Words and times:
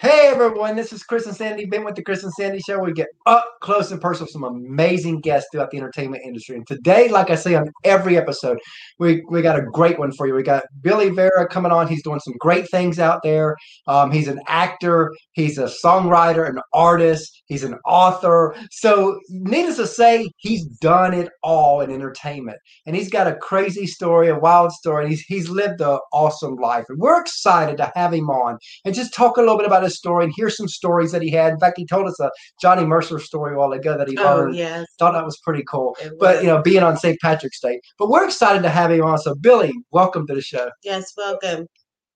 Hey 0.00 0.28
everyone, 0.28 0.76
this 0.76 0.92
is 0.92 1.02
Chris 1.02 1.26
and 1.26 1.34
Sandy. 1.34 1.64
Been 1.64 1.82
with 1.82 1.96
the 1.96 2.04
Chris 2.04 2.22
and 2.22 2.32
Sandy 2.32 2.60
Show. 2.60 2.78
We 2.78 2.92
get 2.92 3.08
up 3.26 3.44
close 3.60 3.90
and 3.90 4.00
personal 4.00 4.26
with 4.26 4.30
some 4.30 4.44
amazing 4.44 5.22
guests 5.22 5.48
throughout 5.50 5.72
the 5.72 5.78
entertainment 5.78 6.22
industry. 6.24 6.54
And 6.54 6.64
today, 6.68 7.08
like 7.08 7.30
I 7.30 7.34
say 7.34 7.56
on 7.56 7.68
every 7.82 8.16
episode, 8.16 8.60
we, 9.00 9.24
we 9.28 9.42
got 9.42 9.58
a 9.58 9.62
great 9.62 9.98
one 9.98 10.12
for 10.12 10.28
you. 10.28 10.34
We 10.34 10.44
got 10.44 10.62
Billy 10.82 11.10
Vera 11.10 11.48
coming 11.48 11.72
on. 11.72 11.88
He's 11.88 12.04
doing 12.04 12.20
some 12.20 12.34
great 12.38 12.70
things 12.70 13.00
out 13.00 13.24
there. 13.24 13.56
Um, 13.88 14.12
he's 14.12 14.28
an 14.28 14.40
actor, 14.46 15.12
he's 15.32 15.58
a 15.58 15.64
songwriter, 15.64 16.48
an 16.48 16.60
artist, 16.72 17.42
he's 17.46 17.64
an 17.64 17.74
author. 17.84 18.54
So, 18.70 19.18
needless 19.30 19.78
to 19.78 19.86
say, 19.88 20.30
he's 20.36 20.64
done 20.64 21.12
it 21.12 21.28
all 21.42 21.80
in 21.80 21.90
entertainment. 21.90 22.58
And 22.86 22.94
he's 22.94 23.10
got 23.10 23.26
a 23.26 23.34
crazy 23.34 23.88
story, 23.88 24.28
a 24.28 24.38
wild 24.38 24.70
story, 24.70 25.08
he's, 25.08 25.22
he's 25.22 25.48
lived 25.48 25.80
an 25.80 25.98
awesome 26.12 26.54
life. 26.54 26.84
And 26.88 27.00
we're 27.00 27.20
excited 27.20 27.78
to 27.78 27.90
have 27.96 28.14
him 28.14 28.30
on 28.30 28.58
and 28.84 28.94
just 28.94 29.12
talk 29.12 29.38
a 29.38 29.40
little 29.40 29.58
bit 29.58 29.66
about 29.66 29.87
his 29.88 29.98
story 29.98 30.24
and 30.24 30.32
hear 30.36 30.50
some 30.50 30.68
stories 30.68 31.12
that 31.12 31.22
he 31.22 31.30
had. 31.30 31.52
In 31.52 31.58
fact, 31.58 31.78
he 31.78 31.86
told 31.86 32.06
us 32.06 32.18
a 32.20 32.30
Johnny 32.60 32.84
Mercer 32.84 33.18
story 33.18 33.54
a 33.54 33.58
while 33.58 33.72
ago 33.72 33.96
that 33.96 34.08
he 34.08 34.16
Oh, 34.18 34.22
learned. 34.22 34.56
yes. 34.56 34.86
Thought 34.98 35.12
that 35.12 35.24
was 35.24 35.38
pretty 35.38 35.64
cool. 35.68 35.96
It 36.00 36.12
But 36.18 36.36
was. 36.36 36.44
you 36.44 36.48
know, 36.50 36.62
being 36.62 36.82
on 36.82 36.96
St. 36.96 37.18
Patrick's 37.20 37.60
Day. 37.60 37.80
But 37.98 38.08
we're 38.08 38.24
excited 38.24 38.62
to 38.62 38.70
have 38.70 38.90
him 38.90 39.02
on. 39.04 39.18
So 39.18 39.34
Billy, 39.34 39.72
welcome 39.90 40.26
to 40.26 40.34
the 40.34 40.42
show. 40.42 40.70
Yes, 40.84 41.12
welcome. 41.16 41.66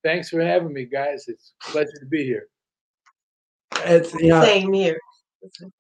Thanks 0.05 0.29
for 0.31 0.41
having 0.41 0.73
me, 0.73 0.85
guys. 0.85 1.25
It's 1.29 1.53
a 1.67 1.71
pleasure 1.71 1.99
to 2.01 2.07
be 2.07 2.25
here. 2.25 2.47
It's 3.85 4.13
you 4.15 4.29
know, 4.29 4.43
Same 4.43 4.73
here. 4.73 4.99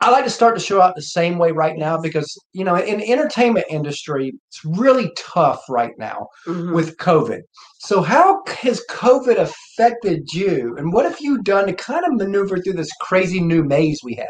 I 0.01 0.11
like 0.11 0.25
to 0.25 0.30
start 0.30 0.55
the 0.55 0.61
show 0.61 0.80
out 0.80 0.95
the 0.95 1.02
same 1.02 1.39
way 1.39 1.52
right 1.52 1.77
now 1.77 1.98
because 2.01 2.37
you 2.53 2.65
know, 2.65 2.77
in 2.77 2.98
the 2.98 3.12
entertainment 3.12 3.66
industry, 3.70 4.33
it's 4.48 4.65
really 4.65 5.12
tough 5.16 5.62
right 5.69 5.97
now 5.98 6.29
Mhm. 6.47 6.75
with 6.75 6.97
COVID. 6.97 7.43
So 7.79 8.03
how 8.03 8.43
has 8.47 8.84
COVID 8.91 9.39
affected 9.39 10.33
you, 10.33 10.77
and 10.77 10.93
what 10.93 11.05
have 11.05 11.20
you 11.20 11.43
done 11.43 11.67
to 11.67 11.73
kind 11.73 12.05
of 12.05 12.15
maneuver 12.15 12.59
through 12.59 12.75
this 12.75 12.93
crazy 13.01 13.41
new 13.41 13.62
maze 13.62 14.01
we 14.03 14.15
have? 14.15 14.29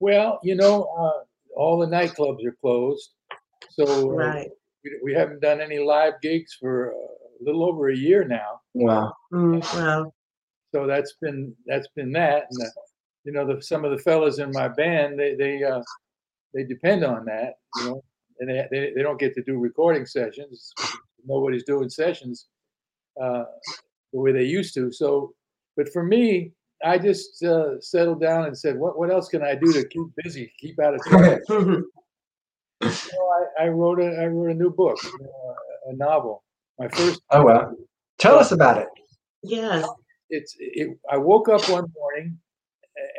Well, 0.00 0.40
you 0.42 0.54
know, 0.54 0.84
uh, 0.98 1.24
all 1.56 1.78
the 1.78 1.86
nightclubs 1.86 2.44
are 2.44 2.56
closed, 2.60 3.10
so 3.70 4.10
uh, 4.12 4.14
right. 4.14 4.50
we, 4.84 4.98
we 5.04 5.14
haven't 5.14 5.40
done 5.40 5.60
any 5.60 5.78
live 5.78 6.14
gigs 6.22 6.56
for 6.58 6.90
a 6.90 7.44
little 7.44 7.64
over 7.64 7.90
a 7.90 7.96
year 7.96 8.24
now. 8.24 8.60
Wow. 8.74 9.12
Mm, 9.32 9.60
wow. 9.74 10.12
So 10.72 10.86
that's 10.86 11.14
been 11.20 11.54
that's 11.66 11.88
been 11.96 12.12
that. 12.12 12.46
And 12.50 12.62
uh, 12.62 12.70
you 13.24 13.32
know, 13.32 13.46
the, 13.46 13.62
some 13.62 13.84
of 13.84 13.90
the 13.90 13.98
fellas 13.98 14.38
in 14.38 14.52
my 14.52 14.68
band, 14.68 15.18
they 15.18 15.34
they 15.34 15.62
uh, 15.62 15.82
they 16.54 16.64
depend 16.64 17.04
on 17.04 17.24
that. 17.26 17.54
You 17.76 17.84
know, 17.84 18.04
and 18.40 18.48
they, 18.50 18.66
they 18.70 18.92
they 18.94 19.02
don't 19.02 19.18
get 19.20 19.34
to 19.34 19.42
do 19.42 19.58
recording 19.58 20.06
sessions. 20.06 20.72
Nobody's 21.26 21.64
doing 21.64 21.90
sessions 21.90 22.46
uh, 23.20 23.44
the 24.12 24.20
way 24.20 24.32
they 24.32 24.44
used 24.44 24.74
to. 24.74 24.90
So, 24.90 25.34
but 25.76 25.92
for 25.92 26.02
me, 26.02 26.52
I 26.84 26.96
just 26.98 27.42
uh, 27.44 27.78
settled 27.80 28.20
down 28.20 28.46
and 28.46 28.56
said, 28.56 28.78
what 28.78 28.98
what 28.98 29.10
else 29.10 29.28
can 29.28 29.42
I 29.42 29.54
do 29.54 29.72
to 29.72 29.84
keep 29.88 30.06
busy, 30.22 30.52
keep 30.58 30.78
out 30.80 30.94
of 30.94 31.04
trouble? 31.04 31.38
Mhm. 31.48 31.82
So 32.82 33.10
I, 33.58 33.64
I 33.64 33.68
wrote 33.68 34.00
a 34.00 34.16
I 34.22 34.26
wrote 34.26 34.50
a 34.50 34.54
new 34.54 34.70
book, 34.70 34.96
you 35.04 35.18
know, 35.20 35.54
a, 35.86 35.90
a 35.90 35.96
novel. 35.96 36.42
My 36.78 36.88
first. 36.88 37.20
Oh 37.30 37.42
wow. 37.42 37.72
Tell 38.18 38.38
us 38.38 38.52
about 38.52 38.78
it. 38.78 38.88
yes. 39.42 39.86
It's 40.30 40.56
it, 40.58 40.96
I 41.10 41.18
woke 41.18 41.48
up 41.50 41.68
one 41.68 41.92
morning 41.94 42.38
a- 42.38 42.49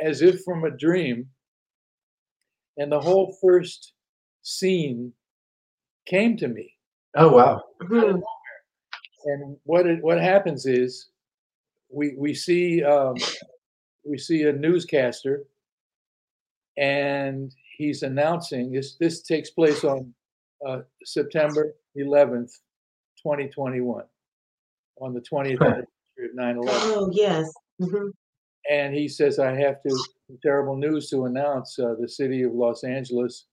as 0.02 0.22
if 0.22 0.44
from 0.44 0.64
a 0.64 0.72
dream, 0.72 1.28
and 2.78 2.92
the 2.92 3.00
whole 3.00 3.38
first 3.42 3.94
scene 4.44 5.14
came 6.06 6.38
to 6.38 6.48
me. 6.48 6.74
Oh 7.16 7.30
wow. 7.34 7.64
Mhm. 7.82 8.22
And 9.26 9.58
what 9.66 9.86
it, 9.86 10.02
what 10.04 10.20
happens 10.20 10.66
is 10.66 11.10
we 11.90 12.16
we 12.18 12.34
see 12.34 12.84
um, 12.84 13.16
we 14.04 14.18
see 14.18 14.44
a 14.44 14.54
newscaster, 14.54 15.44
and 16.78 17.54
he's 17.78 18.04
announcing 18.04 18.72
this. 18.72 18.96
This 18.96 19.22
takes 19.22 19.52
place 19.52 19.84
on 19.84 20.14
uh, 20.66 20.82
September 21.04 21.76
11th, 21.98 22.52
2021, 23.22 24.04
on 25.02 25.14
the 25.14 25.22
20th 25.22 25.62
anniversary 25.62 25.86
of 26.26 26.36
9/11. 26.36 26.64
Oh, 26.68 27.10
yes. 27.14 27.52
Mhm. 27.80 28.12
And 28.72 28.96
he 28.96 29.10
says, 29.10 29.38
"I 29.38 29.54
have 29.54 29.84
to 29.84 29.98
terrible 30.42 30.78
news 30.78 31.10
to 31.10 31.26
announce: 31.26 31.78
uh, 31.78 31.96
the 32.00 32.08
city 32.08 32.44
of 32.44 32.54
Los 32.54 32.86
Angeles 32.86 33.48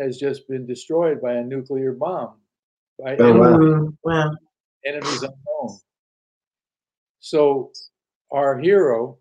has 0.00 0.18
just 0.18 0.48
been 0.48 0.66
destroyed 0.66 1.20
by 1.22 1.34
a 1.34 1.44
nuclear 1.44 1.92
bomb 1.92 2.40
by 2.98 3.16
Oh, 3.20 3.38
wow. 3.38 3.56
Mm, 3.56 3.96
wow. 4.02 4.32
enemies 4.84 5.22
unknown." 5.22 5.78
So, 7.20 7.70
our 8.32 8.58
hero, 8.58 9.18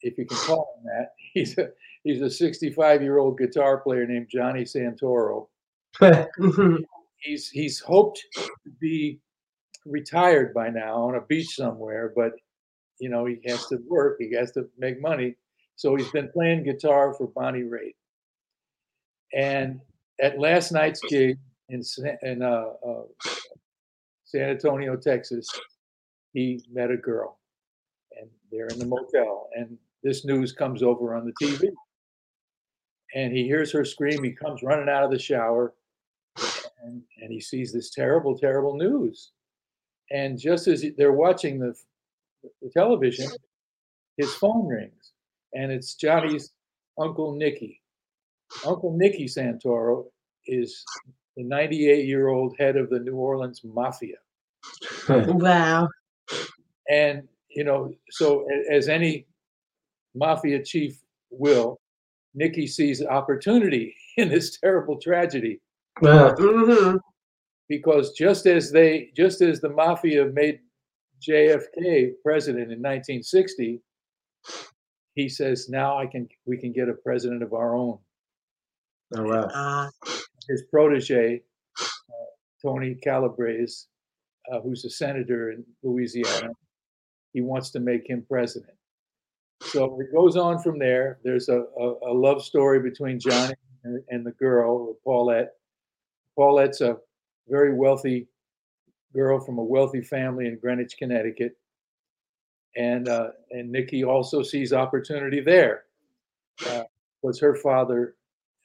if 0.00 0.16
you 0.16 0.24
can 0.24 0.38
call 0.38 0.78
him 0.78 0.84
that, 0.86 1.10
he's 1.34 1.58
a 1.58 1.68
he's 2.02 2.22
a 2.22 2.30
65 2.30 3.02
year 3.02 3.18
old 3.18 3.36
guitar 3.36 3.78
player 3.78 4.06
named 4.06 4.28
Johnny 4.30 4.64
Santoro. 4.64 5.48
He's 7.18 7.50
he's 7.50 7.78
hoped 7.78 8.20
to 8.34 8.70
be 8.80 9.20
retired 9.86 10.52
by 10.52 10.70
now 10.70 10.94
on 11.02 11.14
a 11.14 11.20
beach 11.20 11.54
somewhere, 11.54 12.12
but 12.16 12.32
you 13.02 13.08
know 13.08 13.24
he 13.24 13.40
has 13.46 13.66
to 13.66 13.78
work, 13.88 14.18
he 14.20 14.32
has 14.32 14.52
to 14.52 14.68
make 14.78 15.02
money, 15.02 15.34
so 15.74 15.96
he's 15.96 16.10
been 16.12 16.30
playing 16.32 16.62
guitar 16.62 17.12
for 17.12 17.26
Bonnie 17.26 17.64
Raitt. 17.64 17.96
And 19.34 19.80
at 20.20 20.38
last 20.38 20.70
night's 20.70 21.00
gig 21.08 21.36
in 21.68 21.82
in 22.22 22.42
uh, 22.42 22.66
uh, 22.86 23.02
San 24.24 24.50
Antonio, 24.50 24.94
Texas, 24.94 25.48
he 26.32 26.64
met 26.72 26.92
a 26.92 26.96
girl, 26.96 27.40
and 28.20 28.30
they're 28.52 28.68
in 28.68 28.78
the 28.78 28.86
motel, 28.86 29.48
and 29.56 29.76
this 30.04 30.24
news 30.24 30.52
comes 30.52 30.80
over 30.80 31.16
on 31.16 31.26
the 31.26 31.32
TV, 31.44 31.70
and 33.16 33.36
he 33.36 33.42
hears 33.42 33.72
her 33.72 33.84
scream. 33.84 34.22
He 34.22 34.30
comes 34.30 34.62
running 34.62 34.88
out 34.88 35.02
of 35.02 35.10
the 35.10 35.18
shower, 35.18 35.74
and, 36.84 37.02
and 37.20 37.32
he 37.32 37.40
sees 37.40 37.72
this 37.72 37.90
terrible, 37.90 38.38
terrible 38.38 38.76
news. 38.76 39.32
And 40.12 40.38
just 40.38 40.68
as 40.68 40.84
they're 40.96 41.12
watching 41.12 41.58
the, 41.58 41.74
the 42.60 42.70
television, 42.70 43.28
his 44.16 44.34
phone 44.34 44.66
rings, 44.66 45.12
and 45.54 45.70
it's 45.72 45.94
Johnny's 45.94 46.52
uncle 46.98 47.34
Nicky. 47.34 47.80
Uncle 48.66 48.96
Nicky 48.96 49.26
Santoro 49.26 50.06
is 50.46 50.84
the 51.36 51.42
98 51.44 52.04
year 52.06 52.28
old 52.28 52.54
head 52.58 52.76
of 52.76 52.90
the 52.90 52.98
New 52.98 53.16
Orleans 53.16 53.62
Mafia. 53.64 54.16
Wow. 55.08 55.88
And, 56.90 57.26
you 57.50 57.64
know, 57.64 57.92
so 58.10 58.46
as 58.70 58.88
any 58.88 59.26
mafia 60.14 60.62
chief 60.62 61.00
will, 61.30 61.80
Nicky 62.34 62.66
sees 62.66 63.02
opportunity 63.04 63.94
in 64.16 64.28
this 64.28 64.58
terrible 64.58 64.98
tragedy 64.98 65.60
Yeah. 66.02 66.34
Mhm. 66.38 66.98
because 67.68 68.12
just 68.12 68.46
as 68.46 68.70
they, 68.70 69.10
just 69.16 69.40
as 69.40 69.60
the 69.60 69.68
mafia 69.70 70.26
made 70.26 70.60
JFK 71.28 72.12
president 72.24 72.72
in 72.72 72.78
1960, 72.78 73.80
he 75.14 75.28
says, 75.28 75.68
now 75.68 75.98
I 75.98 76.06
can, 76.06 76.28
we 76.46 76.58
can 76.58 76.72
get 76.72 76.88
a 76.88 76.94
president 76.94 77.42
of 77.42 77.52
our 77.52 77.74
own. 77.74 77.98
Oh 79.16 79.24
wow. 79.24 79.48
Ah, 79.54 79.90
His 80.48 80.62
protege, 80.70 81.42
uh, 81.78 81.84
Tony 82.62 82.96
Calabrese, 83.02 83.86
uh, 84.50 84.60
who's 84.60 84.84
a 84.84 84.90
senator 84.90 85.52
in 85.52 85.64
Louisiana, 85.82 86.50
he 87.32 87.40
wants 87.40 87.70
to 87.70 87.80
make 87.80 88.08
him 88.08 88.24
president. 88.28 88.72
So 89.62 90.00
it 90.00 90.12
goes 90.12 90.36
on 90.36 90.60
from 90.60 90.78
there. 90.78 91.18
There's 91.22 91.48
a, 91.48 91.64
a, 91.78 91.94
a 92.08 92.12
love 92.12 92.42
story 92.42 92.80
between 92.80 93.20
Johnny 93.20 93.54
and, 93.84 94.02
and 94.08 94.26
the 94.26 94.32
girl, 94.32 94.96
Paulette. 95.04 95.52
Paulette's 96.36 96.80
a 96.80 96.96
very 97.48 97.74
wealthy 97.74 98.28
girl 99.12 99.40
from 99.40 99.58
a 99.58 99.62
wealthy 99.62 100.00
family 100.02 100.46
in 100.46 100.58
Greenwich, 100.58 100.96
Connecticut. 100.98 101.56
And, 102.76 103.08
uh, 103.08 103.30
and 103.50 103.70
Nicky 103.70 104.04
also 104.04 104.42
sees 104.42 104.72
opportunity 104.72 105.40
there. 105.40 105.84
Uh, 106.68 106.84
was 107.22 107.38
her 107.40 107.54
father 107.54 108.16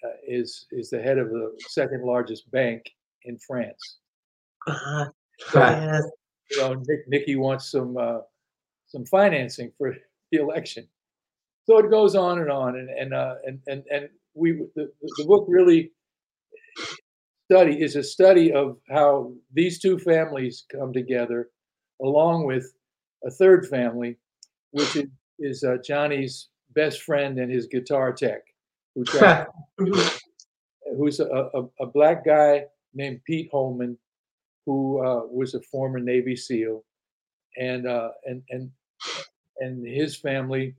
uh, 0.04 0.18
is, 0.28 0.66
is 0.72 0.90
the 0.90 1.02
head 1.02 1.18
of 1.18 1.30
the 1.30 1.52
second 1.68 2.04
largest 2.04 2.50
bank 2.52 2.84
in 3.26 3.38
France. 3.38 3.98
ah, 4.68 5.10
So, 5.50 5.60
yes. 5.60 6.04
you 6.52 6.58
know, 6.58 6.74
Nick, 6.88 7.08
Nicky 7.08 7.36
wants 7.36 7.72
some 7.72 7.98
uh, 7.98 8.20
some 8.88 9.06
financing 9.06 9.72
for 9.78 9.96
the 10.32 10.40
election. 10.40 10.88
So 11.66 11.78
it 11.80 11.92
goes 11.92 12.16
on 12.16 12.40
and 12.40 12.50
on, 12.50 12.78
and 12.78 12.90
and 12.90 13.14
uh, 13.14 13.36
and 13.46 13.60
and 13.68 13.84
and 13.92 14.10
we 14.34 14.54
the, 14.76 14.92
the 15.18 15.26
book 15.26 15.46
really 15.50 15.92
study 17.50 17.82
is 17.82 17.96
a 17.96 18.04
study 18.04 18.52
of 18.52 18.78
how 18.90 19.32
these 19.54 19.80
two 19.80 19.98
families 19.98 20.66
come 20.70 20.92
together, 20.92 21.50
along 22.02 22.46
with 22.46 22.74
a 23.24 23.32
third 23.32 23.66
family, 23.68 24.18
which 24.72 24.96
is, 24.98 25.06
is 25.40 25.64
uh, 25.64 25.78
Johnny's 25.84 26.50
best 26.74 27.04
friend 27.04 27.40
and 27.40 27.52
his 27.52 27.68
guitar 27.68 28.12
tech, 28.12 28.42
who 28.96 29.06
who's 30.98 31.20
a, 31.20 31.26
a, 31.26 31.64
a 31.80 31.86
black 31.86 32.26
guy 32.26 32.66
named 32.94 33.22
Pete 33.26 33.50
Holman, 33.52 33.98
who 34.66 35.04
uh, 35.06 35.22
was 35.26 35.54
a 35.54 35.62
former 35.62 36.00
Navy 36.00 36.36
SEAL, 36.36 36.84
and 37.58 37.88
uh, 37.88 38.10
and 38.26 38.44
and 38.50 38.70
and 39.60 39.88
his 39.88 40.18
family, 40.18 40.76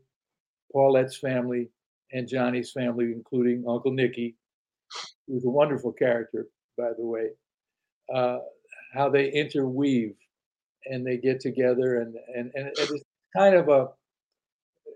Paulette's 0.72 1.16
family, 1.16 1.70
and 2.12 2.28
Johnny's 2.28 2.72
family, 2.72 3.06
including 3.06 3.64
Uncle 3.66 3.92
Nicky, 3.92 4.36
who's 5.26 5.44
a 5.44 5.50
wonderful 5.50 5.92
character, 5.92 6.46
by 6.78 6.90
the 6.96 7.04
way, 7.04 7.26
uh, 8.14 8.38
how 8.94 9.10
they 9.10 9.30
interweave 9.30 10.14
and 10.86 11.06
they 11.06 11.16
get 11.18 11.40
together 11.40 12.00
and 12.00 12.14
and 12.34 12.50
and 12.54 12.70
it's 12.78 13.04
kind 13.36 13.54
of 13.56 13.68
a 13.68 13.88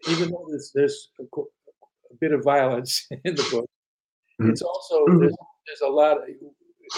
even 0.08 0.30
though 0.30 0.46
there's 0.48 0.70
there's 0.74 1.08
a, 1.20 1.24
a 1.40 2.14
bit 2.20 2.32
of 2.32 2.42
violence 2.44 3.06
in 3.24 3.34
the 3.34 3.42
book, 3.50 3.68
Mhm. 4.40 4.50
it's 4.50 4.62
also 4.62 5.06
Mhm. 5.06 5.20
there's, 5.20 5.36
there's 5.66 5.80
a 5.82 5.88
lot 5.88 6.16
of 6.18 6.24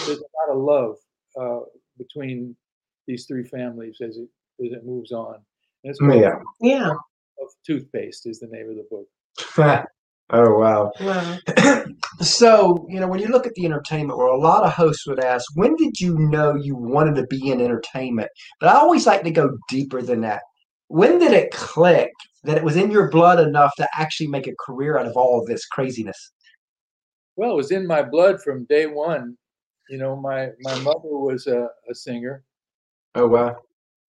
there's 0.06 0.20
a 0.20 0.30
lot 0.38 0.56
of 0.56 0.58
love 0.58 0.96
uh, 1.40 1.60
between 1.98 2.56
these 3.06 3.26
three 3.26 3.44
families 3.44 3.96
as 4.00 4.16
it 4.18 4.28
as 4.64 4.72
it 4.72 4.84
moves 4.84 5.12
on. 5.12 5.34
And 5.82 5.90
it's 5.90 5.98
called 5.98 6.20
Yeah. 6.20 6.38
Yeah. 6.60 6.90
of 7.42 7.48
toothpaste 7.66 8.26
is 8.26 8.38
the 8.40 8.46
name 8.46 8.70
of 8.70 8.76
the 8.76 8.86
book. 8.90 9.08
oh 10.30 10.58
wow. 10.58 10.92
Wow. 11.00 11.38
so 12.20 12.86
you 12.88 13.00
know 13.00 13.08
when 13.08 13.20
you 13.20 13.28
look 13.28 13.46
at 13.46 13.54
the 13.54 13.64
entertainment 13.64 14.18
world, 14.18 14.40
a 14.40 14.46
lot 14.46 14.64
of 14.64 14.72
hosts 14.72 15.06
would 15.06 15.22
ask, 15.22 15.44
"When 15.54 15.74
did 15.76 16.00
you 16.00 16.18
know 16.18 16.54
you 16.54 16.76
wanted 16.76 17.16
to 17.16 17.26
be 17.26 17.50
in 17.50 17.60
entertainment?" 17.60 18.30
But 18.60 18.70
I 18.70 18.74
always 18.74 19.06
like 19.06 19.22
to 19.24 19.30
go 19.30 19.56
deeper 19.68 20.02
than 20.02 20.20
that. 20.22 20.42
When 20.88 21.18
did 21.18 21.32
it 21.32 21.50
click 21.50 22.10
that 22.44 22.56
it 22.56 22.64
was 22.64 22.76
in 22.76 22.90
your 22.90 23.10
blood 23.10 23.40
enough 23.40 23.72
to 23.78 23.88
actually 23.96 24.28
make 24.28 24.46
a 24.46 24.54
career 24.64 24.98
out 24.98 25.06
of 25.06 25.16
all 25.16 25.40
of 25.40 25.46
this 25.46 25.66
craziness? 25.66 26.32
Well, 27.36 27.52
it 27.52 27.56
was 27.56 27.72
in 27.72 27.86
my 27.86 28.02
blood 28.02 28.42
from 28.42 28.64
day 28.66 28.86
one. 28.86 29.36
You 29.88 29.98
know, 29.98 30.16
my 30.16 30.50
my 30.60 30.78
mother 30.80 31.00
was 31.08 31.46
a, 31.46 31.68
a 31.90 31.94
singer. 31.94 32.44
Oh 33.14 33.26
wow. 33.26 33.56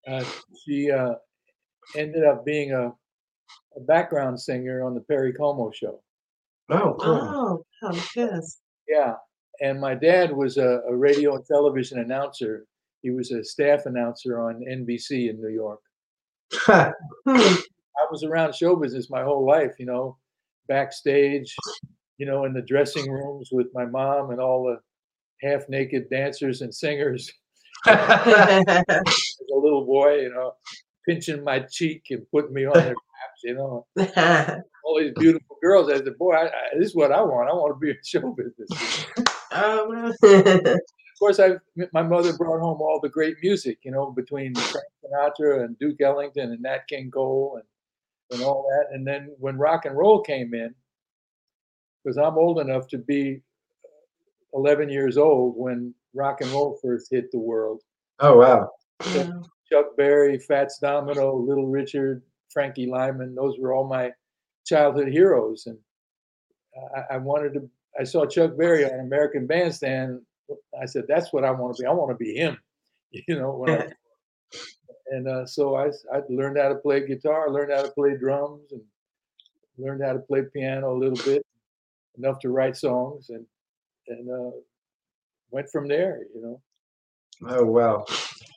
Uh, 0.08 0.24
she 0.64 0.92
uh, 0.92 1.16
ended 1.96 2.24
up 2.24 2.46
being 2.46 2.72
a, 2.72 2.88
a 3.76 3.80
background 3.88 4.40
singer 4.40 4.84
on 4.84 4.94
the 4.94 5.02
Perry 5.02 5.34
Como 5.34 5.72
show. 5.72 6.02
Oh 6.70 6.96
cool. 7.00 7.20
Oh, 7.22 7.66
oh, 7.84 8.08
yes. 8.16 8.60
Yeah, 8.88 9.14
and 9.62 9.80
my 9.80 9.96
dad 9.96 10.32
was 10.32 10.58
a, 10.58 10.82
a 10.88 10.96
radio 10.96 11.36
and 11.36 11.46
television 11.46 12.00
announcer. 12.00 12.66
He 13.02 13.12
was 13.12 13.32
a 13.32 13.44
staff 13.44 13.86
announcer 13.86 14.40
on 14.40 14.64
NBC 14.68 15.30
in 15.30 15.42
New 15.42 15.50
York. 15.50 15.80
Hmm. 16.52 16.92
I 17.98 18.08
was 18.12 18.24
around 18.24 18.54
show 18.54 18.76
business 18.76 19.10
my 19.10 19.24
whole 19.24 19.46
life, 19.46 19.74
you 19.80 19.86
know, 19.86 20.18
backstage, 20.68 21.56
you 22.18 22.26
know, 22.26 22.46
in 22.46 22.54
the 22.54 22.62
dressing 22.62 23.10
rooms 23.10 23.50
with 23.52 23.68
my 23.74 23.86
mom 23.86 24.32
and 24.32 24.40
all 24.40 24.66
the 24.66 25.48
half 25.48 25.68
naked 25.70 26.10
dancers 26.10 26.62
and 26.62 26.74
singers. 26.74 27.32
As 27.88 28.66
a 28.68 29.56
little 29.56 29.86
boy, 29.86 30.22
you 30.22 30.30
know, 30.30 30.54
pinching 31.08 31.44
my 31.44 31.60
cheek 31.60 32.04
and 32.10 32.30
putting 32.32 32.54
me 32.54 32.66
on 32.66 32.74
their 32.74 32.84
laps, 32.96 33.44
you 33.44 33.54
know, 33.56 33.86
all 34.84 35.00
these 35.00 35.14
beautiful 35.18 35.58
girls. 35.62 35.90
I 35.90 35.98
said, 35.98 36.18
boy, 36.18 36.34
I, 36.34 36.46
I, 36.46 36.78
this 36.78 36.90
is 36.90 36.96
what 36.96 37.12
I 37.12 37.22
want. 37.22 37.50
I 37.50 37.54
want 37.54 37.76
to 37.76 37.80
be 37.80 37.92
in 37.92 37.98
show 38.04 38.36
business. 38.36 39.06
wow. 39.52 40.12
Oh, 40.24 40.24
of 41.16 41.20
course, 41.20 41.40
I 41.40 41.52
my 41.94 42.04
mother 42.04 42.36
brought 42.38 42.60
home 42.60 42.82
all 42.82 43.00
the 43.02 43.10
great 43.10 43.38
music, 43.42 43.80
you 43.84 43.92
know, 43.92 44.12
between 44.12 44.54
Frank 44.54 44.86
Sinatra 45.04 45.64
and 45.64 45.80
Duke 45.80 46.02
Ellington 46.02 46.52
and 46.52 46.62
Nat 46.62 46.88
King 46.90 47.10
Cole 47.10 47.60
and 47.60 47.66
and 48.32 48.46
all 48.46 48.68
that. 48.70 48.94
And 48.94 49.08
then 49.08 49.34
when 49.40 49.58
rock 49.58 49.86
and 49.86 49.96
roll 49.96 50.22
came 50.22 50.54
in, 50.54 50.74
because 52.04 52.18
I'm 52.18 52.38
old 52.38 52.60
enough 52.60 52.88
to 52.90 52.98
be 52.98 53.42
11 54.54 54.90
years 54.90 55.18
old 55.18 55.56
when 55.58 55.94
rock 56.14 56.42
and 56.42 56.52
roll 56.52 56.78
first 56.82 57.08
hit 57.12 57.32
the 57.32 57.40
world. 57.40 57.82
oh 58.20 58.38
wow. 58.38 58.70
Wow. 59.06 59.44
Chuck 59.72 59.98
Berry, 59.98 60.38
Fats 60.38 60.80
Domino, 60.80 61.36
Little 61.36 61.68
Richard, 61.68 62.22
Frankie 62.52 62.88
Lymon, 62.88 63.36
those 63.36 63.58
were 63.60 63.74
all 63.74 63.88
my 63.88 64.12
childhood 64.66 65.10
heroes. 65.10 65.66
And 65.68 65.78
I, 66.96 67.16
I 67.16 67.18
wanted 67.18 67.54
to, 67.56 67.70
I 68.00 68.04
saw 68.04 68.26
Chuck 68.26 68.58
Berry 68.58 68.86
on 68.86 69.00
American 69.00 69.48
Bandstand. 69.48 70.22
I 70.80 70.86
said, 70.86 71.06
that's 71.08 71.34
what 71.34 71.44
I 71.44 71.52
want 71.52 71.76
to 71.76 71.84
be. 71.84 71.88
I 71.88 71.92
want 71.92 72.12
to 72.12 72.24
be 72.24 72.36
him, 72.36 72.58
you 73.12 73.38
know. 73.40 73.52
When 73.52 73.70
I, 73.70 73.88
and 75.12 75.28
uh, 75.28 75.46
so 75.46 75.76
I, 75.76 75.88
I 76.14 76.22
learned 76.30 76.58
how 76.58 76.70
to 76.70 76.76
play 76.76 77.06
guitar, 77.06 77.50
learned 77.50 77.74
how 77.74 77.82
to 77.82 77.92
play 77.92 78.16
drums, 78.18 78.72
and 78.72 78.82
learned 79.78 80.04
how 80.04 80.14
to 80.14 80.20
play 80.20 80.44
piano 80.54 80.94
a 80.94 80.98
little 80.98 81.24
bit, 81.26 81.46
enough 82.18 82.40
to 82.40 82.50
write 82.50 82.78
songs, 82.78 83.30
and 83.30 83.46
and 84.08 84.30
uh, 84.30 84.56
went 85.52 85.70
from 85.70 85.88
there, 85.88 86.22
you 86.34 86.42
know. 86.42 86.62
Oh 87.50 87.66
wow. 87.66 88.06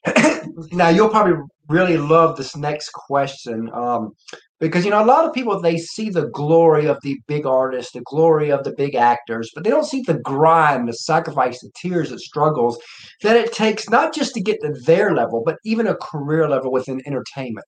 now 0.72 0.88
you'll 0.88 1.08
probably 1.08 1.34
really 1.68 1.98
love 1.98 2.36
this 2.36 2.56
next 2.56 2.90
question 2.92 3.70
um, 3.74 4.12
because 4.58 4.84
you 4.84 4.90
know 4.90 5.02
a 5.02 5.04
lot 5.04 5.24
of 5.24 5.32
people 5.32 5.60
they 5.60 5.76
see 5.76 6.10
the 6.10 6.28
glory 6.28 6.86
of 6.86 6.98
the 7.02 7.20
big 7.26 7.46
artists, 7.46 7.92
the 7.92 8.00
glory 8.00 8.50
of 8.50 8.64
the 8.64 8.74
big 8.76 8.94
actors, 8.94 9.50
but 9.54 9.64
they 9.64 9.70
don't 9.70 9.86
see 9.86 10.02
the 10.02 10.18
grind, 10.18 10.88
the 10.88 10.92
sacrifice, 10.92 11.60
the 11.60 11.70
tears, 11.76 12.10
the 12.10 12.18
struggles 12.18 12.78
that 13.22 13.36
it 13.36 13.52
takes 13.52 13.88
not 13.88 14.14
just 14.14 14.34
to 14.34 14.40
get 14.40 14.60
to 14.62 14.72
their 14.84 15.14
level, 15.14 15.42
but 15.44 15.56
even 15.64 15.86
a 15.86 15.96
career 15.96 16.48
level 16.48 16.72
within 16.72 17.02
entertainment. 17.06 17.66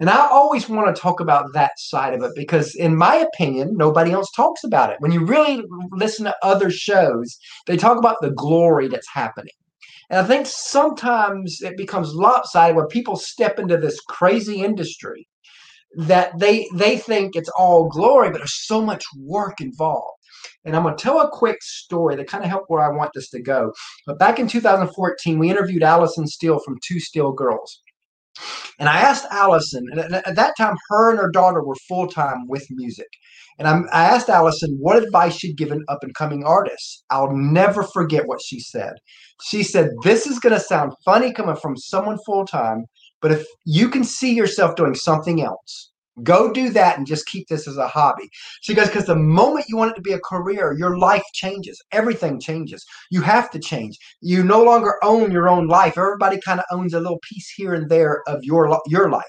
And 0.00 0.08
I 0.08 0.28
always 0.28 0.68
want 0.68 0.94
to 0.94 1.00
talk 1.00 1.18
about 1.18 1.52
that 1.54 1.72
side 1.76 2.14
of 2.14 2.22
it 2.22 2.30
because, 2.36 2.72
in 2.76 2.96
my 2.96 3.16
opinion, 3.16 3.76
nobody 3.76 4.12
else 4.12 4.30
talks 4.30 4.62
about 4.62 4.90
it. 4.90 4.96
When 5.00 5.10
you 5.10 5.24
really 5.24 5.64
listen 5.90 6.24
to 6.26 6.36
other 6.42 6.70
shows, 6.70 7.36
they 7.66 7.76
talk 7.76 7.98
about 7.98 8.18
the 8.20 8.30
glory 8.30 8.86
that's 8.86 9.08
happening. 9.12 9.54
And 10.10 10.20
I 10.20 10.24
think 10.24 10.46
sometimes 10.46 11.60
it 11.60 11.76
becomes 11.76 12.14
lopsided 12.14 12.76
when 12.76 12.86
people 12.86 13.16
step 13.16 13.58
into 13.58 13.76
this 13.76 14.00
crazy 14.00 14.62
industry 14.62 15.28
that 15.96 16.38
they 16.38 16.68
they 16.74 16.98
think 16.98 17.34
it's 17.34 17.50
all 17.50 17.88
glory, 17.88 18.30
but 18.30 18.38
there's 18.38 18.66
so 18.66 18.82
much 18.82 19.04
work 19.16 19.60
involved. 19.60 20.14
And 20.64 20.76
I'm 20.76 20.82
going 20.82 20.96
to 20.96 21.02
tell 21.02 21.20
a 21.20 21.30
quick 21.30 21.62
story 21.62 22.16
that 22.16 22.28
kind 22.28 22.44
of 22.44 22.50
helped 22.50 22.68
where 22.68 22.82
I 22.82 22.94
want 22.94 23.10
this 23.14 23.30
to 23.30 23.40
go. 23.40 23.72
But 24.06 24.18
back 24.18 24.38
in 24.38 24.48
2014, 24.48 25.38
we 25.38 25.50
interviewed 25.50 25.82
Allison 25.82 26.26
Steele 26.26 26.58
from 26.58 26.78
Two 26.86 27.00
Steel 27.00 27.32
Girls. 27.32 27.82
And 28.78 28.88
I 28.88 29.00
asked 29.00 29.26
Allison, 29.30 29.84
and 29.90 30.00
at, 30.00 30.26
at 30.26 30.36
that 30.36 30.56
time, 30.56 30.76
her 30.88 31.10
and 31.10 31.18
her 31.18 31.30
daughter 31.30 31.62
were 31.62 31.74
full 31.88 32.06
time 32.06 32.46
with 32.46 32.66
music. 32.70 33.08
And 33.58 33.66
I'm, 33.66 33.86
I 33.92 34.04
asked 34.04 34.28
Allison 34.28 34.76
what 34.78 35.02
advice 35.02 35.36
she'd 35.36 35.56
given 35.56 35.84
up 35.88 35.98
and 36.02 36.14
coming 36.14 36.44
artists. 36.44 37.02
I'll 37.10 37.34
never 37.34 37.82
forget 37.82 38.28
what 38.28 38.40
she 38.40 38.60
said. 38.60 38.92
She 39.42 39.62
said, 39.62 39.90
This 40.04 40.26
is 40.26 40.38
going 40.38 40.54
to 40.54 40.60
sound 40.60 40.92
funny 41.04 41.32
coming 41.32 41.56
from 41.56 41.76
someone 41.76 42.18
full 42.24 42.46
time, 42.46 42.84
but 43.20 43.32
if 43.32 43.44
you 43.64 43.88
can 43.88 44.04
see 44.04 44.34
yourself 44.34 44.76
doing 44.76 44.94
something 44.94 45.42
else, 45.42 45.90
go 46.22 46.52
do 46.52 46.70
that 46.70 46.98
and 46.98 47.06
just 47.06 47.26
keep 47.26 47.48
this 47.48 47.66
as 47.68 47.76
a 47.76 47.88
hobby. 47.88 48.28
She 48.60 48.74
goes, 48.74 48.88
Because 48.88 49.06
the 49.06 49.16
moment 49.16 49.66
you 49.68 49.76
want 49.76 49.92
it 49.92 49.94
to 49.94 50.02
be 50.02 50.12
a 50.12 50.20
career, 50.20 50.74
your 50.78 50.98
life 50.98 51.24
changes. 51.34 51.82
Everything 51.92 52.40
changes. 52.40 52.84
You 53.10 53.22
have 53.22 53.50
to 53.52 53.58
change. 53.58 53.96
You 54.20 54.42
no 54.42 54.62
longer 54.62 54.98
own 55.02 55.32
your 55.32 55.48
own 55.48 55.68
life. 55.68 55.96
Everybody 55.96 56.40
kind 56.44 56.60
of 56.60 56.66
owns 56.70 56.94
a 56.94 57.00
little 57.00 57.20
piece 57.22 57.50
here 57.50 57.74
and 57.74 57.88
there 57.88 58.22
of 58.26 58.42
your, 58.42 58.80
your 58.86 59.10
life. 59.10 59.24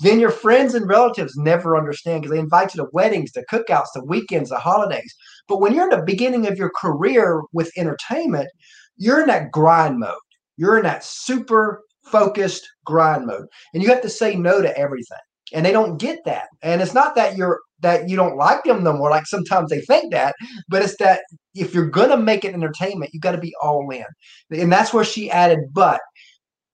Then 0.00 0.18
your 0.18 0.30
friends 0.30 0.74
and 0.74 0.88
relatives 0.88 1.36
never 1.36 1.76
understand 1.76 2.22
because 2.22 2.34
they 2.34 2.40
invite 2.40 2.74
you 2.74 2.82
to 2.82 2.90
weddings, 2.92 3.32
to 3.32 3.44
cookouts, 3.50 3.92
to 3.94 4.02
weekends, 4.04 4.50
to 4.50 4.56
holidays. 4.56 5.14
But 5.46 5.60
when 5.60 5.74
you're 5.74 5.90
in 5.90 5.98
the 5.98 6.04
beginning 6.04 6.46
of 6.46 6.56
your 6.56 6.70
career 6.70 7.42
with 7.52 7.70
entertainment, 7.76 8.48
you're 8.96 9.20
in 9.20 9.26
that 9.26 9.50
grind 9.50 9.98
mode. 9.98 10.14
You're 10.56 10.78
in 10.78 10.84
that 10.84 11.04
super 11.04 11.82
focused 12.04 12.66
grind 12.84 13.26
mode. 13.26 13.46
And 13.74 13.82
you 13.82 13.88
have 13.88 14.02
to 14.02 14.08
say 14.08 14.34
no 14.34 14.62
to 14.62 14.76
everything. 14.76 15.18
And 15.52 15.66
they 15.66 15.72
don't 15.72 15.98
get 15.98 16.20
that. 16.24 16.48
And 16.62 16.80
it's 16.80 16.94
not 16.94 17.14
that 17.16 17.36
you're 17.36 17.60
that 17.80 18.08
you 18.08 18.16
don't 18.16 18.36
like 18.36 18.62
them 18.64 18.84
no 18.84 18.92
more. 18.92 19.10
Like 19.10 19.26
sometimes 19.26 19.70
they 19.70 19.80
think 19.80 20.12
that, 20.12 20.34
but 20.68 20.82
it's 20.82 20.96
that 20.98 21.22
if 21.54 21.74
you're 21.74 21.88
gonna 21.88 22.16
make 22.16 22.44
it 22.44 22.54
entertainment, 22.54 23.14
you 23.14 23.20
got 23.20 23.32
to 23.32 23.38
be 23.38 23.54
all 23.62 23.88
in. 23.90 24.04
And 24.50 24.72
that's 24.72 24.92
where 24.92 25.04
she 25.04 25.30
added, 25.30 25.60
but 25.72 26.00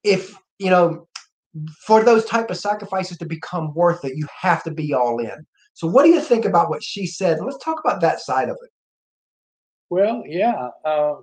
if 0.03 0.37
you 0.59 0.71
know, 0.71 1.07
for 1.87 2.03
those 2.05 2.25
type 2.25 2.51
of 2.51 2.57
sacrifices 2.57 3.19
to 3.19 3.27
become 3.27 3.75
worth 3.75 4.05
it, 4.05 4.17
you 4.17 4.27
have 4.41 4.63
to 4.65 4.71
be 4.71 4.93
all 4.93 5.19
in. 5.19 5.47
So 5.75 5.87
what 5.87 6.05
do 6.05 6.11
you 6.11 6.21
think 6.21 6.45
about 6.45 6.71
what 6.71 6.83
she 6.83 7.07
said? 7.07 7.39
Let's 7.41 7.63
talk 7.63 7.81
about 7.85 8.01
that 8.01 8.21
side 8.21 8.49
of 8.49 8.57
it. 8.63 8.71
Well, 9.91 10.23
yeah, 10.27 10.71
uh, 10.85 11.17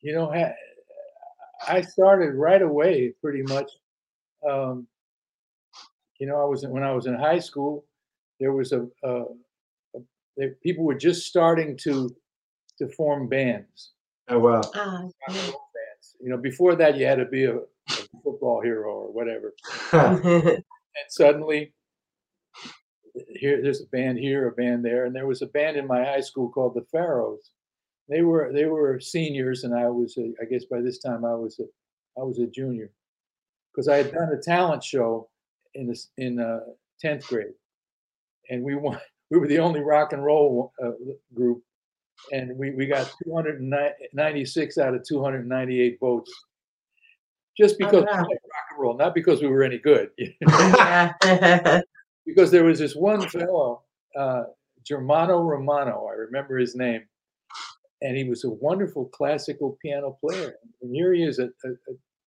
you 0.00 0.14
know, 0.14 0.32
I 1.66 1.80
started 1.82 2.34
right 2.34 2.62
away, 2.62 3.14
pretty 3.20 3.42
much. 3.42 3.70
Um, 4.48 4.86
you 6.24 6.30
know, 6.30 6.40
I 6.40 6.46
was 6.46 6.64
in- 6.64 6.70
when 6.70 6.82
I 6.82 6.92
was 6.92 7.04
in 7.06 7.14
high 7.14 7.38
school. 7.38 7.84
There 8.40 8.52
was 8.52 8.72
a, 8.72 8.86
a, 9.02 9.24
a 9.94 9.98
there, 10.38 10.54
people 10.62 10.84
were 10.84 10.94
just 10.94 11.26
starting 11.26 11.76
to 11.82 12.16
to 12.78 12.88
form 12.88 13.28
bands, 13.28 13.92
Oh 14.28 14.38
wow. 14.38 14.54
Rock 14.54 14.74
and 14.74 15.12
yeah. 15.28 15.42
roll 15.42 15.68
bands. 15.76 16.16
You 16.22 16.30
know, 16.30 16.38
before 16.38 16.76
that, 16.76 16.96
you 16.96 17.04
had 17.04 17.18
to 17.18 17.26
be 17.26 17.44
a, 17.44 17.56
a 17.56 17.62
football 18.24 18.62
hero 18.62 18.90
or 18.90 19.12
whatever. 19.12 19.52
And 20.96 21.10
suddenly, 21.10 21.74
here 23.28 23.60
there's 23.60 23.82
a 23.82 23.86
band 23.86 24.16
here, 24.18 24.46
a 24.46 24.52
band 24.52 24.84
there, 24.84 25.04
and 25.06 25.14
there 25.14 25.26
was 25.26 25.42
a 25.42 25.46
band 25.46 25.76
in 25.76 25.88
my 25.88 26.04
high 26.04 26.20
school 26.20 26.48
called 26.48 26.74
the 26.74 26.86
Pharaohs. 26.92 27.50
They 28.08 28.22
were 28.22 28.52
they 28.54 28.66
were 28.66 29.00
seniors, 29.00 29.64
and 29.64 29.74
I 29.74 29.88
was 29.88 30.16
a, 30.16 30.32
I 30.40 30.44
guess 30.50 30.64
by 30.64 30.80
this 30.80 31.00
time 31.00 31.24
I 31.24 31.34
was 31.34 31.58
a 31.58 31.66
I 32.18 32.22
was 32.22 32.38
a 32.38 32.46
junior 32.46 32.90
because 33.72 33.88
I 33.88 33.96
had 33.96 34.12
done 34.12 34.30
a 34.32 34.40
talent 34.40 34.84
show 34.84 35.28
in 35.74 35.86
this 35.86 36.08
in 36.18 36.40
uh, 36.40 36.60
tenth 37.00 37.26
grade, 37.26 37.54
and 38.50 38.62
we 38.62 38.74
won. 38.74 38.98
We 39.30 39.38
were 39.40 39.48
the 39.48 39.58
only 39.58 39.80
rock 39.80 40.12
and 40.12 40.22
roll 40.22 40.72
uh, 40.84 40.92
group, 41.34 41.62
and 42.30 42.56
we 42.58 42.70
we 42.72 42.86
got 42.86 43.10
296 43.24 44.78
out 44.78 44.94
of 44.94 45.02
298 45.02 45.98
votes, 45.98 46.30
just 47.56 47.78
because 47.78 48.02
we 48.02 48.12
wow. 48.12 48.18
liked 48.18 48.28
rock 48.28 48.66
and 48.70 48.80
roll, 48.80 48.96
not 48.96 49.14
because 49.14 49.40
we 49.40 49.48
were 49.48 49.64
any 49.64 49.78
good. 49.78 50.10
Because 52.26 52.50
there 52.50 52.64
was 52.64 52.78
this 52.78 52.94
one 52.94 53.28
fellow, 53.28 53.82
uh, 54.16 54.44
Germano 54.84 55.42
Romano, 55.42 56.08
I 56.10 56.14
remember 56.14 56.56
his 56.56 56.74
name, 56.74 57.02
and 58.00 58.16
he 58.16 58.24
was 58.24 58.44
a 58.44 58.50
wonderful 58.50 59.06
classical 59.06 59.78
piano 59.82 60.16
player. 60.20 60.54
And 60.80 60.94
here 60.94 61.12
he 61.12 61.22
is, 61.22 61.38
a, 61.38 61.44
a, 61.44 61.70
a 61.70 61.94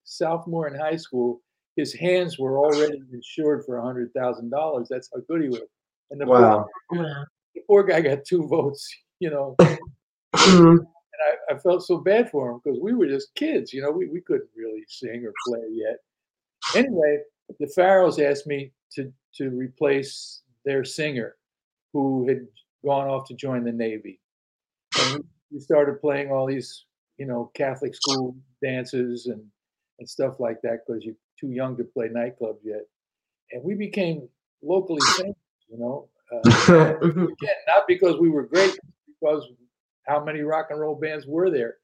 sophomore 0.04 0.68
in 0.68 0.74
high 0.74 0.96
school. 0.96 1.42
His 1.76 1.92
hands 1.92 2.38
were 2.38 2.58
already 2.58 3.02
insured 3.12 3.64
for 3.64 3.78
a 3.78 3.82
hundred 3.82 4.12
thousand 4.14 4.50
dollars. 4.50 4.88
That's 4.88 5.10
how 5.12 5.20
good 5.28 5.42
he 5.42 5.48
was. 5.48 5.62
And 6.10 6.20
the, 6.20 6.26
Wow. 6.26 6.66
poor, 6.90 7.26
the 7.54 7.60
poor 7.66 7.82
guy 7.82 8.00
got 8.00 8.24
two 8.24 8.46
votes. 8.46 8.88
You 9.20 9.30
know, 9.30 9.56
Mhm. 10.34 10.78
and 10.78 10.86
I, 11.50 11.54
I 11.54 11.58
felt 11.58 11.84
so 11.84 11.98
bad 11.98 12.30
for 12.30 12.50
him 12.50 12.60
because 12.62 12.78
we 12.80 12.92
were 12.92 13.06
just 13.06 13.34
kids. 13.34 13.72
You 13.72 13.82
know, 13.82 13.90
we, 13.90 14.06
we 14.06 14.20
couldn't 14.20 14.50
really 14.56 14.84
sing 14.88 15.24
or 15.24 15.32
play 15.48 15.66
yet. 15.70 15.98
Anyway, 16.74 17.18
the 17.60 17.66
Pharaohs 17.68 18.18
asked 18.18 18.46
me 18.46 18.72
to 18.92 19.12
to 19.36 19.50
replace 19.50 20.42
their 20.64 20.84
singer, 20.84 21.36
who 21.92 22.26
had 22.28 22.46
gone 22.84 23.08
off 23.08 23.26
to 23.28 23.34
join 23.34 23.64
the 23.64 23.72
Navy. 23.72 24.20
And 25.00 25.24
we, 25.50 25.60
started 25.60 26.00
playing 26.00 26.30
all 26.30 26.46
these, 26.46 26.84
you 27.18 27.26
know, 27.26 27.50
Catholic 27.54 27.94
school 27.94 28.36
dances 28.62 29.26
and 29.26 29.42
and 30.00 30.08
stuff 30.08 30.40
like 30.40 30.60
that 30.62 30.80
because 30.86 31.04
you're 31.04 31.14
too 31.38 31.50
young 31.50 31.76
to 31.76 31.84
play 31.84 32.08
nightclubs 32.08 32.60
yet. 32.64 32.82
And 33.52 33.62
we 33.62 33.74
became 33.74 34.28
locally 34.62 35.00
famous. 35.16 35.36
You 35.68 35.78
know, 35.78 36.08
uh, 36.32 36.96
again, 37.00 37.28
not 37.66 37.84
because 37.88 38.18
we 38.18 38.28
were 38.28 38.44
great, 38.44 38.78
because 39.06 39.46
how 40.06 40.22
many 40.22 40.40
rock 40.40 40.66
and 40.70 40.80
roll 40.80 40.94
bands 40.94 41.26
were 41.26 41.50
there, 41.50 41.76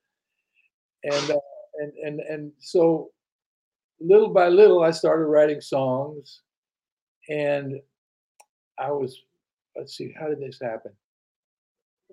and 1.02 1.30
uh, 1.30 1.40
and 1.78 1.92
and 2.04 2.21
and 2.21 2.52
so 2.59 3.11
little 4.00 4.28
by 4.28 4.49
little, 4.49 4.83
I 4.83 4.90
started 4.90 5.25
writing 5.25 5.61
songs, 5.61 6.42
and 7.28 7.80
I 8.78 8.90
was 8.92 9.23
let's 9.76 9.97
see, 9.97 10.14
how 10.19 10.28
did 10.28 10.40
this 10.40 10.59
happen? 10.61 10.92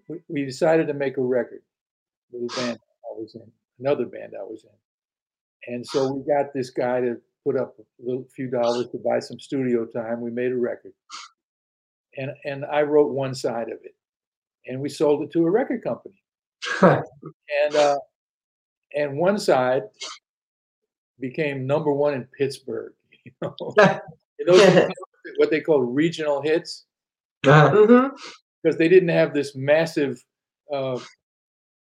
We, 0.07 0.19
we 0.27 0.45
decided 0.45 0.87
to 0.87 0.93
make 0.93 1.17
a 1.17 1.21
record 1.21 1.61
with 2.31 2.51
a 2.51 2.55
band 2.55 2.79
I 2.79 3.19
was 3.19 3.35
in, 3.35 3.51
another 3.79 4.05
band 4.05 4.33
I 4.39 4.43
was 4.43 4.63
in, 4.63 4.69
and 5.67 5.85
so 5.85 6.11
we 6.13 6.23
got 6.23 6.53
this 6.53 6.69
guy 6.69 7.01
to 7.01 7.17
put 7.43 7.55
up 7.57 7.75
a 7.79 7.83
little 8.05 8.25
few 8.35 8.49
dollars 8.49 8.87
to 8.91 8.97
buy 8.97 9.19
some 9.19 9.39
studio 9.39 9.85
time. 9.85 10.21
We 10.21 10.31
made 10.31 10.51
a 10.51 10.57
record 10.57 10.93
and 12.17 12.31
and 12.45 12.65
I 12.65 12.81
wrote 12.81 13.11
one 13.11 13.33
side 13.35 13.67
of 13.69 13.79
it, 13.83 13.95
and 14.65 14.79
we 14.81 14.89
sold 14.89 15.23
it 15.23 15.31
to 15.31 15.45
a 15.45 15.49
record 15.51 15.83
company. 15.83 16.21
And 16.81 17.75
uh, 17.75 17.97
and 18.95 19.17
one 19.17 19.37
side 19.39 19.83
became 21.19 21.65
number 21.67 21.91
one 21.93 22.13
in 22.13 22.23
Pittsburgh. 22.37 22.93
You 24.39 24.45
know, 24.45 24.55
those 24.57 24.89
what 25.37 25.49
they 25.49 25.59
call 25.61 25.81
regional 25.81 26.41
hits 26.41 26.85
Uh, 27.45 27.71
Mhm. 27.71 28.11
because 28.63 28.77
they 28.77 28.87
didn't 28.87 29.09
have 29.09 29.33
this 29.33 29.55
massive 29.55 30.23
uh, 30.73 30.99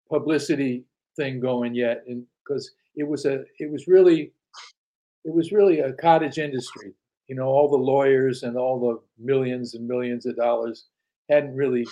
publicity 0.10 0.86
thing 1.17 1.39
going 1.39 1.74
yet, 1.75 2.03
and 2.07 2.25
because 2.43 2.72
it 2.96 3.08
was 3.08 3.25
a 3.25 3.44
it 3.60 3.70
was 3.72 3.88
really 3.88 4.32
it 5.24 5.34
was 5.34 5.52
really 5.52 5.80
a 5.80 5.94
cottage 5.94 6.38
industry. 6.38 6.94
You 7.28 7.36
know, 7.36 7.48
all 7.48 7.70
the 7.70 7.78
lawyers 7.78 8.44
and 8.44 8.56
all 8.58 8.80
the 8.80 9.24
millions 9.24 9.74
and 9.74 9.88
millions 9.88 10.25
of 10.25 10.36
dollars 10.36 10.86
hadn't 11.30 11.56
really 11.56 11.88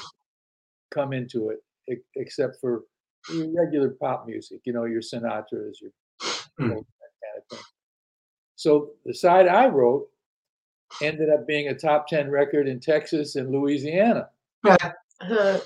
come 0.94 1.12
into 1.14 1.50
it, 1.50 1.64
e- 1.92 2.04
except 2.16 2.60
for 2.62 2.84
your 3.34 3.48
regular 3.56 3.90
pop 3.90 4.28
music. 4.28 4.62
You 4.66 4.74
know, 4.74 4.86
your 4.86 5.02
Sinatras, 5.02 5.82
your 5.82 5.92
you 6.60 6.68
know, 6.68 6.76
that 6.76 7.14
kind 7.22 7.38
of 7.38 7.48
thing. 7.50 7.60
So 8.56 8.92
the 9.06 9.14
side 9.14 9.48
I 9.48 9.68
wrote 9.68 10.08
ended 11.02 11.30
up 11.30 11.48
being 11.48 11.70
a 11.70 11.74
top 11.76 12.08
ten 12.08 12.30
record 12.30 12.68
in 12.68 12.80
Texas 12.80 13.36
and 13.36 13.50
Louisiana. 13.52 14.30
Uh, 15.22 15.60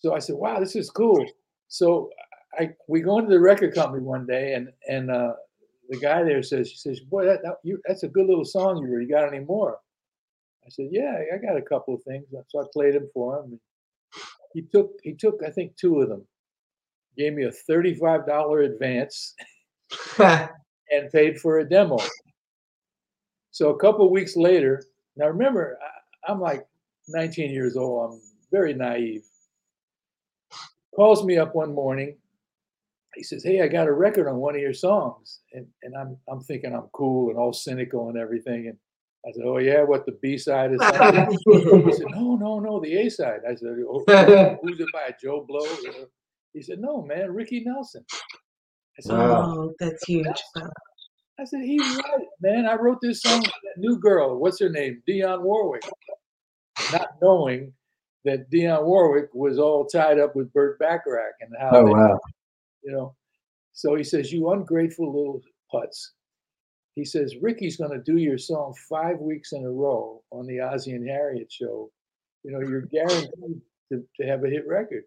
So 0.00 0.14
I 0.14 0.18
said, 0.18 0.36
"Wow, 0.36 0.60
this 0.60 0.74
is 0.76 0.90
cool." 0.90 1.24
So 1.68 2.10
I 2.58 2.70
we 2.88 3.00
go 3.00 3.18
into 3.18 3.30
the 3.30 3.40
record 3.40 3.74
company 3.74 4.02
one 4.02 4.26
day, 4.26 4.54
and 4.54 4.70
and 4.88 5.10
uh, 5.10 5.34
the 5.88 5.98
guy 5.98 6.22
there 6.22 6.42
says, 6.42 6.70
"She 6.70 6.76
says, 6.76 7.00
boy, 7.00 7.26
that, 7.26 7.42
that 7.42 7.56
you, 7.62 7.80
that's 7.86 8.02
a 8.02 8.08
good 8.08 8.26
little 8.26 8.44
song. 8.44 8.86
You 8.86 9.08
got 9.08 9.32
any 9.32 9.44
more?" 9.44 9.78
I 10.64 10.70
said, 10.70 10.88
"Yeah, 10.90 11.20
I 11.32 11.38
got 11.38 11.56
a 11.56 11.62
couple 11.62 11.94
of 11.94 12.02
things." 12.02 12.26
So 12.48 12.60
I 12.60 12.64
played 12.72 12.94
them 12.94 13.08
for 13.12 13.38
him. 13.38 13.60
He 14.54 14.62
took 14.62 14.92
he 15.02 15.14
took 15.14 15.40
I 15.46 15.50
think 15.50 15.76
two 15.76 16.00
of 16.00 16.08
them, 16.08 16.26
gave 17.16 17.34
me 17.34 17.44
a 17.44 17.52
thirty 17.52 17.94
five 17.94 18.26
dollar 18.26 18.60
advance, 18.62 19.34
and 20.18 21.12
paid 21.12 21.40
for 21.40 21.58
a 21.58 21.68
demo. 21.68 21.98
So 23.50 23.70
a 23.70 23.78
couple 23.78 24.04
of 24.04 24.12
weeks 24.12 24.36
later, 24.36 24.84
now 25.16 25.26
remember, 25.26 25.78
I, 25.82 26.30
I'm 26.30 26.40
like 26.40 26.66
19 27.08 27.50
years 27.50 27.76
old. 27.76 28.12
I'm 28.12 28.20
very 28.52 28.74
naive. 28.74 29.24
Calls 30.94 31.24
me 31.24 31.38
up 31.38 31.54
one 31.54 31.74
morning. 31.74 32.16
He 33.14 33.22
says, 33.22 33.42
"Hey, 33.44 33.62
I 33.62 33.68
got 33.68 33.88
a 33.88 33.92
record 33.92 34.28
on 34.28 34.36
one 34.36 34.54
of 34.54 34.60
your 34.60 34.74
songs," 34.74 35.40
and 35.52 35.66
and 35.82 35.96
I'm 35.96 36.16
I'm 36.30 36.40
thinking 36.40 36.74
I'm 36.74 36.88
cool 36.92 37.30
and 37.30 37.38
all 37.38 37.52
cynical 37.52 38.08
and 38.08 38.18
everything. 38.18 38.68
And 38.68 38.76
I 39.26 39.32
said, 39.32 39.44
"Oh 39.46 39.58
yeah, 39.58 39.82
what 39.82 40.06
the 40.06 40.12
B 40.22 40.38
side 40.38 40.72
is?" 40.72 40.78
that?" 40.80 41.28
He 41.86 41.92
said, 41.92 42.06
"No, 42.10 42.36
no, 42.36 42.60
no, 42.60 42.80
the 42.80 42.96
A 42.98 43.08
side." 43.10 43.40
I 43.48 43.54
said, 43.54 43.76
oh, 43.88 44.04
"Who's 44.62 44.78
it 44.80 44.88
by? 44.92 45.14
Joe 45.20 45.44
Blow?" 45.48 45.66
He 46.52 46.62
said, 46.62 46.78
"No, 46.80 47.02
man, 47.02 47.32
Ricky 47.32 47.60
Nelson." 47.64 48.04
I 48.10 49.00
said, 49.00 49.16
Wow. 49.16 49.54
oh, 49.56 49.72
that's 49.78 50.04
huge. 50.06 50.26
I 51.40 51.44
said, 51.44 51.60
he's 51.60 51.80
right, 51.80 52.26
man. 52.40 52.66
I 52.66 52.74
wrote 52.74 52.98
this 53.00 53.22
song 53.22 53.40
that 53.42 53.76
new 53.76 53.96
girl. 54.00 54.36
What's 54.40 54.58
her 54.58 54.68
name? 54.68 55.00
Dionne 55.08 55.42
Warwick. 55.42 55.84
Not 56.92 57.10
knowing 57.22 57.72
that 58.24 58.50
Dionne 58.50 58.82
Warwick 58.84 59.28
was 59.32 59.56
all 59.56 59.86
tied 59.86 60.18
up 60.18 60.34
with 60.34 60.52
Burt 60.52 60.80
Bacharach 60.80 61.34
and 61.40 61.52
how, 61.60 61.70
Oh 61.76 61.84
they- 61.86 61.92
wow. 61.92 62.18
You 62.82 62.92
know. 62.92 63.14
So 63.72 63.94
he 63.94 64.02
says, 64.02 64.32
you 64.32 64.50
ungrateful 64.50 65.06
little 65.06 65.40
putz. 65.72 66.08
He 66.96 67.04
says, 67.04 67.36
Ricky's 67.40 67.76
going 67.76 67.92
to 67.92 68.02
do 68.02 68.16
your 68.18 68.38
song 68.38 68.74
five 68.88 69.20
weeks 69.20 69.52
in 69.52 69.64
a 69.64 69.70
row 69.70 70.20
on 70.32 70.46
the 70.46 70.58
Ozzie 70.60 70.92
and 70.94 71.08
Harriet 71.08 71.52
show. 71.52 71.90
You 72.42 72.50
know, 72.50 72.60
you're 72.60 72.82
guaranteed 72.82 73.60
to, 73.92 74.04
to 74.20 74.26
have 74.26 74.42
a 74.44 74.48
hit 74.48 74.66
record. 74.66 75.04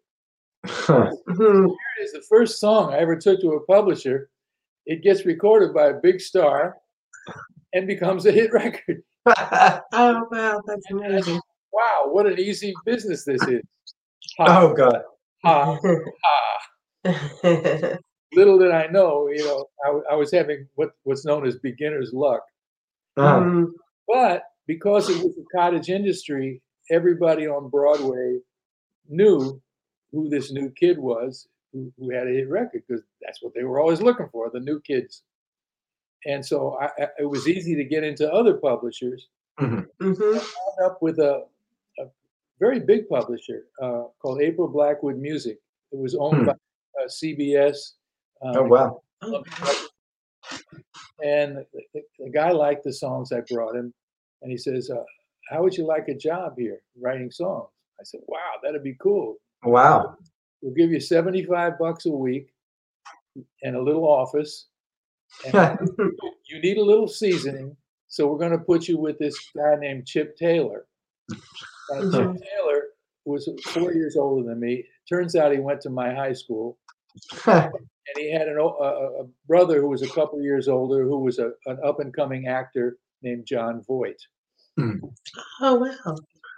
Mhm. 0.66 1.12
Here 1.38 1.76
it 2.00 2.04
is, 2.04 2.12
the 2.14 2.24
first 2.30 2.60
song 2.62 2.94
I 2.94 3.00
ever 3.00 3.18
took 3.18 3.42
to 3.42 3.54
a 3.54 3.66
publisher. 3.66 4.30
It 4.86 5.04
gets 5.04 5.26
recorded 5.26 5.74
by 5.74 5.88
a 5.88 6.00
big 6.02 6.22
star 6.22 6.78
and 7.74 7.88
becomes 7.88 8.26
a 8.26 8.32
hit 8.32 8.52
record. 8.54 9.04
Oh, 9.94 10.28
wow, 10.32 10.62
that's 10.66 10.90
amazing. 10.92 11.40
Wow, 11.74 12.06
what 12.08 12.26
an 12.26 12.40
easy 12.40 12.74
business 12.86 13.24
this 13.26 13.42
is. 13.44 13.62
Ha, 14.40 14.62
oh 14.62 14.74
god. 14.74 15.02
ha, 15.44 15.78
ha. 15.84 16.58
Little 18.34 18.58
did 18.60 18.72
I 18.72 18.88
know, 18.88 19.28
you 19.28 19.44
know, 19.46 19.66
I 20.10 20.16
was 20.16 20.32
having 20.32 20.68
what 20.76 20.92
what's 21.04 21.26
known 21.26 21.46
as 21.46 21.58
beginner's 21.58 22.14
luck. 22.14 22.44
Uh, 23.18 23.40
Mhm. 23.40 23.72
But 24.08 24.44
because 24.68 25.10
it 25.10 25.18
was 25.24 25.38
a 25.38 25.44
cottage 25.58 25.90
industry, 25.90 26.62
everybody 26.90 27.48
on 27.48 27.70
Broadway 27.70 28.40
knew 29.10 29.62
who 30.12 30.30
this 30.30 30.52
new 30.52 30.70
kid 30.72 30.98
was 30.98 31.48
who, 31.74 31.92
who 31.98 32.10
had 32.12 32.28
a 32.28 32.32
hit 32.32 32.50
record 32.50 32.84
because 32.88 33.04
that's 33.22 33.42
what 33.42 33.54
they 33.54 33.64
were 33.64 33.80
always 33.80 34.02
looking 34.02 34.28
for 34.32 34.50
the 34.50 34.60
new 34.60 34.80
kids. 34.82 35.24
And 36.26 36.46
so 36.46 36.78
I, 36.80 36.86
I, 37.04 37.08
it 37.20 37.26
was 37.30 37.48
easy 37.48 37.76
to 37.76 37.84
get 37.84 38.04
into 38.04 38.32
other 38.32 38.54
publishers. 38.56 39.28
Mhm. 39.60 39.88
wound 40.00 40.42
up 40.86 41.02
with 41.02 41.20
a, 41.20 41.46
a 42.00 42.06
very 42.60 42.80
big 42.80 43.10
publisher 43.10 43.66
uh, 43.82 44.04
called 44.20 44.42
April 44.42 44.68
Blackwood 44.68 45.18
Music. 45.18 45.60
It 45.92 45.98
was 46.00 46.16
owned 46.16 46.38
Hmm. 46.40 46.46
by 46.46 46.56
CBS. 47.08 47.94
um, 48.44 48.56
oh 48.58 48.64
wow. 48.64 49.02
And 51.24 51.58
the, 51.94 52.02
the, 52.20 52.30
guy 52.32 52.52
liked 52.52 52.84
the 52.84 52.94
songs 52.94 53.32
I 53.32 53.42
brought 53.52 53.76
him, 53.76 53.94
and 54.42 54.52
he 54.52 54.58
says, 54.58 54.90
uh, 54.90 55.04
"How 55.50 55.62
would 55.62 55.78
you 55.78 55.86
like 55.86 56.08
a 56.08 56.16
job 56.16 56.56
here 56.58 56.82
writing 57.00 57.30
songs?" 57.30 57.70
I 58.00 58.04
said, 58.04 58.22
"Wow, 58.28 58.54
that'd 58.64 58.84
be 58.84 58.98
cool. 59.00 59.38
Wow. 59.64 60.16
We'll 60.62 60.74
give 60.74 60.90
you 60.92 61.00
seventy-five 61.00 61.78
bucks 61.78 62.08
a 62.08 62.12
week 62.12 62.48
and 63.62 63.76
a 63.76 63.82
little 63.82 64.08
office, 64.08 64.68
and 65.54 65.80
you 66.50 66.60
need 66.60 66.78
a 66.78 66.84
little 66.84 67.08
seasoning, 67.08 67.76
so 68.08 68.28
we're 68.28 68.40
going 68.40 68.52
to 68.52 68.58
put 68.58 68.88
you 68.88 68.98
with 68.98 69.20
this 69.20 69.38
guy 69.56 69.76
named 69.80 70.08
Chip 70.08 70.36
Taylor. 70.36 70.86
Now, 71.30 72.02
Chip. 72.02 72.12
Taylor 72.12 72.84
was 73.26 73.48
four 73.66 73.94
years 73.94 74.18
older 74.18 74.50
than 74.50 74.60
me. 74.60 74.86
Turns 75.08 75.36
out 75.36 75.52
he 75.52 75.60
went 75.60 75.82
to 75.82 75.90
my 75.90 76.14
high 76.14 76.34
school, 76.34 76.78
Uh, 76.90 76.91
and 77.48 77.72
he 78.16 78.32
had 78.32 78.48
an, 78.48 78.58
o- 78.60 78.78
a, 78.80 79.24
a 79.24 79.28
brother 79.48 79.82
who 79.82 79.90
was 79.90 80.02
a 80.02 80.10
couple 80.10 80.42
years 80.42 80.68
older, 80.68 81.04
who 81.04 81.20
was 81.20 81.40
a, 81.40 81.52
an 81.66 81.78
up 81.86 82.00
and 82.00 82.14
coming 82.14 82.48
actor 82.48 82.98
named 83.22 83.46
Jon 83.46 83.84
Voight. 83.88 84.22
Hmm. 84.78 84.98
Oh 85.62 85.76
wow. 85.76 86.16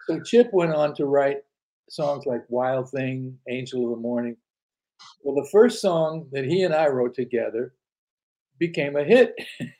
So 0.08 0.20
Chip 0.22 0.50
went 0.54 0.74
on 0.74 0.94
to 0.96 1.06
write 1.06 1.38
songs 1.90 2.26
like 2.26 2.42
Wild 2.50 2.90
Thing, 2.92 3.38
Angel 3.50 3.84
of 3.86 3.92
the 3.92 4.02
Morning. 4.02 4.36
Well, 5.24 5.36
the 5.36 5.50
first 5.52 5.82
song 5.82 6.28
that 6.32 6.46
he 6.46 6.64
and 6.64 6.74
I 6.74 6.88
wrote 6.88 7.14
together 7.16 7.74
became 8.60 8.96
a 8.96 9.04
hit 9.04 9.34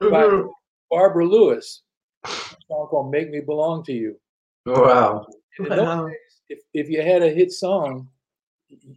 by. 0.00 0.42
Barbara 0.90 1.26
Lewis, 1.26 1.82
a 2.24 2.28
song 2.68 2.86
called 2.88 3.10
Make 3.10 3.28
Me 3.30 3.40
Belong 3.40 3.82
to 3.84 3.92
You. 3.92 4.16
Oh, 4.66 4.82
wow. 4.82 5.26
And 5.58 5.66
in 5.66 5.76
those 5.76 5.84
Wow. 5.86 6.06
days, 6.06 6.16
if, 6.48 6.58
if 6.72 6.88
you 6.88 7.02
had 7.02 7.22
a 7.22 7.30
hit 7.30 7.50
song, 7.50 8.08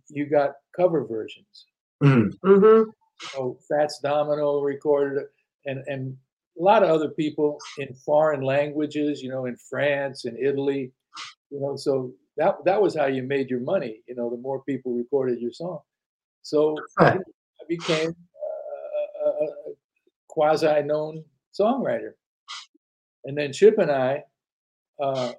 you 0.10 0.26
got 0.28 0.52
cover 0.78 1.06
versions. 1.06 1.66
Mm. 2.04 2.32
Mhm. 2.46 2.86
So 3.34 3.58
Fats 3.68 4.00
Domino 4.00 4.62
recorded 4.62 5.18
it, 5.24 5.28
and 5.66 5.84
and 5.88 6.16
a 6.60 6.64
lot 6.64 6.84
of 6.84 6.90
other 6.90 7.10
people 7.10 7.58
in 7.80 7.94
foreign 7.96 8.42
languages, 8.42 9.22
you 9.24 9.30
know, 9.30 9.46
in 9.46 9.56
France 9.58 10.26
and 10.26 10.38
Italy, 10.38 10.92
you 11.50 11.60
know. 11.60 11.76
So 11.76 12.14
that 12.38 12.64
that 12.66 12.82
was 12.82 12.96
how 12.96 13.08
you 13.08 13.24
made 13.24 13.50
your 13.50 13.60
money. 13.62 14.04
You 14.08 14.16
know, 14.16 14.30
the 14.30 14.38
more 14.38 14.64
people 14.64 14.94
recorded 14.94 15.42
your 15.42 15.52
song. 15.52 15.80
So 16.44 16.78
Right. 17.00 17.20
I 17.62 17.64
became 17.68 18.16
a, 18.16 19.28
a, 19.28 19.46
a 19.46 19.74
quasi 20.28 20.84
known 20.84 21.24
songwriter, 21.60 22.14
and 23.26 23.36
then 23.38 23.52
Chip 23.52 23.78
and 23.80 23.92
I. 23.92 24.24
Uh, 25.00 25.34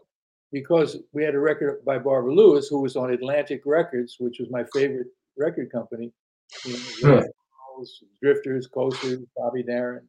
because 0.51 0.97
we 1.13 1.23
had 1.23 1.35
a 1.35 1.39
record 1.39 1.85
by 1.85 1.99
Barbara 1.99 2.33
Lewis, 2.35 2.69
who 2.69 2.81
was 2.81 2.97
on 2.97 3.13
Atlantic 3.13 3.63
Records, 3.67 4.17
which 4.19 4.39
was 4.39 4.49
my 4.51 4.65
favorite 4.73 5.09
record 5.39 5.71
company. 5.73 6.13
You 6.65 6.77
know. 7.03 7.23
Rolls, 7.77 8.03
Drifters, 8.23 8.67
Coasters, 8.67 9.21
Bobby 9.37 9.63
Darin. 9.63 10.07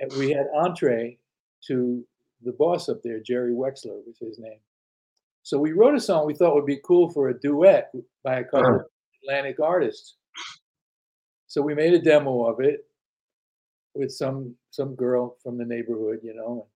And 0.00 0.12
we 0.14 0.30
had 0.30 0.46
entree 0.54 1.18
to 1.68 2.04
the 2.42 2.52
boss 2.52 2.88
up 2.90 2.98
there, 3.02 3.18
Jerry 3.20 3.52
Wexler 3.52 4.04
was 4.06 4.18
his 4.20 4.38
name. 4.38 4.58
So 5.42 5.58
we 5.58 5.72
wrote 5.72 5.94
a 5.94 6.00
song 6.00 6.26
we 6.26 6.34
thought 6.34 6.54
would 6.54 6.66
be 6.66 6.80
cool 6.84 7.08
for 7.10 7.28
a 7.30 7.40
duet 7.40 7.90
by 8.22 8.40
a 8.40 8.44
couple 8.44 8.66
Uh-huh. 8.66 8.78
of 8.80 8.86
Atlantic 9.22 9.58
artists. 9.60 10.16
So 11.46 11.62
we 11.62 11.74
made 11.74 11.94
a 11.94 11.98
demo 12.02 12.44
of 12.46 12.60
it 12.60 12.86
with 13.94 14.10
some 14.12 14.54
some 14.70 14.94
girl 14.94 15.38
from 15.42 15.56
the 15.56 15.64
neighborhood, 15.64 16.20
you 16.22 16.34
know. 16.34 16.68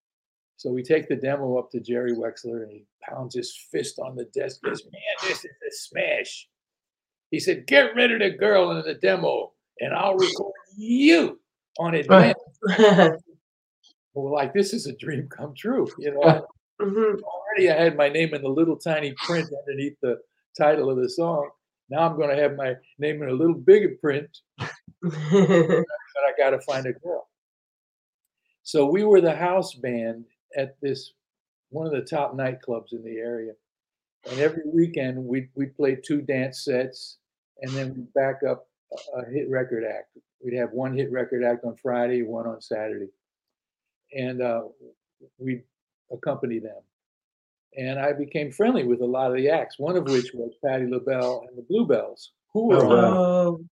So 0.57 0.71
we 0.71 0.83
take 0.83 1.09
the 1.09 1.17
demo 1.17 1.59
up 1.59 1.71
to 1.73 1.81
Jerry 1.81 2.13
Wexler 2.13 2.63
and 2.63 2.71
he 2.73 2.87
pounds 3.03 3.35
his 3.35 3.55
fist 3.71 3.99
on 3.99 4.15
the 4.17 4.25
desk. 4.27 4.61
He 4.63 4.69
goes, 4.71 4.85
Man, 4.85 5.29
this 5.29 5.45
is 5.45 5.51
a 5.51 5.71
smash. 5.73 6.49
He 7.31 7.39
said, 7.41 7.67
Get 7.67 7.95
rid 7.95 8.13
of 8.13 8.21
the 8.21 8.31
girl 8.37 8.71
in 8.73 8.83
the 8.85 8.95
demo 8.95 9.53
and 9.81 9.95
I'll 9.95 10.17
record 10.17 10.53
you 10.77 11.39
on 11.79 11.95
Atlantic. 11.97 12.37
Well, 14.13 14.33
like, 14.33 14.53
this 14.53 14.73
is 14.75 14.87
a 14.87 14.97
dream 14.97 15.29
come 15.29 15.55
true. 15.55 15.87
You 15.97 16.11
know, 16.13 16.47
Mhm. 16.81 17.21
already 17.23 17.71
I 17.71 17.81
had 17.81 17.97
my 17.97 18.09
name 18.09 18.35
in 18.35 18.43
the 18.43 18.49
little 18.49 18.77
tiny 18.77 19.15
print 19.25 19.49
underneath 19.61 19.97
the 20.03 20.19
title 20.59 20.91
of 20.91 20.97
the 20.97 21.09
song. 21.09 21.49
Now 21.91 22.01
I'm 22.01 22.17
going 22.17 22.35
to 22.35 22.43
have 22.43 22.57
my 22.57 22.75
name 22.99 23.23
in 23.23 23.29
a 23.29 23.33
little 23.33 23.55
bigger 23.55 23.95
print, 24.01 24.29
but 24.59 25.15
I 25.23 26.33
got 26.37 26.51
to 26.51 26.61
find 26.63 26.87
a 26.87 26.93
girl. 26.93 27.29
So 28.65 28.85
we 28.87 29.05
were 29.05 29.21
the 29.21 29.35
house 29.35 29.75
band 29.75 30.25
at 30.57 30.75
this 30.81 31.13
one 31.71 31.87
of 31.87 31.93
the 31.93 32.03
top 32.03 32.35
nightclubs 32.35 32.93
in 32.93 33.05
the 33.05 33.19
area, 33.19 33.53
and 34.29 34.41
every 34.41 34.65
weekend 34.67 35.25
we'd 35.25 35.49
we'd 35.55 35.77
play 35.77 35.95
two 35.95 36.21
dance 36.21 36.65
sets, 36.65 37.19
and 37.63 37.71
then 37.73 37.95
we'd 37.95 38.13
back 38.15 38.41
up 38.49 38.67
a, 38.93 39.21
a 39.21 39.31
hit 39.31 39.49
record 39.51 39.85
act. 39.85 40.17
We'd 40.45 40.57
have 40.57 40.73
one 40.73 40.97
hit 40.97 41.11
record 41.13 41.45
act 41.45 41.65
on 41.65 41.77
Friday, 41.77 42.23
one 42.23 42.47
on 42.47 42.61
Saturday, 42.61 43.09
and 44.13 44.41
uh, 44.43 44.63
we'd 45.39 45.63
accompany 46.13 46.59
them. 46.59 46.81
And 47.77 47.99
I 48.01 48.13
became 48.13 48.51
friendly 48.51 48.85
with 48.85 49.01
a 49.01 49.07
lot 49.07 49.31
of 49.31 49.37
the 49.37 49.49
acts, 49.49 49.79
one 49.79 49.97
of 49.97 50.05
which 50.09 50.33
was 50.35 50.53
Patti 50.65 50.87
LaBelle 50.87 51.45
and 51.49 51.57
the 51.57 51.63
Bluebells, 51.63 52.33
who 52.53 52.67
were 52.69 52.77
Oh, 52.77 52.81
on 52.83 52.89
wow. 52.89 53.17
oh 53.17 53.65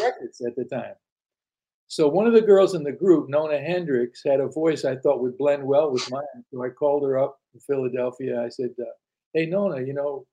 records 0.00 0.40
at 0.46 0.54
the 0.56 0.64
time. 0.64 0.94
So 1.88 2.06
one 2.06 2.26
of 2.26 2.34
the 2.34 2.42
girls 2.42 2.74
in 2.74 2.84
the 2.84 2.92
group, 2.92 3.28
Nona 3.30 3.58
Hendryx, 3.58 4.20
had 4.24 4.40
a 4.40 4.46
voice 4.46 4.84
I 4.84 4.96
thought 4.96 5.22
would 5.22 5.38
blend 5.38 5.64
well 5.64 5.90
with 5.90 6.08
mine. 6.10 6.22
So 6.52 6.62
I 6.62 6.68
called 6.68 7.02
her 7.02 7.18
up 7.18 7.38
in 7.54 7.60
Philadelphia. 7.60 8.40
I 8.44 8.50
said, 8.50 8.70
uh, 8.78 8.84
"Hey 9.32 9.46
Nona, 9.46 9.80
you 9.80 9.94
know, 9.94 10.26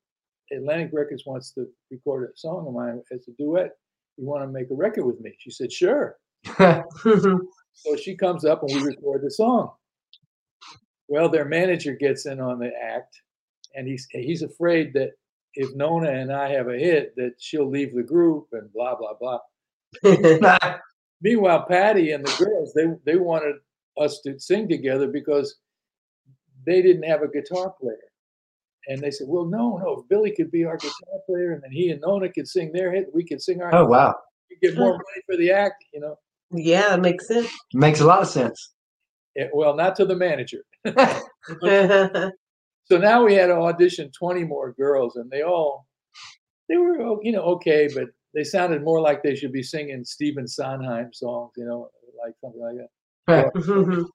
Atlantic 0.51 0.89
Records 0.93 1.23
wants 1.25 1.51
to 1.51 1.67
record 1.91 2.29
a 2.29 2.37
song 2.37 2.67
of 2.67 2.73
mine 2.73 3.01
as 3.11 3.27
a 3.27 3.31
duet. 3.31 3.71
You 4.17 4.25
want 4.25 4.43
to 4.43 4.47
make 4.47 4.69
a 4.71 4.75
record 4.75 5.05
with 5.05 5.19
me?" 5.19 5.35
She 5.39 5.51
said, 5.51 5.71
"Sure." 5.71 6.17
So 7.77 7.95
she 7.97 8.15
comes 8.15 8.45
up 8.45 8.63
and 8.63 8.73
we 8.73 8.81
record 8.87 9.21
the 9.21 9.29
song. 9.29 9.71
Well, 11.07 11.29
their 11.29 11.45
manager 11.45 11.93
gets 11.93 12.25
in 12.25 12.39
on 12.39 12.57
the 12.57 12.71
act, 12.73 13.21
and 13.75 13.87
he's 13.87 14.07
he's 14.11 14.41
afraid 14.41 14.93
that 14.93 15.11
if 15.53 15.75
Nona 15.75 16.09
and 16.09 16.31
I 16.31 16.49
have 16.49 16.67
a 16.67 16.77
hit, 16.77 17.15
that 17.17 17.33
she'll 17.37 17.69
leave 17.69 17.93
the 17.93 18.01
group 18.03 18.47
and 18.53 18.71
blah 18.73 18.95
blah 18.95 19.13
blah. 19.19 19.39
Meanwhile, 21.21 21.65
Patti 21.67 22.11
and 22.11 22.25
the 22.25 22.45
girls 22.45 22.73
they 22.73 22.85
they 23.05 23.17
wanted 23.17 23.55
us 23.97 24.21
to 24.21 24.39
sing 24.39 24.67
together 24.67 25.07
because 25.07 25.57
they 26.65 26.81
didn't 26.81 27.03
have 27.03 27.21
a 27.21 27.27
guitar 27.27 27.73
player, 27.79 27.97
and 28.87 29.01
they 29.01 29.11
said, 29.11 29.27
"Well, 29.27 29.45
no, 29.45 29.77
no, 29.77 29.99
if 29.99 30.09
Billy 30.09 30.31
could 30.31 30.51
be 30.51 30.65
our 30.65 30.77
guitar 30.77 31.19
player, 31.27 31.53
and 31.53 31.63
then 31.63 31.71
he 31.71 31.89
and 31.89 32.01
Nona 32.01 32.31
could 32.31 32.47
sing 32.47 32.71
their 32.71 32.91
hit, 32.91 33.07
we 33.13 33.25
could 33.25 33.41
sing 33.41 33.61
our. 33.61 33.73
oh 33.73 33.81
hit. 33.81 33.89
wow. 33.89 34.15
We 34.49 34.57
get 34.69 34.77
more 34.77 34.91
money 34.93 35.21
for 35.25 35.37
the 35.37 35.51
act, 35.51 35.83
you 35.93 35.99
know." 35.99 36.15
yeah, 36.51 36.89
that 36.89 37.01
makes 37.01 37.27
sense. 37.27 37.49
Makes 37.73 37.99
a 38.01 38.05
lot 38.05 38.21
of 38.21 38.27
sense. 38.27 38.73
Eh, 39.37 39.47
well, 39.53 39.75
not 39.75 39.95
to 39.97 40.05
the 40.05 40.15
manager. 40.15 40.63
So 42.87 42.99
now 42.99 43.25
we 43.25 43.33
had 43.33 43.47
to 43.47 43.55
audition 43.55 44.11
20 44.11 44.43
more 44.43 44.73
girls, 44.73 45.15
and 45.15 45.29
they 45.29 45.41
all 45.41 45.87
they 46.69 46.77
were 46.77 47.01
oh, 47.01 47.19
you 47.23 47.31
know 47.31 47.41
okay, 47.41 47.89
but 47.93 48.05
they 48.33 48.43
sounded 48.43 48.83
more 48.83 49.01
like 49.01 49.23
they 49.23 49.35
should 49.35 49.51
be 49.51 49.63
singing 49.63 50.03
Stephen 50.05 50.47
Sondheim 50.47 51.11
songs, 51.13 51.51
you 51.57 51.65
know, 51.65 51.89
like 52.23 52.35
something 52.41 52.61
like 52.61 52.75
that. 53.27 53.53
Mhm. 53.55 54.05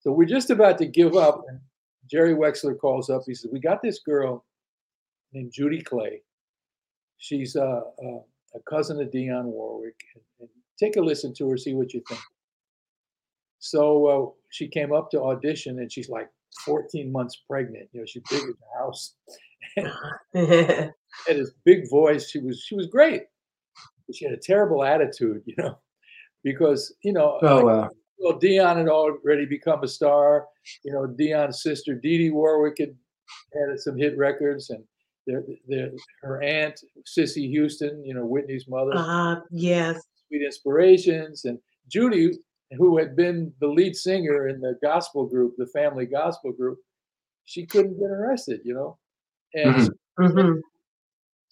So 0.00 0.10
we're 0.10 0.24
just 0.24 0.50
about 0.50 0.78
to 0.78 0.86
give 0.86 1.14
up, 1.14 1.44
and 1.48 1.60
Jerry 2.12 2.34
Wexler 2.34 2.78
calls 2.78 3.08
up. 3.08 3.22
He 3.26 3.34
says, 3.34 3.50
"We 3.50 3.58
got 3.58 3.80
this 3.82 4.00
girl 4.00 4.44
named 5.32 5.50
Judy 5.52 5.80
Clay. 5.80 6.20
She's 7.16 7.56
uh, 7.56 7.80
uh, 8.04 8.20
a 8.54 8.60
cousin 8.68 9.00
of 9.00 9.08
Dionne 9.08 9.46
Warwick. 9.46 9.98
And, 10.14 10.24
and 10.40 10.48
take 10.78 10.96
a 10.96 11.00
listen 11.00 11.32
to 11.34 11.48
her, 11.48 11.56
see 11.56 11.72
what 11.72 11.94
you 11.94 12.02
think." 12.06 12.20
So 13.60 14.06
uh, 14.06 14.30
she 14.50 14.68
came 14.68 14.92
up 14.92 15.10
to 15.12 15.22
audition, 15.22 15.78
and 15.78 15.90
she's 15.90 16.10
like 16.10 16.28
14 16.66 17.10
months 17.10 17.40
pregnant. 17.48 17.88
You 17.92 18.00
know, 18.00 18.06
she's 18.06 18.22
big 18.28 18.42
as 18.42 18.54
a 18.60 18.78
house. 18.78 19.14
and 20.34 20.92
this 21.26 21.52
big 21.64 21.88
voice. 21.88 22.28
She 22.28 22.40
was 22.40 22.62
she 22.62 22.74
was 22.74 22.88
great. 22.88 23.22
But 24.06 24.16
she 24.16 24.26
had 24.26 24.34
a 24.34 24.40
terrible 24.40 24.84
attitude, 24.84 25.42
you 25.46 25.54
know, 25.56 25.78
because 26.44 26.94
you 27.02 27.14
know, 27.14 27.38
Oh 27.42 27.56
like, 27.56 27.64
wow. 27.64 27.90
Well, 28.18 28.38
Dionne 28.38 28.76
had 28.76 28.88
already 28.88 29.46
become 29.46 29.82
a 29.82 29.88
star. 29.88 30.46
You 30.84 30.92
know, 30.92 31.06
Dionne's 31.06 31.62
sister 31.62 31.94
Dee 31.94 32.18
Dee 32.18 32.30
Warwick 32.30 32.76
had 32.78 32.96
had 33.54 33.78
some 33.78 33.96
hit 33.96 34.16
records, 34.16 34.70
and 34.70 34.84
their, 35.26 35.44
their, 35.66 35.90
her 36.22 36.42
aunt 36.42 36.80
Cissy 37.04 37.48
Houston, 37.48 38.04
you 38.04 38.14
know, 38.14 38.24
Whitney's 38.26 38.68
mother, 38.68 38.92
uh, 38.94 39.36
yes. 39.50 40.02
Sweet 40.28 40.42
Inspirations, 40.44 41.44
and 41.44 41.58
Judy, 41.88 42.32
who 42.72 42.98
had 42.98 43.16
been 43.16 43.52
the 43.60 43.68
lead 43.68 43.94
singer 43.96 44.48
in 44.48 44.60
the 44.60 44.78
gospel 44.82 45.26
group, 45.26 45.54
the 45.56 45.66
family 45.66 46.06
gospel 46.06 46.52
group, 46.52 46.78
she 47.44 47.66
couldn't 47.66 47.98
get 47.98 48.10
arrested, 48.10 48.60
you 48.64 48.74
know. 48.74 48.98
And 49.54 49.90
Mhm. 50.18 50.60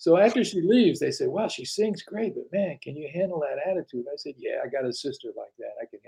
So 0.01 0.17
after 0.17 0.43
she 0.43 0.63
leaves, 0.63 0.99
they 0.99 1.11
say, 1.11 1.27
"Wow, 1.27 1.49
she 1.49 1.67
sings 1.67 2.03
great, 2.03 2.35
but 2.35 2.51
man, 2.53 2.79
can 2.83 2.97
you 2.97 3.11
handle 3.13 3.39
that 3.41 3.59
attitude?" 3.71 4.07
I 4.11 4.17
said, 4.17 4.33
"Yeah, 4.39 4.63
I 4.65 4.69
got 4.69 4.87
a 4.87 4.95
sister 4.95 5.29
like 5.37 5.53
that. 5.59 5.75
I 5.79 5.85
can 5.85 6.01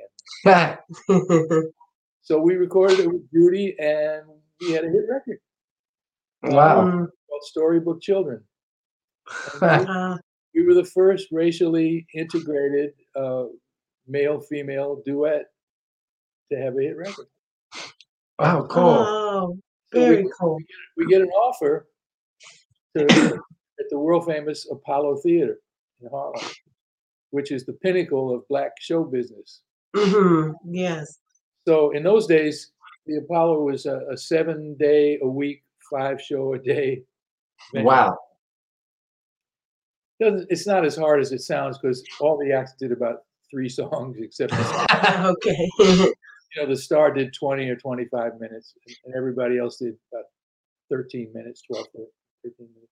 handle." 0.48 1.60
it." 1.60 1.74
So 2.24 2.38
we 2.38 2.54
recorded 2.54 3.00
it 3.00 3.12
with 3.12 3.28
Judy, 3.32 3.76
and 3.80 4.22
we 4.60 4.70
had 4.70 4.84
a 4.84 4.88
hit 4.88 5.06
record 5.10 5.40
wow. 6.44 6.84
Mm, 6.84 7.08
called 7.28 7.42
"Storybook 7.42 8.00
Children." 8.00 8.42
Uh, 9.60 10.16
we 10.54 10.64
were 10.64 10.74
the 10.74 10.84
first 10.84 11.28
racially 11.32 12.06
integrated 12.14 12.92
uh, 13.16 13.44
male-female 14.06 15.02
duet 15.04 15.46
to 16.50 16.58
have 16.58 16.76
a 16.78 16.80
hit 16.80 16.96
record. 16.96 17.26
Wow, 18.38 18.66
cool. 18.70 18.82
Oh, 18.84 19.58
So 19.92 20.00
very 20.00 20.24
we, 20.24 20.32
cool. 20.38 20.58
we 20.96 21.06
get 21.06 21.22
an 21.22 21.30
offer 21.30 21.88
to, 22.96 23.40
at 23.82 23.90
the 23.90 23.98
world 23.98 24.24
famous 24.26 24.66
Apollo 24.70 25.16
Theater 25.22 25.58
in 26.00 26.08
Harlem, 26.10 26.44
which 27.30 27.50
is 27.52 27.64
the 27.64 27.72
pinnacle 27.74 28.34
of 28.34 28.46
black 28.48 28.72
show 28.80 29.02
business. 29.04 29.60
hmm 29.96 30.52
Yes. 30.64 31.18
So 31.66 31.90
in 31.92 32.02
those 32.02 32.26
days, 32.26 32.72
the 33.06 33.16
Apollo 33.18 33.62
was 33.62 33.86
a, 33.86 34.00
a 34.12 34.16
seven 34.16 34.76
day 34.78 35.18
a 35.22 35.26
week, 35.26 35.62
five 35.90 36.20
show 36.20 36.54
a 36.54 36.58
day. 36.58 37.02
venue. 37.72 37.86
Wow. 37.88 38.18
Doesn't, 40.20 40.46
it's 40.50 40.66
not 40.66 40.84
as 40.84 40.96
hard 40.96 41.20
as 41.20 41.32
it 41.32 41.40
sounds 41.40 41.78
because 41.78 42.02
all 42.20 42.38
the 42.38 42.52
acts 42.52 42.74
did 42.78 42.92
about 42.92 43.18
three 43.50 43.68
songs 43.80 44.16
except 44.20 44.52
the- 44.52 45.34
Okay. 45.36 45.68
you 45.78 46.14
know, 46.56 46.66
the 46.68 46.76
star 46.76 47.12
did 47.12 47.32
20 47.34 47.68
or 47.68 47.76
25 47.76 48.38
minutes, 48.40 48.74
and 49.04 49.14
everybody 49.16 49.58
else 49.58 49.78
did 49.78 49.94
about 50.12 50.26
13 50.90 51.32
minutes, 51.34 51.62
12, 51.62 51.86
13 52.44 52.52
minutes. 52.58 52.91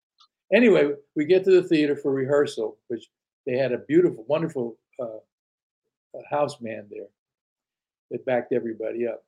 Anyway, 0.53 0.93
we 1.15 1.25
get 1.25 1.45
to 1.45 1.51
the 1.51 1.69
theater 1.69 1.97
for 1.97 2.13
rehearsal, 2.13 2.77
which 2.89 3.09
they 3.47 3.57
had 3.57 3.73
a 3.73 3.79
beautiful, 3.79 4.25
wonderful 4.29 4.77
uh, 5.01 5.19
house 6.29 6.57
band 6.57 6.87
there 6.91 7.07
that 8.11 8.25
backed 8.27 8.53
everybody 8.53 9.07
up. 9.07 9.23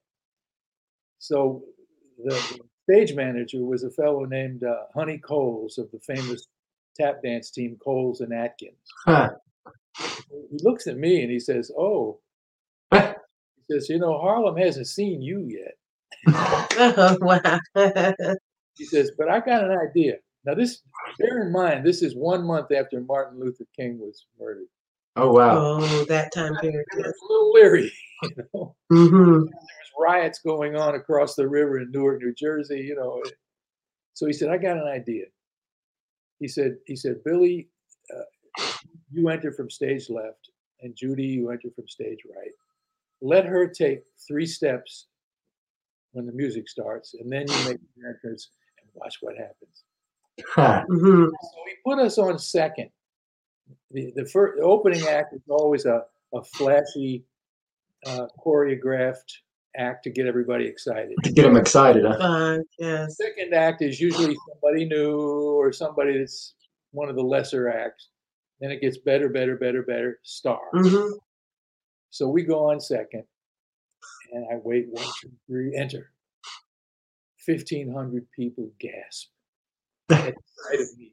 So 1.18 1.62
the 2.24 2.60
stage 2.84 3.14
manager 3.14 3.64
was 3.64 3.84
a 3.84 3.90
fellow 3.90 4.24
named 4.24 4.64
uh, 4.64 4.84
Honey 4.94 5.18
Coles 5.18 5.78
of 5.78 5.90
the 5.92 6.00
famous 6.00 6.48
tap 6.96 7.22
dance 7.22 7.50
team 7.50 7.78
Coles 7.82 8.20
and 8.20 8.32
Atkins. 8.32 8.74
Huh. 9.04 9.30
He 9.98 10.58
looks 10.62 10.86
at 10.86 10.96
me 10.96 11.22
and 11.22 11.30
he 11.30 11.38
says, 11.38 11.70
"Oh," 11.78 12.18
he 12.90 12.98
says, 13.70 13.88
"You 13.88 13.98
know, 13.98 14.18
Harlem 14.18 14.56
hasn't 14.56 14.88
seen 14.88 15.22
you 15.22 15.40
yet." 15.40 15.74
oh, 16.28 17.16
wow. 17.20 17.58
He 18.78 18.86
says, 18.86 19.12
"But 19.18 19.28
I 19.28 19.40
got 19.40 19.64
an 19.64 19.78
idea." 19.78 20.14
Now, 20.44 20.54
this 20.54 20.82
bear 21.18 21.46
in 21.46 21.52
mind, 21.52 21.86
this 21.86 22.02
is 22.02 22.16
one 22.16 22.44
month 22.44 22.72
after 22.72 23.00
Martin 23.00 23.38
Luther 23.38 23.66
King 23.76 23.98
was 23.98 24.26
murdered. 24.40 24.66
Oh 25.14 25.30
wow. 25.30 25.78
oh, 25.78 26.04
that 26.06 26.32
time 26.32 26.56
period. 26.56 26.84
I 26.92 26.96
Yes. 26.98 27.06
a 27.06 27.32
little 27.32 27.52
leery, 27.52 27.92
you 28.22 28.30
know. 28.54 28.76
hmm 28.88 29.04
There 29.04 29.44
was 29.44 29.92
riots 30.00 30.40
going 30.40 30.74
on 30.74 30.94
across 30.94 31.34
the 31.34 31.46
river 31.46 31.78
in 31.80 31.90
Newark, 31.90 32.20
New 32.20 32.34
Jersey, 32.34 32.80
you 32.80 32.96
know. 32.96 33.22
So 34.14 34.26
he 34.26 34.32
said, 34.32 34.48
"I 34.48 34.56
got 34.56 34.78
an 34.78 34.88
idea." 34.88 35.26
He 36.40 36.48
said, 36.48 36.78
"He 36.86 36.96
said, 36.96 37.22
Billy, 37.24 37.68
uh, 38.12 38.62
you 39.12 39.28
enter 39.28 39.52
from 39.52 39.70
stage 39.70 40.08
left, 40.10 40.50
and 40.80 40.96
Judy, 40.96 41.26
you 41.26 41.50
enter 41.50 41.70
from 41.70 41.86
stage 41.86 42.20
right. 42.34 42.52
Let 43.20 43.44
her 43.44 43.68
take 43.68 44.02
three 44.26 44.46
steps 44.46 45.06
when 46.12 46.26
the 46.26 46.32
music 46.32 46.68
starts, 46.68 47.14
and 47.14 47.30
then 47.30 47.46
you 47.48 47.68
make 47.68 47.78
your 47.94 48.10
entrance 48.10 48.50
and 48.80 48.88
watch 48.94 49.18
what 49.20 49.36
happens." 49.36 49.84
Huh. 50.46 50.84
hmm 50.88 51.24
So 51.24 51.58
he 51.66 51.74
put 51.84 51.98
us 51.98 52.18
on 52.18 52.38
second. 52.38 52.90
The 53.90 54.12
the, 54.16 54.24
first, 54.26 54.58
the 54.58 54.64
opening 54.64 55.06
act 55.06 55.34
is 55.34 55.42
always 55.48 55.84
a, 55.84 56.04
a 56.34 56.42
flashy, 56.42 57.24
uh, 58.06 58.26
choreographed 58.44 59.32
act 59.76 60.04
to 60.04 60.10
get 60.10 60.26
everybody 60.26 60.66
excited. 60.66 61.16
To 61.22 61.32
get 61.32 61.42
them 61.42 61.56
excited, 61.56 62.04
huh? 62.04 62.18
Fun. 62.18 62.64
Yes. 62.78 63.16
Second 63.16 63.54
act 63.54 63.82
is 63.82 64.00
usually 64.00 64.36
somebody 64.48 64.84
new 64.84 65.18
or 65.18 65.72
somebody 65.72 66.18
that's 66.18 66.54
one 66.92 67.08
of 67.08 67.16
the 67.16 67.22
lesser 67.22 67.70
acts. 67.70 68.08
Then 68.60 68.70
it 68.70 68.80
gets 68.80 68.98
better, 68.98 69.28
better, 69.28 69.56
better, 69.56 69.82
better. 69.82 70.20
Star. 70.22 70.60
hmm 70.72 71.12
So 72.10 72.28
we 72.28 72.42
go 72.42 72.70
on 72.70 72.80
second, 72.80 73.24
and 74.32 74.46
I 74.52 74.56
wait 74.62 74.88
one, 74.88 75.06
two, 75.20 75.32
three, 75.46 75.76
enter. 75.76 76.10
Fifteen 77.38 77.92
hundred 77.92 78.26
people 78.36 78.70
gasp 78.78 79.30
at 80.12 80.34
the 80.34 80.42
sight 80.70 80.80
of 80.80 80.98
me, 80.98 81.12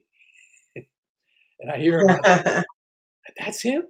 and 1.60 1.70
I 1.70 1.76
hear 1.78 2.00
him. 2.00 2.18
That's 3.38 3.62
him. 3.62 3.84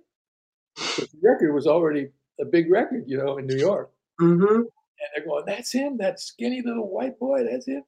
'Cause 0.76 1.08
The 1.12 1.18
record 1.22 1.52
was 1.54 1.66
already 1.66 2.10
a 2.40 2.44
big 2.44 2.70
record, 2.70 3.04
you 3.06 3.18
know, 3.18 3.38
in 3.38 3.46
New 3.46 3.56
York. 3.56 3.92
hmm 4.18 4.44
And 4.44 4.68
they're 5.14 5.24
going, 5.26 5.44
"That's 5.46 5.72
him, 5.72 5.96
that 5.98 6.20
skinny 6.20 6.62
little 6.62 6.88
white 6.90 7.18
boy. 7.18 7.44
That's 7.44 7.66
him." 7.66 7.84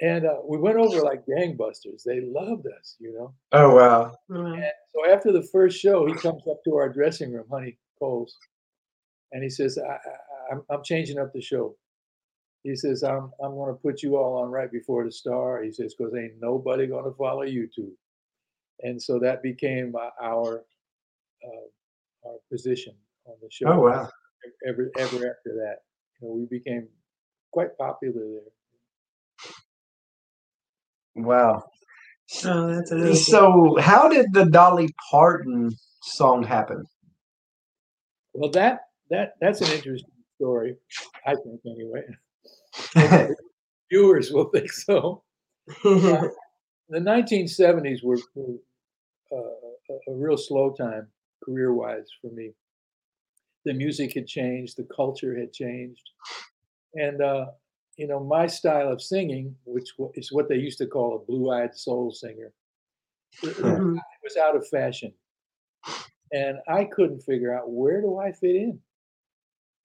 And 0.00 0.26
uh, 0.26 0.40
we 0.44 0.58
went 0.58 0.76
over 0.78 1.02
like 1.02 1.26
gangbusters. 1.26 2.02
They 2.04 2.20
loved 2.20 2.66
us, 2.66 2.96
you 3.00 3.12
know. 3.12 3.34
Oh 3.52 3.74
wow. 3.74 4.14
And 4.28 4.64
so 4.94 5.10
after 5.12 5.32
the 5.32 5.42
first 5.42 5.78
show, 5.80 6.06
he 6.06 6.14
comes 6.14 6.46
up 6.48 6.62
to 6.64 6.76
our 6.76 6.88
dressing 6.88 7.32
room, 7.32 7.46
Honey 7.50 7.78
Coles, 7.98 8.36
and 9.32 9.42
he 9.42 9.50
says, 9.50 9.78
I, 9.78 9.86
I, 9.92 9.98
I'm, 10.52 10.62
"I'm 10.70 10.84
changing 10.84 11.18
up 11.18 11.32
the 11.32 11.40
show." 11.42 11.76
He 12.64 12.76
says, 12.76 13.02
"I'm 13.02 13.32
I'm 13.42 13.52
going 13.52 13.74
to 13.74 13.80
put 13.80 14.02
you 14.02 14.16
all 14.16 14.42
on 14.42 14.50
right 14.50 14.70
before 14.70 15.04
the 15.04 15.12
star." 15.12 15.62
He 15.62 15.72
says, 15.72 15.94
"Because 15.94 16.14
ain't 16.14 16.40
nobody 16.40 16.86
going 16.86 17.04
to 17.04 17.16
follow 17.16 17.42
you 17.42 17.68
two." 17.74 17.92
And 18.82 19.00
so 19.00 19.18
that 19.20 19.42
became 19.42 19.94
uh, 19.96 20.10
our 20.22 20.64
uh, 21.44 22.28
our 22.28 22.36
position 22.50 22.94
on 23.26 23.34
the 23.42 23.48
show. 23.50 23.68
Oh 23.68 23.80
wow. 23.80 24.08
Ever 24.66 24.90
ever 24.98 25.16
after 25.16 25.54
that, 25.56 25.78
you 26.20 26.28
know, 26.28 26.34
we 26.34 26.46
became 26.46 26.88
quite 27.52 27.76
popular 27.76 28.20
there. 28.20 28.52
Wow. 31.24 31.64
Oh, 32.44 32.74
that's 32.74 32.90
amazing. 32.90 33.14
So 33.14 33.76
how 33.80 34.08
did 34.08 34.32
the 34.32 34.44
Dolly 34.46 34.94
Parton 35.10 35.70
song 36.02 36.42
happen? 36.42 36.84
Well, 38.32 38.50
that 38.50 38.80
that 39.10 39.34
that's 39.40 39.60
an 39.60 39.72
interesting 39.72 40.10
story, 40.36 40.76
I 41.26 41.34
think 41.34 41.60
anyway. 41.66 42.02
Viewers 43.90 44.30
will 44.30 44.50
think 44.50 44.72
so. 44.72 45.22
the 45.84 46.30
1970s 46.90 48.02
were, 48.02 48.18
were 48.34 48.56
uh, 49.32 49.94
a, 50.08 50.12
real 50.12 50.36
slow 50.36 50.70
time 50.72 51.06
career-wise 51.44 52.06
for 52.20 52.30
me. 52.30 52.52
The 53.64 53.74
music 53.74 54.14
had 54.14 54.26
changed, 54.26 54.76
the 54.76 54.88
culture 54.94 55.38
had 55.38 55.52
changed, 55.52 56.10
and 56.94 57.20
uh, 57.20 57.46
you 57.96 58.06
know 58.06 58.20
my 58.20 58.46
style 58.46 58.90
of 58.90 59.02
singing, 59.02 59.54
which 59.64 59.90
is 60.14 60.32
what 60.32 60.48
they 60.48 60.56
used 60.56 60.78
to 60.78 60.86
call 60.86 61.16
a 61.16 61.26
blue-eyed 61.30 61.74
soul 61.74 62.10
singer, 62.10 62.52
Mhm. 63.42 63.98
was 64.22 64.36
out 64.36 64.56
of 64.56 64.66
fashion, 64.68 65.12
and 66.32 66.58
I 66.68 66.84
couldn't 66.84 67.20
figure 67.20 67.56
out 67.56 67.70
where 67.70 68.00
do 68.00 68.18
I 68.18 68.32
fit 68.32 68.56
in. 68.56 68.80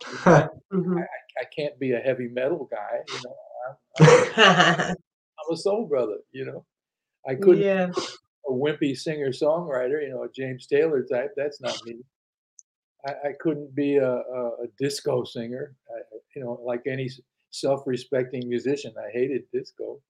Mhm. 0.74 1.06
I 1.40 1.46
can't 1.56 1.78
be 1.80 1.92
a 1.94 2.00
heavy 2.00 2.28
metal 2.28 2.68
guy, 2.72 3.00
you 3.08 3.22
know. 3.26 3.36
I'm, 4.00 4.34
I'm, 4.38 4.90
I'm 4.92 5.54
a 5.54 5.58
soul 5.58 5.88
brother, 5.88 6.18
you 6.32 6.46
know. 6.46 6.66
I 7.28 7.36
couldn't 7.36 7.64
yeah. 7.64 7.92
a 8.48 8.52
wimpy 8.52 8.98
singer 8.98 9.30
songwriter, 9.30 10.02
you 10.02 10.10
know, 10.10 10.24
a 10.24 10.32
James 10.32 10.68
Taylor 10.68 11.04
type. 11.04 11.32
That's 11.38 11.62
not 11.62 11.78
me. 11.86 12.02
I, 13.06 13.12
I 13.30 13.32
couldn't 13.40 13.76
be 13.76 13.98
a, 13.98 14.10
a, 14.12 14.48
a 14.64 14.68
disco 14.80 15.24
singer, 15.24 15.76
I, 15.90 16.02
you 16.36 16.44
know, 16.44 16.60
like 16.66 16.84
any 16.88 17.10
self-respecting 17.52 18.48
musician. 18.48 18.94
I 18.98 19.12
hated 19.12 19.44
disco, 19.54 20.02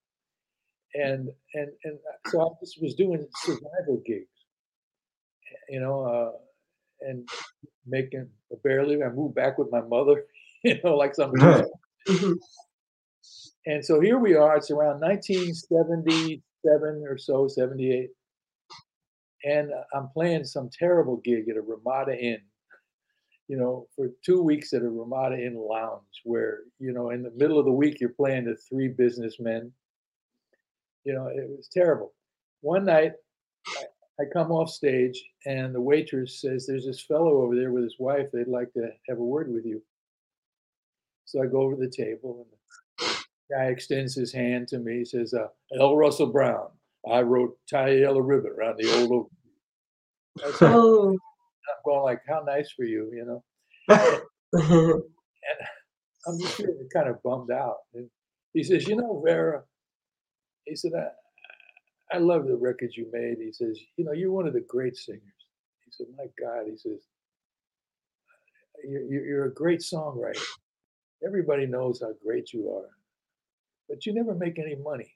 and 0.94 1.30
and 1.56 1.70
and 1.84 2.00
so 2.28 2.42
I 2.42 2.48
just 2.64 2.82
was 2.82 2.96
doing 2.96 3.26
survival 3.44 4.02
gigs, 4.06 4.28
you 5.70 5.80
know, 5.80 6.04
uh, 6.06 6.32
and 7.08 7.28
making 7.86 8.30
a 8.52 8.56
barely. 8.58 9.02
I 9.04 9.10
moved 9.10 9.36
back 9.36 9.58
with 9.58 9.72
my 9.72 9.82
mother, 9.82 10.26
you 10.64 10.80
know, 10.84 10.96
like 10.96 11.16
some. 11.16 11.34
Mhm. 12.10 12.36
And 13.66 13.86
so 13.86 14.00
here 14.02 14.20
we 14.20 14.36
are. 14.36 14.58
It's 14.58 14.72
around 14.72 15.00
1977 15.00 17.06
or 17.08 17.18
so, 17.18 17.48
78. 17.48 18.10
And 19.46 19.72
I'm 19.94 20.10
playing 20.10 20.46
some 20.46 20.70
terrible 20.72 21.18
gig 21.18 21.50
at 21.50 21.58
a 21.58 21.62
Ramada 21.62 22.18
Inn, 22.18 22.42
you 23.48 23.58
know, 23.58 23.88
for 23.96 24.10
two 24.26 24.42
weeks 24.42 24.74
at 24.74 24.82
a 24.82 24.90
Ramada 24.90 25.36
Inn 25.38 25.56
lounge 25.58 26.22
where, 26.24 26.60
you 26.80 26.94
know, 26.94 27.10
in 27.12 27.24
the 27.24 27.32
middle 27.32 27.60
of 27.60 27.66
the 27.66 27.72
week, 27.72 28.00
you're 28.00 28.10
playing 28.10 28.46
to 28.46 28.56
three 28.56 28.88
businessmen. 28.90 29.72
You 31.04 31.14
know, 31.14 31.28
it 31.28 31.50
was 31.50 31.68
terrible. 31.72 32.14
One 32.62 32.86
night, 32.86 33.14
I, 34.30 34.34
come 34.34 34.52
off 34.52 34.70
stage 34.70 35.24
and 35.46 35.74
the 35.74 35.82
waitress 35.82 36.42
says, 36.42 36.66
There's 36.68 36.86
this 36.86 37.02
fellow 37.02 37.42
over 37.44 37.56
there 37.56 37.72
with 37.72 37.84
his 37.84 37.96
wife. 38.00 38.28
They'd 38.32 38.48
like 38.48 38.74
to 38.74 38.90
have 39.10 39.20
a 39.20 39.24
word 39.24 39.52
with 39.52 39.66
you. 39.66 39.82
So 41.26 41.42
I 41.42 41.48
go 41.48 41.62
over 41.62 41.76
to 41.76 41.82
the 41.82 41.90
table 41.90 42.46
and 43.00 43.10
the 43.50 43.56
guy 43.56 43.66
extends 43.66 44.16
his 44.16 44.32
hand 44.34 44.68
to 44.70 44.80
me. 44.80 45.00
He 45.00 45.06
says, 45.06 45.34
uh, 45.34 45.48
L. 45.80 45.96
Russell 45.96 46.28
Brown. 46.28 46.68
I 47.12 47.22
wrote 47.22 47.58
Tie 47.70 47.90
a 47.90 48.00
Yellow 48.02 48.22
Ribbon 48.22 48.52
around 48.58 48.78
the 48.78 48.92
old 49.00 49.12
oak. 49.12 49.30
tree." 49.30 50.48
I 50.48 50.52
said, 50.58 50.72
Oh. 50.74 51.12
I'm 51.12 51.82
going 51.86 52.04
like, 52.04 52.22
how 52.28 52.42
nice 52.46 52.72
for 52.72 52.84
you, 52.86 53.12
you 53.14 53.26
know. 53.26 53.44
Mhm. 54.56 55.02
I'm 56.28 56.40
just 56.40 56.62
kind 56.94 57.10
of 57.10 57.22
bummed 57.24 57.52
out. 57.52 57.78
And 57.94 58.10
he 58.54 58.64
says, 58.64 58.88
you 58.88 58.96
know, 58.96 59.22
Vera, 59.26 59.64
he 60.66 60.76
said, 60.76 60.92
I, 62.14 62.18
I 62.18 62.20
love 62.20 62.48
the 62.48 62.56
records 62.56 62.98
you 62.98 63.08
made. 63.12 63.38
He 63.40 63.52
says, 63.52 63.80
you 63.98 64.06
know, 64.06 64.14
you're 64.14 64.32
one 64.32 64.48
of 64.48 64.54
the 64.54 64.66
great 64.68 64.96
singers. 64.98 65.24
He 65.86 65.92
said, 65.92 66.08
my 66.18 66.26
God, 66.40 66.66
he 66.70 66.78
says, 66.78 67.00
you're, 68.88 69.04
you're 69.04 69.26
you're 69.26 69.46
a 69.46 69.54
great 69.54 69.82
songwriter. 69.82 70.42
Everybody 71.26 71.66
knows 71.68 72.02
how 72.02 72.14
great 72.26 72.54
you 72.54 72.72
are, 72.72 72.90
but 73.90 74.06
you 74.06 74.14
never 74.14 74.36
make 74.36 74.60
any 74.60 74.76
money. 74.76 75.12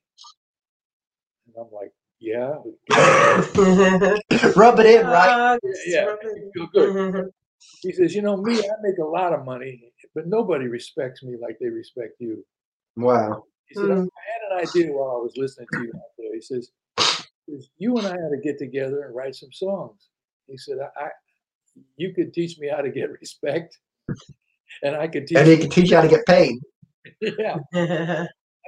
And 1.48 1.56
I'm 1.60 1.72
like, 1.74 1.92
yeah, 2.20 2.56
Rub 4.56 4.80
it 4.80 4.86
in, 4.88 5.08
right? 5.08 5.30
Ah, 5.30 5.58
yeah, 5.88 6.06
rub 6.06 6.20
feel 6.54 6.68
good. 6.74 7.32
He 7.82 7.94
says, 7.94 8.16
you 8.16 8.22
know, 8.24 8.38
me, 8.38 8.60
I 8.60 8.74
make 8.82 8.98
a 9.00 9.06
lot 9.06 9.34
of 9.34 9.46
money, 9.46 9.94
but 10.16 10.28
nobody 10.28 10.68
respects 10.68 11.24
me 11.24 11.36
like 11.42 11.58
they 11.60 11.70
respect 11.70 12.16
you. 12.20 12.46
Wow. 12.98 13.44
He 13.68 13.76
said, 13.76 13.92
I 13.92 13.96
Mm. 13.96 14.08
I 14.08 14.24
had 14.34 14.60
an 14.62 14.68
idea 14.70 14.94
while 14.94 15.18
I 15.18 15.22
was 15.22 15.34
listening 15.38 15.68
to 15.74 15.82
you 15.82 15.94
out 15.96 16.12
there. 16.18 16.34
He 16.34 16.42
says, 16.42 16.72
he 17.48 17.56
says, 17.56 17.70
you 17.78 17.98
and 17.98 18.08
I 18.08 18.12
ought 18.12 18.32
to 18.32 18.42
get 18.44 18.60
together 18.60 19.04
and 19.04 19.16
write 19.16 19.36
some 19.36 19.52
songs. 19.52 20.10
He 20.48 20.58
said, 20.58 20.78
I, 20.80 21.06
I 21.06 21.10
you 21.96 22.14
could 22.14 22.34
teach 22.34 22.58
me 22.60 22.70
how 22.70 22.82
to 22.82 22.90
get 22.90 23.10
respect, 23.22 23.78
and 24.84 24.96
I 24.96 25.08
could 25.08 25.28
teach. 25.28 25.38
And 25.38 25.48
he 25.48 25.58
can 25.58 25.70
teach 25.70 25.90
you 25.90 25.96
how 25.96 26.04
to 26.04 26.10
get 26.10 26.26
paid. 26.26 26.60
yeah. 27.22 27.56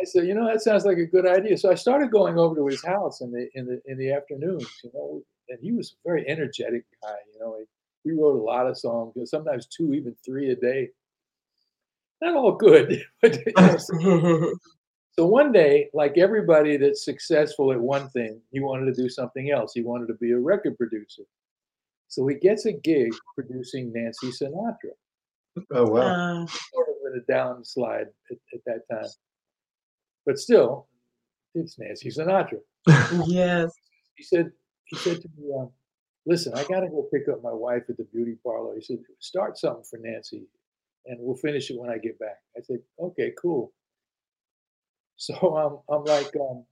I 0.01 0.05
said, 0.05 0.27
you 0.27 0.33
know, 0.33 0.47
that 0.47 0.61
sounds 0.61 0.85
like 0.85 0.97
a 0.97 1.05
good 1.05 1.27
idea. 1.27 1.57
So 1.57 1.69
I 1.69 1.75
started 1.75 2.09
going 2.09 2.37
over 2.37 2.55
to 2.55 2.67
his 2.67 2.83
house 2.83 3.19
in 3.19 3.31
the 3.31 3.49
in 3.53 3.65
the 3.65 3.81
in 3.85 3.97
the 3.97 4.13
afternoons, 4.13 4.69
you 4.83 4.91
know, 4.93 5.21
and 5.49 5.59
he 5.61 5.73
was 5.73 5.91
a 5.91 6.07
very 6.07 6.27
energetic 6.27 6.85
guy. 7.03 7.15
You 7.33 7.39
know, 7.39 7.57
he, 7.59 8.09
he 8.09 8.15
wrote 8.15 8.39
a 8.39 8.43
lot 8.43 8.67
of 8.67 8.77
songs, 8.77 9.13
you 9.15 9.21
know, 9.21 9.25
sometimes 9.25 9.65
two, 9.65 9.93
even 9.93 10.15
three 10.23 10.51
a 10.51 10.55
day. 10.55 10.89
Not 12.21 12.35
all 12.35 12.53
good, 12.53 13.03
but 13.21 13.37
you 13.45 13.53
know, 13.57 14.53
so, 15.19 15.23
so 15.23 15.27
one 15.27 15.51
day, 15.51 15.89
like 15.93 16.17
everybody 16.17 16.77
that's 16.77 17.03
successful 17.03 17.71
at 17.71 17.79
one 17.79 18.09
thing, 18.09 18.41
he 18.51 18.59
wanted 18.59 18.93
to 18.93 19.01
do 19.01 19.09
something 19.09 19.51
else. 19.51 19.73
He 19.73 19.81
wanted 19.81 20.07
to 20.07 20.13
be 20.15 20.31
a 20.31 20.39
record 20.39 20.77
producer. 20.77 21.23
So 22.07 22.25
he 22.27 22.35
gets 22.35 22.65
a 22.65 22.73
gig 22.73 23.11
producing 23.35 23.91
Nancy 23.93 24.31
Sinatra. 24.31 24.95
Oh 25.71 25.89
wow. 25.89 26.43
Uh, 26.43 26.47
Sort 26.47 26.87
of 26.87 27.13
in 27.13 27.21
a 27.21 27.31
downslide 27.31 28.07
at, 28.31 28.37
at 28.53 28.61
that 28.65 28.81
time. 28.89 29.09
But 30.25 30.39
still, 30.39 30.87
it's 31.53 31.77
Nancy 31.77 32.09
Sinatra. 32.09 32.59
yes. 33.27 33.71
He 34.15 34.23
said, 34.23 34.51
he 34.85 34.97
said 34.97 35.21
to 35.21 35.29
me, 35.37 35.51
um, 35.59 35.69
listen, 36.25 36.53
I 36.55 36.63
gotta 36.63 36.87
go 36.87 37.07
pick 37.13 37.27
up 37.27 37.43
my 37.43 37.53
wife 37.53 37.83
at 37.89 37.97
the 37.97 38.05
beauty 38.13 38.37
parlor. 38.43 38.75
He 38.75 38.81
said, 38.81 38.99
start 39.19 39.57
something 39.57 39.83
for 39.83 39.99
Nancy 40.01 40.47
and 41.05 41.17
we'll 41.19 41.35
finish 41.35 41.69
it 41.69 41.79
when 41.79 41.89
I 41.89 41.97
get 41.97 42.17
back. 42.19 42.37
I 42.57 42.61
said, 42.61 42.79
okay, 42.99 43.33
cool. 43.41 43.73
So 45.19 45.35
um, 45.57 45.95
I'm 45.95 46.05
like, 46.05 46.33
um, 46.39 46.63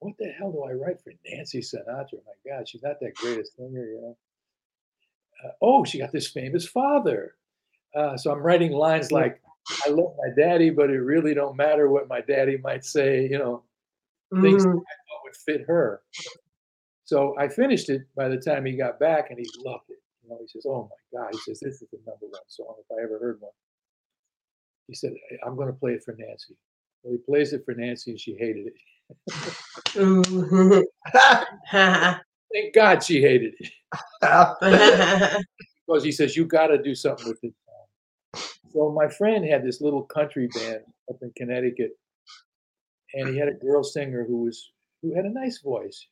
what 0.00 0.14
the 0.18 0.28
hell 0.38 0.52
do 0.52 0.64
I 0.64 0.72
write 0.72 1.00
for 1.02 1.12
Nancy 1.26 1.60
Sinatra? 1.60 2.20
My 2.26 2.50
God, 2.50 2.68
she's 2.68 2.82
not 2.82 3.00
that 3.00 3.14
great 3.16 3.38
a 3.40 3.44
singer, 3.44 3.86
you 3.86 4.00
know. 4.02 4.16
Uh, 5.44 5.52
oh, 5.62 5.84
she 5.84 5.98
got 5.98 6.12
this 6.12 6.28
famous 6.28 6.66
father. 6.66 7.36
Uh, 7.94 8.16
so 8.16 8.30
I'm 8.30 8.40
writing 8.42 8.72
lines 8.72 9.10
like, 9.12 9.40
I 9.86 9.90
love 9.90 10.14
my 10.18 10.30
daddy, 10.36 10.70
but 10.70 10.90
it 10.90 10.98
really 11.00 11.34
don't 11.34 11.56
matter 11.56 11.88
what 11.88 12.08
my 12.08 12.20
daddy 12.20 12.58
might 12.58 12.84
say, 12.84 13.28
you 13.28 13.38
know, 13.38 13.64
things 14.42 14.64
Mhm. 14.64 14.72
that 14.72 14.78
I 14.78 14.96
thought 15.08 15.24
would 15.24 15.36
fit 15.36 15.66
her. 15.66 16.02
So 17.04 17.36
I 17.38 17.48
finished 17.48 17.88
it 17.90 18.02
by 18.14 18.28
the 18.28 18.38
time 18.38 18.64
he 18.64 18.76
got 18.76 18.98
back 19.00 19.30
and 19.30 19.38
he 19.38 19.50
loved 19.64 19.90
it. 19.90 20.00
You 20.22 20.30
know, 20.30 20.38
he 20.40 20.46
says, 20.48 20.66
Oh 20.66 20.88
my 20.90 21.20
God. 21.20 21.32
He 21.32 21.38
says, 21.38 21.60
This 21.60 21.82
is 21.82 21.88
the 21.90 21.98
number 22.06 22.26
one 22.26 22.42
song 22.48 22.74
if 22.78 22.86
I 22.96 23.02
ever 23.02 23.18
heard 23.18 23.40
one. 23.40 23.52
He 24.86 24.94
said, 24.94 25.14
I'm 25.44 25.56
gonna 25.56 25.72
play 25.72 25.94
it 25.94 26.04
for 26.04 26.14
Nancy. 26.14 26.56
Well, 27.02 27.12
he 27.12 27.18
plays 27.18 27.52
it 27.52 27.64
for 27.64 27.74
Nancy 27.74 28.12
and 28.12 28.20
she 28.20 28.36
hated 28.36 28.66
it. 28.66 28.74
Thank 32.52 32.74
God 32.74 33.02
she 33.02 33.20
hated 33.20 33.54
it. 33.58 33.72
because 35.86 36.04
he 36.04 36.12
says 36.12 36.36
you 36.36 36.44
got 36.44 36.68
to 36.68 36.82
do 36.82 36.94
something 36.94 37.26
with 37.26 37.40
this 37.40 37.52
song. 37.66 38.44
So 38.72 38.90
my 38.92 39.08
friend 39.08 39.44
had 39.44 39.64
this 39.64 39.80
little 39.80 40.02
country 40.02 40.48
band 40.54 40.82
up 41.08 41.16
in 41.22 41.32
Connecticut, 41.36 41.90
and 43.14 43.28
he 43.28 43.36
had 43.36 43.48
a 43.48 43.54
girl 43.54 43.82
singer 43.82 44.24
who 44.24 44.44
was 44.44 44.70
who 45.02 45.14
had 45.14 45.24
a 45.24 45.32
nice 45.32 45.60
voice. 45.60 46.06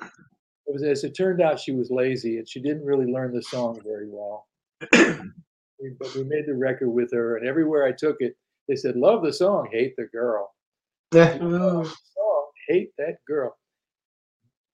It 0.00 0.72
was 0.72 0.82
as 0.82 1.04
it 1.04 1.16
turned 1.16 1.40
out 1.40 1.58
she 1.58 1.72
was 1.72 1.90
lazy 1.90 2.38
and 2.38 2.48
she 2.48 2.60
didn't 2.60 2.84
really 2.84 3.10
learn 3.10 3.34
the 3.34 3.42
song 3.42 3.80
very 3.82 4.08
well. 4.08 4.46
But 5.98 6.14
we 6.14 6.22
made 6.22 6.46
the 6.46 6.54
record 6.54 6.90
with 6.90 7.10
her, 7.12 7.38
and 7.38 7.48
everywhere 7.48 7.84
I 7.84 7.90
took 7.90 8.18
it, 8.20 8.36
they 8.68 8.76
said, 8.76 8.96
"Love 8.96 9.22
the 9.22 9.32
song, 9.32 9.68
hate 9.70 9.94
the 9.96 10.06
girl." 10.06 10.54
Yeah. 11.12 11.38
Song, 11.38 12.46
hate 12.68 12.92
that 12.98 13.18
girl. 13.26 13.56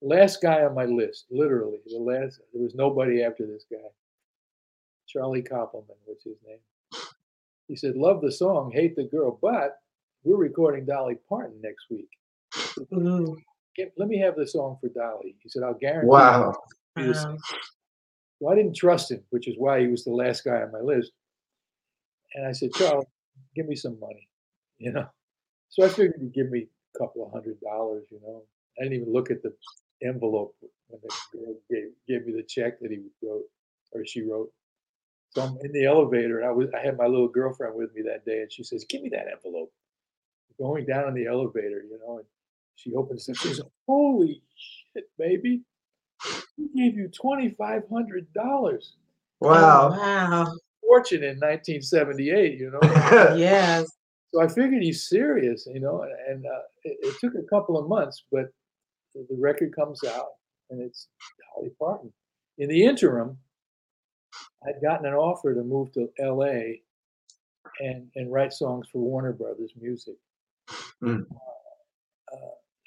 Last 0.01 0.41
guy 0.41 0.63
on 0.65 0.75
my 0.75 0.85
list, 0.85 1.27
literally. 1.31 1.81
The 1.87 1.99
last 1.99 2.41
there 2.53 2.63
was 2.63 2.75
nobody 2.75 3.23
after 3.23 3.47
this 3.47 3.65
guy. 3.71 3.79
Charlie 5.09 5.43
Koppelman 5.43 5.97
was 6.07 6.23
his 6.23 6.37
name. 6.47 6.59
He 7.67 7.77
said, 7.77 7.97
Love 7.97 8.21
the 8.21 8.31
song, 8.31 8.71
hate 8.73 8.95
the 8.95 9.05
girl, 9.05 9.39
but 9.43 9.79
we're 10.23 10.37
recording 10.37 10.85
Dolly 10.85 11.17
Parton 11.29 11.61
next 11.63 11.87
week. 11.91 12.09
Mm-hmm. 12.55 13.33
Get, 13.75 13.93
let 13.97 14.09
me 14.09 14.19
have 14.19 14.37
the 14.37 14.47
song 14.47 14.79
for 14.81 14.89
Dolly. 14.89 15.35
He 15.43 15.49
said, 15.49 15.63
I'll 15.63 15.75
guarantee 15.75 16.09
Wow. 16.09 16.55
you 16.97 17.05
the 17.05 17.13
Wow. 17.13 17.15
same." 17.25 17.39
So 18.41 18.49
I 18.49 18.55
didn't 18.55 18.77
trust 18.77 19.11
him, 19.11 19.23
which 19.31 19.49
is 19.49 19.55
why 19.59 19.81
he 19.81 19.89
was 19.89 20.05
the 20.05 20.13
last 20.13 20.45
guy 20.45 20.63
on 20.63 20.71
my 20.71 20.81
list. 20.81 21.11
And 22.35 22.47
I 22.47 22.53
said, 22.53 22.73
Charlie, 22.75 23.07
give 23.59 23.69
me 23.69 23.75
some 23.75 23.99
money, 23.99 24.29
you 24.79 24.93
know. 24.93 25.07
So 25.69 25.85
I 25.85 25.89
figured 25.89 26.15
he'd 26.21 26.33
give 26.33 26.51
me 26.51 26.69
a 26.95 26.99
couple 26.99 27.27
of 27.27 27.33
hundred 27.33 27.61
dollars, 27.61 28.05
you 28.11 28.21
know. 28.23 28.45
I 28.79 28.85
didn't 28.85 29.01
even 29.01 29.13
look 29.13 29.31
at 29.31 29.43
the 29.43 29.53
envelope 30.03 30.55
when 30.87 31.01
the 31.03 31.15
girl 31.37 31.55
gave, 31.69 31.89
gave 32.07 32.27
me 32.27 32.33
the 32.33 32.45
check 32.45 32.79
that 32.81 32.91
he 32.91 33.01
wrote 33.23 33.43
or 33.93 34.07
she 34.07 34.23
wrote. 34.23 34.51
So 35.31 35.43
I'm 35.43 35.59
in 35.63 35.73
the 35.73 35.85
elevator 35.85 36.39
and 36.39 36.49
I 36.49 36.53
was 36.53 36.69
I 36.75 36.85
had 36.85 36.97
my 36.97 37.07
little 37.07 37.29
girlfriend 37.29 37.75
with 37.75 37.95
me 37.95 38.03
that 38.03 38.25
day 38.25 38.41
and 38.41 38.53
she 38.53 38.63
says, 38.63 38.87
Give 38.89 39.03
me 39.03 39.11
that 39.11 39.27
envelope. 39.31 39.73
Going 40.59 40.87
down 40.87 41.09
in 41.09 41.15
the 41.15 41.27
elevator, 41.27 41.85
you 41.89 41.99
know, 42.07 42.19
and 42.19 42.27
she 42.77 42.95
opens 42.95 43.29
it 43.29 43.33
and 43.33 43.57
says, 43.57 43.61
Holy 43.87 44.41
shit, 44.57 45.05
baby. 45.19 45.63
He 46.57 46.69
gave 46.75 46.97
you 46.97 47.09
twenty 47.09 47.51
five 47.51 47.83
hundred 47.93 48.33
dollars. 48.33 48.97
Wow. 49.41 49.91
Wow. 49.91 50.57
Fortune 50.89 51.23
in 51.23 51.37
1978, 51.37 52.59
you 52.59 52.71
know. 52.71 52.81
Yes. 53.37 53.91
So 54.33 54.43
I 54.43 54.49
figured 54.49 54.83
he's 54.83 55.09
serious, 55.09 55.67
you 55.73 55.81
know, 55.81 56.03
and, 56.03 56.13
and 56.29 56.47
uh, 56.47 56.63
it, 56.85 56.99
it 57.01 57.15
took 57.21 57.35
a 57.35 57.47
couple 57.49 57.79
of 57.79 57.89
months, 57.89 58.25
but 58.31 58.47
the, 59.15 59.27
the 59.31 59.37
record 59.39 59.75
comes 59.75 60.01
out 60.05 60.29
and 60.71 60.81
it's 60.83 61.09
Dolly 61.55 61.71
Parton. 61.79 62.13
In 62.59 62.69
the 62.69 62.85
interim, 62.85 63.39
I'd 64.67 64.83
gotten 64.83 65.07
an 65.07 65.15
offer 65.15 65.55
to 65.55 65.63
move 65.63 65.93
to 65.93 66.09
LA 66.21 66.81
and, 67.81 68.09
and 68.17 68.33
write 68.33 68.53
songs 68.53 68.87
for 68.93 68.99
Warner 68.99 69.33
Brothers 69.33 69.73
Music. 69.81 70.17
Mm. 71.03 71.25
Uh, 72.33 72.37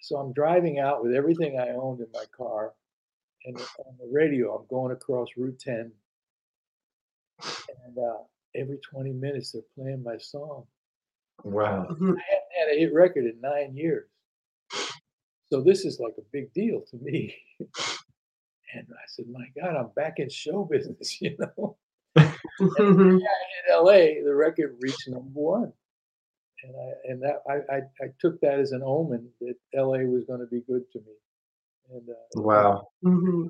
so 0.02 0.18
I'm 0.18 0.34
driving 0.34 0.80
out 0.80 1.04
with 1.04 1.14
everything 1.14 1.60
I 1.60 1.70
owned 1.70 2.02
in 2.02 2.08
my 2.14 2.26
car, 2.36 2.74
and 3.46 3.58
on 3.58 3.96
the 4.00 4.10
radio, 4.12 4.56
I'm 4.56 4.68
going 4.68 4.92
across 4.92 5.30
Route 5.38 5.60
10, 5.60 5.92
and 7.86 7.98
uh, 7.98 8.18
every 8.56 8.80
20 8.92 9.12
minutes 9.14 9.52
they're 9.52 9.62
playing 9.76 10.04
my 10.04 10.18
song 10.18 10.66
wow. 11.44 11.86
I 11.90 11.94
hadn't 11.94 12.18
had 12.18 12.76
a 12.76 12.80
hit 12.80 12.94
record 12.94 13.26
in 13.26 13.40
nine 13.42 13.76
years. 13.76 14.08
So 15.52 15.62
this 15.62 15.86
is 15.86 16.00
like 16.00 16.14
a 16.18 16.24
big 16.32 16.54
deal 16.54 16.82
to 16.92 16.98
me. 16.98 17.36
and 17.60 18.88
I 18.90 19.04
said, 19.08 19.26
my 19.32 19.46
God, 19.60 19.76
I'm 19.76 19.90
back 19.96 20.20
in 20.20 20.30
show 20.30 20.64
business, 20.64 21.22
you 21.22 21.36
know. 21.40 21.78
In 22.18 23.22
LA, 23.70 24.22
the 24.24 24.34
record 24.34 24.78
reached 24.80 25.10
number 25.10 25.30
one. 25.34 25.74
And 26.64 26.76
I 26.76 27.12
and 27.12 27.24
that 27.24 27.42
I, 27.50 27.76
I, 27.76 27.78
I 28.02 28.08
took 28.20 28.40
that 28.42 28.60
as 28.60 28.72
an 28.72 28.84
omen 28.86 29.28
that 29.42 29.56
LA 29.74 30.00
was 30.00 30.26
going 30.26 30.42
to 30.42 30.46
be 30.46 30.62
good 30.62 30.84
to 30.94 31.00
me. 31.00 31.16
And 31.92 32.10
uh, 32.10 32.42
Wow. 32.42 32.88
Mhm. 33.04 33.50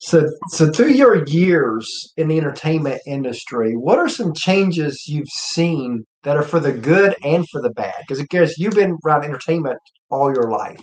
So, 0.00 0.26
so 0.48 0.70
through 0.72 0.92
your 0.92 1.26
years 1.26 2.12
in 2.16 2.28
the 2.28 2.38
entertainment 2.38 3.02
industry, 3.06 3.76
what 3.76 3.98
are 3.98 4.08
some 4.08 4.32
changes 4.32 5.04
you've 5.06 5.28
seen 5.28 6.06
that 6.22 6.38
are 6.38 6.42
for 6.42 6.58
the 6.58 6.72
good 6.72 7.14
and 7.22 7.46
for 7.50 7.60
the 7.60 7.70
bad? 7.70 7.94
Because 8.00 8.18
I 8.18 8.24
guess 8.30 8.58
you've 8.58 8.74
been 8.74 8.98
around 9.04 9.24
entertainment 9.24 9.78
all 10.10 10.32
your 10.32 10.50
life. 10.50 10.82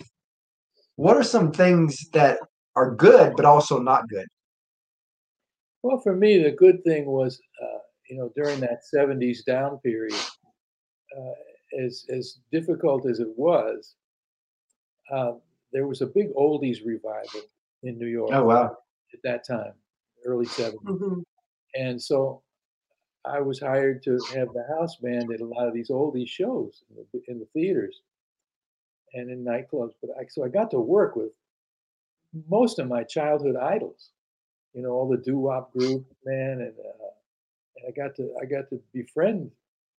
What 0.94 1.16
are 1.16 1.24
some 1.24 1.50
things 1.50 1.96
that 2.12 2.38
are 2.76 2.94
good 2.94 3.34
but 3.36 3.44
also 3.44 3.80
not 3.80 4.08
good? 4.08 4.26
well, 5.82 5.98
for 5.98 6.14
me, 6.14 6.42
the 6.42 6.50
good 6.50 6.82
thing 6.84 7.06
was, 7.06 7.40
uh, 7.62 7.78
you 8.10 8.18
know, 8.18 8.32
during 8.36 8.60
that 8.60 8.80
'70s 8.94 9.44
down 9.44 9.78
period, 9.78 10.14
uh, 11.16 11.82
as 11.84 12.04
as 12.10 12.38
difficult 12.52 13.06
as 13.06 13.20
it 13.20 13.28
was, 13.36 13.94
uh, 15.10 15.32
there 15.72 15.86
was 15.86 16.02
a 16.02 16.06
big 16.06 16.32
oldies 16.34 16.84
revival 16.84 17.42
in 17.82 17.98
New 17.98 18.06
York. 18.06 18.30
Oh 18.32 18.44
wow. 18.44 18.76
At 19.14 19.22
that 19.22 19.46
time, 19.46 19.72
early 20.24 20.46
70s. 20.46 20.80
Mhm. 21.00 21.24
And 21.74 22.00
so 22.02 22.42
I 23.24 23.40
was 23.40 23.60
hired 23.60 24.02
to 24.04 24.18
have 24.34 24.52
the 24.52 24.64
house 24.68 24.96
band 24.96 25.30
at 25.32 25.40
a 25.40 25.44
lot 25.44 25.68
of 25.68 25.74
these 25.74 25.90
oldie 25.90 26.28
shows 26.28 26.84
in 26.90 26.96
the, 26.96 27.22
in 27.28 27.38
the 27.38 27.46
theaters 27.46 28.02
and 29.14 29.30
in 29.30 29.44
nightclubs. 29.44 29.94
But 30.00 30.10
I, 30.18 30.26
so 30.28 30.44
I 30.44 30.48
got 30.48 30.70
to 30.72 30.80
work 30.80 31.16
with 31.16 31.32
most 32.48 32.78
of 32.78 32.88
my 32.88 33.04
childhood 33.04 33.56
idols, 33.56 34.10
you 34.74 34.82
know, 34.82 34.90
all 34.90 35.08
the 35.08 35.16
doo 35.16 35.38
wop 35.38 35.72
group, 35.72 36.06
man. 36.24 36.60
And, 36.60 36.74
uh, 36.78 37.10
and 37.76 37.86
I 37.88 37.90
got 37.90 38.14
to, 38.16 38.34
I 38.40 38.44
got 38.44 38.68
to 38.70 38.80
befriend 38.92 39.50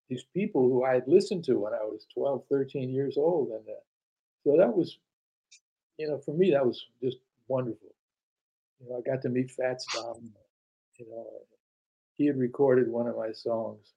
these 0.10 0.24
people 0.34 0.64
who 0.64 0.84
I 0.84 0.96
had 0.96 1.08
listened 1.08 1.44
to 1.46 1.60
when 1.60 1.74
I 1.74 1.84
was 1.84 2.06
12, 2.14 2.44
13 2.50 2.90
years 2.90 3.18
old. 3.18 3.50
And 3.50 3.68
uh, 3.70 3.80
so 4.44 4.58
that 4.58 4.76
was, 4.76 4.98
you 5.98 6.08
know, 6.08 6.18
for 6.18 6.34
me, 6.34 6.52
that 6.52 6.66
was 6.66 6.86
just 7.04 7.18
wonderful. 7.48 7.90
You 8.80 8.90
know, 8.90 8.98
I 8.98 9.10
got 9.10 9.22
to 9.24 9.30
meet 9.30 9.52
Fats 9.52 9.86
Domino. 9.94 10.32
You 10.98 11.06
know, 11.10 11.26
he 12.18 12.26
had 12.26 12.38
recorded 12.38 12.90
one 12.90 13.08
of 13.08 13.16
my 13.18 13.32
songs, 13.32 13.94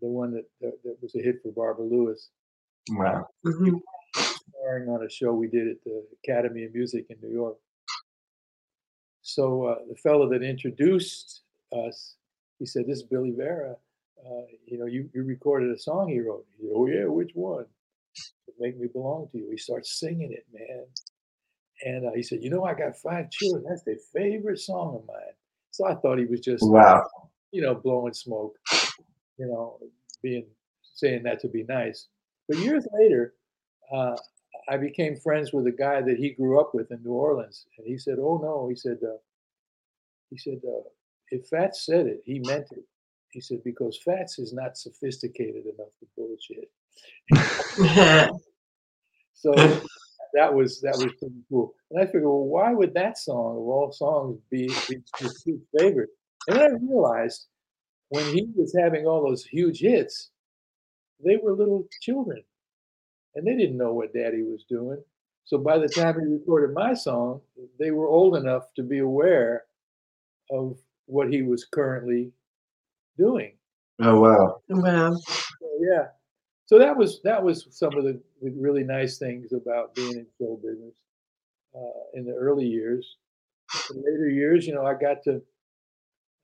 the 0.00 0.08
one 0.08 0.32
that, 0.32 0.44
that, 0.60 0.82
that 0.84 0.96
was 1.02 1.14
a 1.14 1.22
hit 1.22 1.42
for 1.42 1.52
Barbara 1.52 1.86
Lewis, 1.86 2.30
Wow. 2.90 3.28
Mhm. 3.44 3.80
starring 4.58 4.88
on 4.88 5.04
a 5.04 5.10
show 5.10 5.32
we 5.32 5.48
did 5.48 5.68
at 5.68 5.82
the 5.84 6.04
Academy 6.24 6.64
of 6.64 6.74
Music 6.74 7.06
in 7.10 7.16
New 7.22 7.32
York. 7.32 7.56
So 9.22 9.64
uh, 9.66 9.78
the 9.88 9.94
fellow 9.96 10.28
that 10.30 10.42
introduced 10.42 11.42
us 11.72 12.16
he 12.58 12.66
said, 12.66 12.86
"This 12.86 12.98
is 12.98 13.04
Billy 13.04 13.30
Vera. 13.30 13.76
Uh, 14.22 14.42
you 14.66 14.78
know, 14.78 14.84
you, 14.86 15.08
you 15.14 15.22
recorded 15.22 15.70
a 15.70 15.78
song 15.78 16.08
he 16.08 16.20
wrote." 16.20 16.44
He 16.58 16.66
said, 16.66 16.72
"Oh 16.74 16.86
yeah, 16.86 17.04
which 17.06 17.30
one?" 17.34 17.66
"Make 18.58 18.78
Me 18.78 18.88
Belong 18.92 19.28
to 19.32 19.38
You." 19.38 19.48
He 19.50 19.56
starts 19.56 19.98
singing 19.98 20.32
it, 20.32 20.44
man. 20.52 20.84
And 21.84 22.06
uh, 22.06 22.12
he 22.14 22.22
said, 22.22 22.42
"You 22.42 22.50
know, 22.50 22.64
I 22.64 22.74
got 22.74 22.96
five 22.96 23.30
children. 23.30 23.64
That's 23.68 23.82
their 23.82 23.96
favorite 24.12 24.58
song 24.58 24.96
of 24.96 25.06
mine." 25.06 25.34
So 25.70 25.86
I 25.86 25.94
thought 25.94 26.18
he 26.18 26.26
was 26.26 26.40
just, 26.40 26.68
Wow. 26.68 27.08
you 27.52 27.62
know, 27.62 27.74
blowing 27.74 28.12
smoke, 28.12 28.56
you 29.38 29.46
know, 29.46 29.78
being 30.22 30.46
saying 30.82 31.22
that 31.22 31.40
to 31.40 31.48
be 31.48 31.62
nice. 31.64 32.08
But 32.48 32.58
years 32.58 32.86
later, 32.92 33.34
uh, 33.92 34.16
I 34.68 34.76
became 34.76 35.16
friends 35.16 35.52
with 35.52 35.66
a 35.66 35.72
guy 35.72 36.02
that 36.02 36.16
he 36.18 36.30
grew 36.30 36.60
up 36.60 36.74
with 36.74 36.90
in 36.90 37.02
New 37.02 37.12
Orleans, 37.12 37.66
and 37.78 37.86
he 37.86 37.98
said, 37.98 38.18
"Oh 38.18 38.38
no," 38.42 38.68
he 38.68 38.74
said, 38.76 38.98
uh, 39.02 39.16
"He 40.30 40.38
said 40.38 40.60
uh, 40.66 40.82
if 41.30 41.46
Fats 41.46 41.86
said 41.86 42.06
it, 42.06 42.22
he 42.26 42.40
meant 42.40 42.66
it." 42.72 42.84
He 43.30 43.40
said 43.40 43.62
because 43.64 43.98
Fats 44.04 44.38
is 44.40 44.52
not 44.52 44.76
sophisticated 44.76 45.64
enough 45.64 45.92
to 46.00 46.06
bullshit. 46.16 46.70
So 49.40 49.54
that 50.34 50.52
was 50.52 50.80
that 50.80 50.96
was 50.96 51.12
pretty 51.18 51.42
cool. 51.48 51.74
And 51.90 52.00
I 52.00 52.06
figured, 52.06 52.24
well, 52.24 52.44
why 52.44 52.72
would 52.72 52.94
that 52.94 53.18
song 53.18 53.56
of 53.56 53.62
all 53.62 53.92
songs 53.92 54.38
be, 54.50 54.68
be 54.88 55.02
his 55.18 55.42
huge 55.42 55.62
favorite? 55.78 56.10
And 56.48 56.58
then 56.58 56.72
I 56.72 56.92
realized 56.92 57.46
when 58.08 58.24
he 58.34 58.48
was 58.54 58.74
having 58.78 59.06
all 59.06 59.26
those 59.26 59.44
huge 59.44 59.80
hits, 59.80 60.30
they 61.24 61.36
were 61.36 61.54
little 61.54 61.86
children, 62.00 62.42
and 63.34 63.46
they 63.46 63.56
didn't 63.56 63.78
know 63.78 63.92
what 63.92 64.14
Daddy 64.14 64.42
was 64.42 64.64
doing. 64.68 65.02
So 65.44 65.58
by 65.58 65.78
the 65.78 65.88
time 65.88 66.20
he 66.20 66.26
recorded 66.26 66.74
my 66.74 66.94
song, 66.94 67.40
they 67.78 67.90
were 67.90 68.06
old 68.06 68.36
enough 68.36 68.72
to 68.76 68.82
be 68.82 68.98
aware 68.98 69.64
of 70.50 70.78
what 71.06 71.32
he 71.32 71.42
was 71.42 71.64
currently 71.64 72.32
doing. 73.18 73.54
Oh 74.00 74.20
wow. 74.20 74.60
wow. 74.68 75.14
So, 75.14 75.44
yeah. 75.80 76.06
So 76.70 76.78
that 76.78 76.96
was 76.96 77.20
that 77.24 77.42
was 77.42 77.66
some 77.70 77.98
of 77.98 78.04
the, 78.04 78.20
really 78.40 78.84
nice 78.84 79.18
things 79.18 79.52
about 79.52 79.92
being 79.92 80.12
in 80.12 80.26
show 80.38 80.56
business 80.62 80.94
uh, 81.74 82.02
in 82.14 82.24
the 82.24 82.32
early 82.32 82.64
years. 82.64 83.16
The 83.88 83.96
later 83.96 84.28
years, 84.28 84.68
you 84.68 84.74
know, 84.76 84.86
I 84.86 84.94
got 84.94 85.24
to 85.24 85.42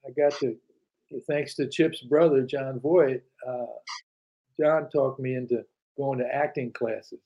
I 0.05 0.11
got 0.21 0.37
to 0.41 0.57
thanks 1.29 1.55
to 1.55 1.69
Chip's 1.69 2.03
brother 2.03 2.43
Jon 2.43 2.81
Voight. 2.81 3.23
Uh, 3.49 3.67
Jon 4.61 4.91
talked 4.91 5.21
me 5.21 5.37
into 5.37 5.62
going 5.97 6.19
to 6.19 6.27
acting 6.27 6.73
classes, 6.73 7.21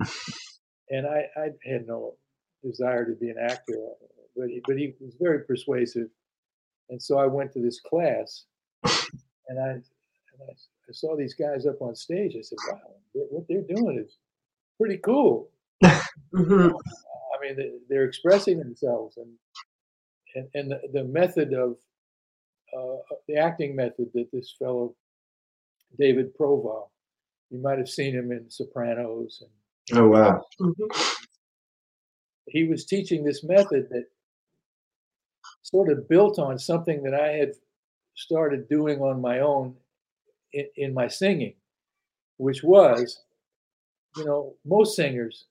and 0.90 1.06
I, 1.06 1.26
I 1.36 1.50
had 1.64 1.86
no 1.86 2.14
desire 2.64 3.04
to 3.04 3.12
be 3.12 3.30
an 3.30 3.36
actor, 3.40 3.76
but 4.36 4.48
he, 4.48 4.60
but 4.66 4.76
he 4.76 4.94
was 4.98 5.14
very 5.20 5.44
persuasive, 5.44 6.08
and 6.88 7.00
so 7.00 7.16
I 7.16 7.26
went 7.26 7.52
to 7.52 7.62
this 7.62 7.78
class, 7.78 8.46
and 8.82 9.60
I 9.60 9.68
and 9.70 10.42
I, 10.48 10.54
I 10.90 10.92
saw 10.92 11.14
these 11.16 11.34
guys 11.34 11.66
up 11.66 11.80
on 11.80 11.94
stage. 11.94 12.34
I 12.36 12.40
said, 12.42 12.58
"Wow, 12.68 12.80
what 13.12 13.32
what 13.32 13.44
they're 13.48 13.62
doing 13.62 13.98
is 14.04 14.18
pretty 14.78 14.98
cool." 14.98 15.50
Mhm. 16.34 16.72
I 16.72 17.40
mean, 17.40 17.56
they- 17.56 17.78
they're 17.88 18.04
expressing 18.04 18.58
themselves, 18.58 19.16
and 19.16 19.38
and, 20.34 20.48
and 20.54 20.70
the, 20.70 20.80
the 20.92 21.04
method 21.04 21.52
of 21.54 21.76
uh, 22.76 22.96
the 23.28 23.36
acting 23.36 23.74
method 23.74 24.10
that 24.14 24.30
this 24.32 24.54
fellow 24.58 24.94
David 25.98 26.36
Proval, 26.36 26.90
you 27.50 27.58
might 27.58 27.78
have 27.78 27.88
seen 27.88 28.14
him 28.14 28.30
in 28.32 28.48
Sopranos, 28.50 29.42
and 29.42 29.98
Oh 29.98 30.08
wow. 30.08 30.44
Mhm. 30.60 31.16
he 32.46 32.64
was 32.68 32.84
teaching 32.84 33.22
this 33.24 33.42
method 33.44 33.88
that 33.90 34.06
sort 35.62 35.88
of 35.88 36.08
built 36.08 36.38
on 36.38 36.58
something 36.58 37.02
that 37.04 37.14
I 37.14 37.32
had 37.32 37.52
started 38.14 38.68
doing 38.68 39.00
on 39.00 39.20
my 39.20 39.40
own 39.40 39.76
in, 40.52 40.66
in 40.76 40.94
my 40.94 41.08
singing, 41.08 41.54
which 42.38 42.62
was, 42.62 43.22
you 44.16 44.24
know, 44.24 44.54
most 44.64 44.96
singers 44.96 45.46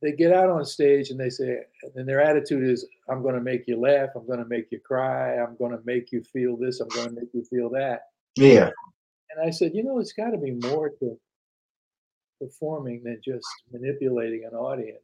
they 0.00 0.12
get 0.12 0.32
out 0.32 0.48
on 0.48 0.64
stage 0.64 1.10
and 1.10 1.18
they 1.18 1.30
say, 1.30 1.58
and 1.96 2.08
their 2.08 2.20
attitude 2.20 2.68
is, 2.68 2.86
I'm 3.08 3.22
going 3.22 3.34
to 3.34 3.40
make 3.40 3.66
you 3.66 3.80
laugh, 3.80 4.10
I'm 4.14 4.26
going 4.26 4.38
to 4.38 4.48
make 4.48 4.70
you 4.70 4.78
cry, 4.78 5.36
I'm 5.38 5.56
going 5.56 5.72
to 5.72 5.80
make 5.84 6.12
you 6.12 6.22
feel 6.22 6.56
this, 6.56 6.80
I'm 6.80 6.88
going 6.88 7.08
to 7.08 7.14
make 7.14 7.30
you 7.34 7.44
feel 7.44 7.68
that. 7.70 8.02
Yeah. 8.36 8.70
And 9.30 9.46
I 9.46 9.50
said, 9.50 9.72
you 9.74 9.82
know, 9.82 9.98
it's 9.98 10.12
got 10.12 10.30
to 10.30 10.38
be 10.38 10.52
more 10.52 10.90
to 11.00 11.18
performing 12.40 13.02
than 13.02 13.20
just 13.24 13.46
manipulating 13.72 14.44
an 14.44 14.56
audience. 14.56 15.02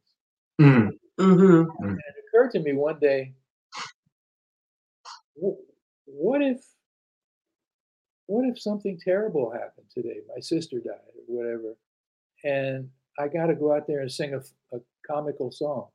Mm. 0.60 0.90
Mhm. 1.18 1.66
And 1.80 1.98
it 1.98 2.14
occurred 2.28 2.52
to 2.52 2.60
me 2.60 2.74
one 2.74 2.98
day, 3.00 3.34
what 5.34 6.42
if, 6.42 6.64
what 8.26 8.44
if 8.46 8.60
something 8.60 8.98
terrible 8.98 9.50
happened 9.50 9.86
today? 9.92 10.18
My 10.34 10.40
sister 10.40 10.78
died 10.80 10.94
or 11.16 11.24
whatever, 11.36 11.76
and 12.44 12.90
I 13.18 13.28
got 13.28 13.46
to 13.46 13.54
go 13.54 13.74
out 13.74 13.86
there 13.86 14.00
and 14.00 14.10
sing 14.10 14.34
a 14.34 14.80
comical 15.06 15.50
song. 15.50 15.88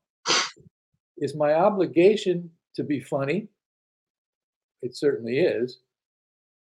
Is 1.18 1.36
my 1.36 1.54
obligation 1.54 2.50
to 2.76 2.84
be 2.84 3.00
funny? 3.02 3.48
It 4.82 4.96
certainly 4.96 5.40
is. 5.40 5.80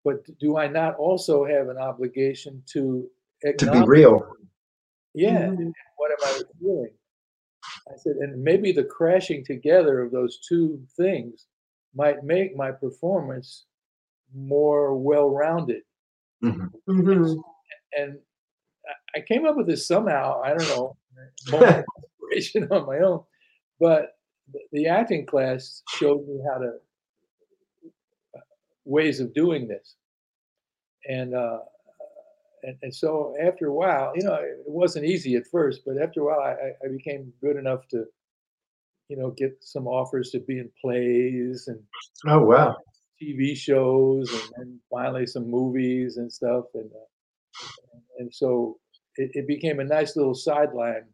But 0.04 0.24
do 0.38 0.56
I 0.56 0.66
not 0.66 0.96
also 0.96 1.44
have 1.44 1.68
an 1.68 1.76
obligation 1.78 2.62
to 2.72 3.08
To 3.58 3.70
be 3.70 3.82
real. 3.86 4.34
yeah, 5.14 5.48
Mhm. 5.50 5.72
what 5.96 6.10
am 6.10 6.16
I 6.22 6.42
feeling? 6.58 6.98
I 7.88 7.96
said, 7.96 8.16
and 8.16 8.42
maybe 8.42 8.72
the 8.72 8.84
crashing 8.84 9.44
together 9.44 10.00
of 10.00 10.10
those 10.10 10.38
two 10.40 10.84
things 10.96 11.46
might 11.94 12.24
make 12.24 12.56
my 12.56 12.72
performance 12.72 13.66
more 14.34 14.96
well-rounded. 14.96 15.82
Mhm. 16.42 16.70
Mhm. 16.88 17.42
And 17.96 18.18
I- 18.86 19.18
I 19.18 19.20
came 19.22 19.46
up 19.46 19.56
with 19.56 19.66
this 19.66 19.86
somehow. 19.86 20.40
I 20.42 20.50
don't 20.50 20.68
know, 20.68 20.96
moment 21.50 21.86
inspiration 22.20 22.68
on 22.70 22.86
my 22.86 22.98
own, 23.00 23.24
but 23.80 24.16
the, 24.52 24.60
the 24.72 24.86
acting 24.86 25.26
class 25.26 25.82
showed 25.88 26.26
me 26.28 26.40
how 26.46 26.58
to 26.58 26.78
ways 28.84 29.20
of 29.20 29.34
doing 29.34 29.68
this, 29.68 29.96
and 31.08 31.34
uh, 31.34 31.60
and, 32.62 32.76
and 32.82 32.94
so 32.94 33.34
after 33.40 33.66
a 33.68 33.72
while, 33.74 34.12
you 34.16 34.22
know, 34.24 34.34
it 34.34 34.62
wasn't 34.66 35.04
easy 35.04 35.36
at 35.36 35.46
first, 35.46 35.82
but 35.86 35.96
after 35.98 36.20
a 36.20 36.24
while, 36.24 36.40
I, 36.40 36.50
I- 36.52 36.76
I 36.84 36.88
became 36.90 37.32
good 37.40 37.56
enough 37.56 37.86
to, 37.88 38.04
you 39.08 39.16
know, 39.16 39.30
get 39.30 39.56
some 39.60 39.86
offers 39.86 40.30
to 40.30 40.40
be 40.40 40.58
in 40.58 40.70
plays 40.80 41.68
and 41.68 41.80
Oh 42.26 42.42
wow. 42.44 42.76
TV 43.20 43.56
shows, 43.56 44.30
and 44.30 44.52
then 44.56 44.80
finally 44.90 45.26
some 45.26 45.50
movies 45.50 46.16
and 46.16 46.32
stuff, 46.32 46.64
and 46.74 46.90
uh, 46.92 47.98
and 48.18 48.32
so 48.34 48.78
it, 49.16 49.30
it 49.34 49.46
became 49.46 49.80
a 49.80 49.84
nice 49.84 50.16
little 50.16 50.34
sideline 50.34 51.04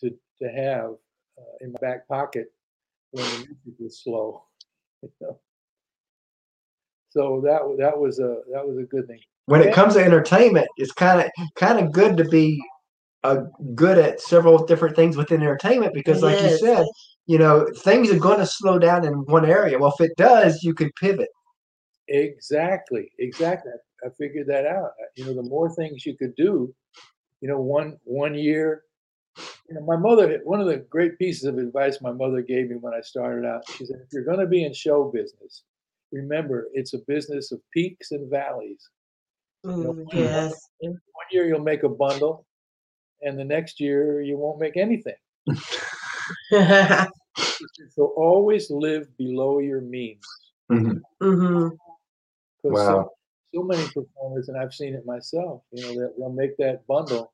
to 0.00 0.10
to 0.40 0.48
have 0.48 0.90
uh, 1.38 1.56
in 1.60 1.72
my 1.72 1.78
back 1.80 2.08
pocket 2.08 2.46
when 3.10 3.24
the 3.24 3.36
music 3.38 3.74
was 3.78 4.02
slow. 4.02 4.44
You 5.02 5.10
know? 5.20 5.38
So 7.10 7.42
that 7.44 7.60
wa- 7.64 7.76
that 7.76 7.98
was 7.98 8.18
a 8.18 8.40
that 8.52 8.66
was 8.66 8.78
a 8.78 8.82
good 8.82 9.06
thing. 9.06 9.20
When 9.46 9.60
it 9.60 9.74
comes 9.74 9.94
to 9.94 10.04
entertainment, 10.04 10.66
it's 10.76 10.90
kind 10.92 11.20
of 11.20 11.30
kind 11.54 11.78
of 11.78 11.92
good 11.92 12.16
to 12.16 12.24
be 12.24 12.60
uh, 13.22 13.44
good 13.74 13.98
at 13.98 14.20
several 14.20 14.64
different 14.66 14.96
things 14.96 15.16
within 15.16 15.40
entertainment 15.40 15.94
because, 15.94 16.22
like 16.22 16.40
you 16.40 16.56
said, 16.56 16.84
you 17.26 17.38
know 17.38 17.66
things 17.78 18.10
are 18.10 18.18
going 18.18 18.38
to 18.38 18.46
slow 18.46 18.78
down 18.78 19.04
in 19.04 19.12
one 19.26 19.44
area. 19.44 19.78
Well, 19.78 19.94
if 19.98 20.04
it 20.10 20.16
does, 20.16 20.62
you 20.62 20.74
could 20.74 20.90
pivot. 21.00 21.28
Exactly, 22.08 23.10
exactly. 23.18 23.72
I, 23.72 24.06
I 24.06 24.10
figured 24.18 24.46
that 24.48 24.66
out. 24.66 24.92
Uh, 25.00 25.06
You 25.16 25.24
know, 25.26 25.34
the 25.34 25.48
more 25.48 25.74
things 25.74 26.04
you 26.04 26.16
could 26.16 26.34
do, 26.36 26.74
you 27.40 27.48
know, 27.48 27.60
one 27.60 27.98
one 28.04 28.34
year. 28.34 28.82
You 29.68 29.74
know, 29.76 29.80
my 29.80 29.96
mother. 29.96 30.40
One 30.44 30.60
of 30.60 30.66
the 30.66 30.76
great 30.76 31.18
pieces 31.18 31.44
of 31.44 31.58
advice 31.58 32.00
my 32.00 32.12
mother 32.12 32.42
gave 32.42 32.68
me 32.70 32.76
when 32.76 32.94
I 32.94 33.00
started 33.00 33.46
out. 33.46 33.62
She 33.76 33.86
said, 33.86 33.96
"If 34.04 34.12
you're 34.12 34.24
going 34.24 34.38
to 34.38 34.46
be 34.46 34.64
in 34.64 34.72
show 34.74 35.10
business, 35.10 35.64
remember 36.12 36.68
it's 36.72 36.94
a 36.94 36.98
business 37.06 37.50
of 37.50 37.60
peaks 37.72 38.12
and 38.12 38.30
valleys. 38.30 38.88
know, 39.64 39.94
Mm, 39.94 40.06
Yes. 40.12 40.70
One 40.80 40.96
year 41.32 41.46
you'll 41.46 41.60
make 41.60 41.82
a 41.82 41.88
bundle, 41.88 42.46
and 43.22 43.38
the 43.38 43.44
next 43.44 43.80
year 43.80 44.20
you 44.20 44.36
won't 44.36 44.60
make 44.60 44.76
anything. 44.76 45.16
She 46.50 47.64
said, 47.76 47.90
So 47.92 48.12
always 48.16 48.70
live 48.70 49.06
below 49.16 49.58
your 49.58 49.80
means." 49.80 50.24
Mhm. 50.70 51.00
Mhm. 51.20 51.70
'Cause 51.70 51.76
so- 52.62 52.70
Wow. 52.70 53.10
so 53.54 53.62
many 53.62 53.84
performers, 53.92 54.48
and 54.48 54.56
I've 54.58 54.72
seen 54.74 54.94
it 54.94 55.04
myself. 55.04 55.62
You 55.72 55.82
know, 55.82 56.00
that 56.00 56.14
they'll 56.18 56.30
make 56.30 56.56
that 56.58 56.86
bundle, 56.86 57.32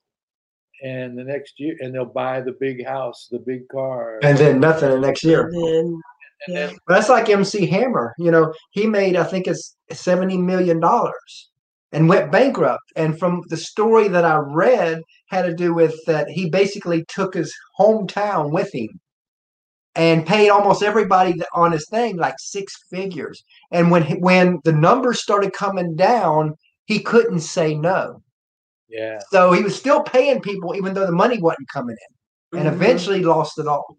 and 0.82 1.16
the 1.18 1.24
next 1.24 1.60
year, 1.60 1.76
and 1.80 1.94
they'll 1.94 2.04
buy 2.04 2.40
the 2.40 2.52
big 2.52 2.84
house, 2.84 3.28
the 3.30 3.38
big 3.38 3.68
car, 3.68 4.18
And 4.22 4.36
then 4.38 4.58
nothing 4.60 4.90
the 4.90 4.98
next 4.98 5.22
year. 5.22 5.46
And 5.48 5.54
then, 5.54 5.86
and 5.86 6.02
yeah. 6.48 6.66
then 6.68 6.78
That's 6.88 7.08
like 7.10 7.28
MC 7.28 7.66
Hammer. 7.66 8.14
You 8.18 8.30
know, 8.30 8.54
he 8.70 8.86
made 8.86 9.16
I 9.16 9.24
think 9.24 9.46
it's 9.46 9.76
seventy 9.92 10.38
million 10.38 10.80
dollars 10.80 11.50
and 11.92 12.08
went 12.08 12.32
bankrupt. 12.32 12.84
And 12.96 13.18
from 13.18 13.42
the 13.48 13.56
story 13.56 14.08
that 14.08 14.24
I 14.24 14.36
read, 14.36 15.00
had 15.28 15.42
to 15.42 15.54
do 15.54 15.74
with 15.74 15.94
that 16.06 16.28
he 16.28 16.48
basically 16.50 17.04
took 17.08 17.34
his 17.34 17.52
hometown 17.78 18.50
with 18.52 18.72
him. 18.74 18.88
and 19.96 20.24
paid 20.26 20.50
almost 20.50 20.82
everybody 20.84 21.34
on 21.54 21.72
his 21.72 21.86
thing 21.90 22.16
like 22.16 22.36
six 22.38 22.72
figures. 22.90 23.42
And 23.72 23.90
when 23.90 24.04
he, 24.04 24.14
when 24.14 24.60
the 24.64 24.72
numbers 24.72 25.20
started 25.20 25.52
coming 25.52 25.96
down, 25.96 26.54
he 26.86 27.00
couldn't 27.00 27.40
say 27.40 27.74
no. 27.74 28.22
Yeah. 28.88 29.18
So 29.30 29.52
he 29.52 29.62
was 29.62 29.76
still 29.76 30.02
paying 30.02 30.40
people 30.40 30.76
even 30.76 30.94
though 30.94 31.06
the 31.06 31.12
money 31.12 31.38
wasn't 31.40 31.68
coming 31.72 31.96
in, 32.52 32.60
and 32.60 32.68
Mhm. 32.68 32.72
eventually 32.74 33.22
lost 33.24 33.58
it 33.58 33.66
all. 33.66 33.96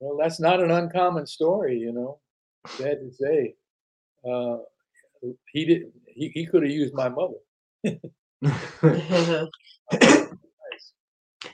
Well, 0.00 0.16
that's 0.16 0.40
not 0.40 0.62
an 0.62 0.70
uncommon 0.70 1.26
story, 1.26 1.78
you 1.78 1.92
know. 1.92 2.20
Sad 2.68 2.98
to 3.00 3.10
say. 3.12 3.54
Uh, 4.24 4.58
he 5.52 5.64
did. 5.64 5.82
He, 6.06 6.30
he 6.34 6.46
could 6.46 6.62
have 6.62 6.72
used 6.72 6.94
my 6.94 7.08
mother. 7.08 7.36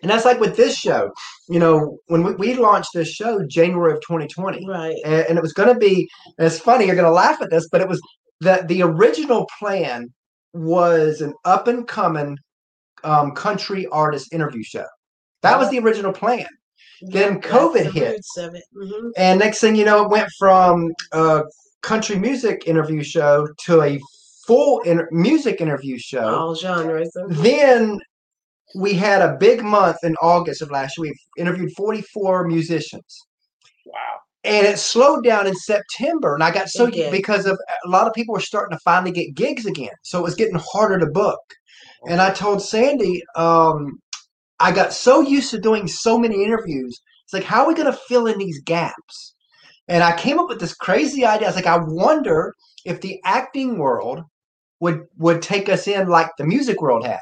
And 0.01 0.11
that's 0.11 0.25
like 0.25 0.41
with 0.41 0.57
this 0.57 0.77
show. 0.77 1.13
You 1.49 1.61
know, 1.61 1.99
when 2.07 2.25
we, 2.25 2.35
we 2.35 2.55
launched 2.55 2.91
this 2.95 3.09
show 3.09 3.45
January 3.47 3.93
of 3.93 4.01
2020, 4.01 4.67
right. 4.67 4.97
and, 5.05 5.27
and 5.27 5.39
it 5.39 5.43
was 5.43 5.53
going 5.53 5.69
to 5.73 5.79
be, 5.79 6.09
and 6.39 6.47
it's 6.47 6.59
funny, 6.59 6.87
you're 6.87 6.97
going 6.97 7.07
to 7.07 7.13
laugh 7.13 7.41
at 7.41 7.51
this, 7.51 7.69
but 7.71 7.81
it 7.81 7.89
was 7.89 8.01
that 8.41 8.69
the 8.69 8.83
original 8.83 9.49
plan 9.59 10.13
was 10.53 11.21
an 11.21 11.33
up 11.45 11.69
and 11.69 11.87
coming 11.87 12.37
um, 13.05 13.33
country 13.33 13.87
artist 13.89 14.33
interview 14.33 14.63
show. 14.63 14.87
That 15.43 15.59
was 15.59 15.71
the 15.71 15.79
original 15.79 16.13
plan. 16.13 16.47
Then 17.03 17.41
COVID 17.41 17.85
the 17.85 17.91
hit. 17.91 18.11
roots 18.13 18.37
of 18.37 18.55
it. 18.55 18.65
Mhm. 18.77 19.11
And 19.17 19.41
next 19.41 19.61
thing 19.61 19.75
you 19.75 19.85
know, 19.85 20.05
it 20.05 20.11
went 20.11 20.29
from 20.39 20.93
a 21.13 21.43
country 21.83 22.17
music 22.17 22.65
interview 22.67 23.03
show 23.03 23.49
to 23.65 23.83
a 23.83 24.01
full 24.47 24.81
inter- 24.81 25.09
music 25.11 25.61
interview 25.61 25.99
show. 25.99 26.35
All 26.35 26.55
genres. 26.55 27.11
Then 27.29 27.99
we 28.75 28.95
had 28.95 29.23
a 29.23 29.37
big 29.39 29.63
month 29.63 29.99
in 30.03 30.15
August 30.23 30.63
of 30.63 30.71
last 30.71 30.97
year. 30.99 31.13
We 31.37 31.43
interviewed 31.43 31.73
44 31.77 32.47
musicians. 32.47 33.27
Wow. 33.87 34.19
And 34.45 34.67
it 34.67 34.79
slowed 34.79 35.25
down 35.25 35.47
in 35.47 35.55
September. 35.55 36.35
And 36.35 36.43
I 36.43 36.51
got 36.51 36.69
so 36.69 36.87
It 36.87 37.13
because 37.13 37.47
of 37.47 37.59
a 37.85 37.89
lot 37.89 38.07
of 38.07 38.13
people 38.13 38.33
were 38.33 38.41
starting 38.41 38.77
to 38.77 38.81
finally 38.85 39.13
get 39.13 39.35
gigs 39.35 39.67
again. 39.67 39.93
So 40.03 40.19
it 40.19 40.23
was 40.23 40.35
getting 40.35 40.59
harder 40.59 40.99
to 40.99 41.07
book. 41.07 41.39
And 42.09 42.21
I 42.21 42.33
told 42.33 42.61
Sandy, 42.61 43.23
um, 43.37 44.01
I 44.59 44.73
got 44.73 44.93
so 44.93 45.21
used 45.21 45.51
to 45.51 45.61
doing 45.61 45.87
so 45.87 46.19
many 46.19 46.43
interviews. 46.43 47.01
It's 47.25 47.33
like, 47.33 47.45
how 47.45 47.63
are 47.63 47.69
we 47.69 47.75
going 47.75 47.93
to 47.93 47.99
fill 48.09 48.27
in 48.27 48.39
these 48.39 48.61
gaps? 48.63 49.35
And 49.89 50.03
I 50.03 50.17
came 50.17 50.39
up 50.39 50.49
with 50.49 50.61
this 50.61 50.75
crazy 50.75 51.25
idea. 51.25 51.47
I 51.47 51.51
was 51.51 51.57
like, 51.57 51.67
I 51.67 51.79
wonder 51.79 52.55
if 52.85 53.01
the 53.01 53.21
acting 53.25 53.79
world 53.79 54.23
would 54.81 55.03
would 55.19 55.43
take 55.43 55.69
us 55.69 55.87
in 55.87 56.09
like 56.09 56.31
the 56.39 56.47
music 56.47 56.81
world 56.81 57.07
has. 57.07 57.21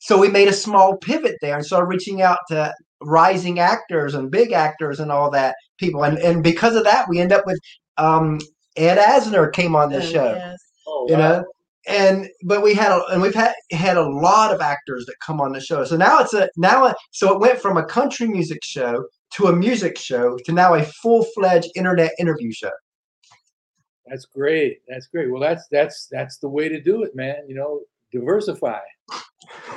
So 0.00 0.18
we 0.18 0.28
made 0.28 0.48
a 0.48 0.52
small 0.52 0.96
pivot 0.98 1.36
there 1.40 1.56
and 1.56 1.64
started 1.64 1.86
reaching 1.86 2.22
out 2.22 2.38
to 2.48 2.72
rising 3.02 3.58
actors 3.58 4.14
and 4.14 4.30
big 4.30 4.52
actors 4.52 5.00
and 5.00 5.10
all 5.12 5.30
that 5.30 5.54
people. 5.78 6.04
And 6.04 6.18
and 6.18 6.42
because 6.42 6.76
of 6.76 6.84
that, 6.84 7.08
we 7.08 7.20
end 7.20 7.32
up 7.32 7.44
with 7.46 7.58
um, 7.98 8.38
Ed 8.76 8.98
Asner 8.98 9.52
came 9.52 9.74
on 9.76 9.90
this 9.90 10.06
Oh, 10.08 10.12
show 10.12 10.34
yes. 10.34 10.58
Oh, 10.86 11.06
you 11.08 11.14
wow. 11.14 11.18
know 11.18 11.44
and 11.86 12.28
but 12.44 12.62
we 12.62 12.74
had 12.74 12.90
a, 12.90 13.04
and 13.12 13.22
we've 13.22 13.34
had 13.34 13.54
had 13.70 13.96
a 13.96 14.08
lot 14.08 14.52
of 14.52 14.60
actors 14.60 15.06
that 15.06 15.14
come 15.24 15.40
on 15.40 15.52
the 15.52 15.60
show 15.60 15.84
so 15.84 15.96
now 15.96 16.18
it's 16.18 16.34
a 16.34 16.48
now 16.56 16.92
so 17.12 17.32
it 17.32 17.40
went 17.40 17.60
from 17.60 17.76
a 17.76 17.84
country 17.84 18.26
music 18.26 18.58
show 18.64 19.04
to 19.36 19.46
a 19.48 19.56
music 19.56 19.98
show 19.98 20.36
to 20.44 20.52
now 20.52 20.74
a 20.74 20.82
full-fledged 20.82 21.70
internet 21.76 22.12
interview 22.18 22.52
show 22.52 22.72
That's 24.06 24.24
great. 24.24 24.78
That's 24.88 25.08
great. 25.08 25.30
Well, 25.30 25.40
that's 25.40 25.66
that's 25.70 26.08
that's 26.10 26.38
the 26.38 26.48
way 26.48 26.68
to 26.68 26.80
do 26.80 27.02
it, 27.02 27.14
man. 27.14 27.38
You 27.48 27.56
know, 27.56 27.80
diversify. 28.12 28.80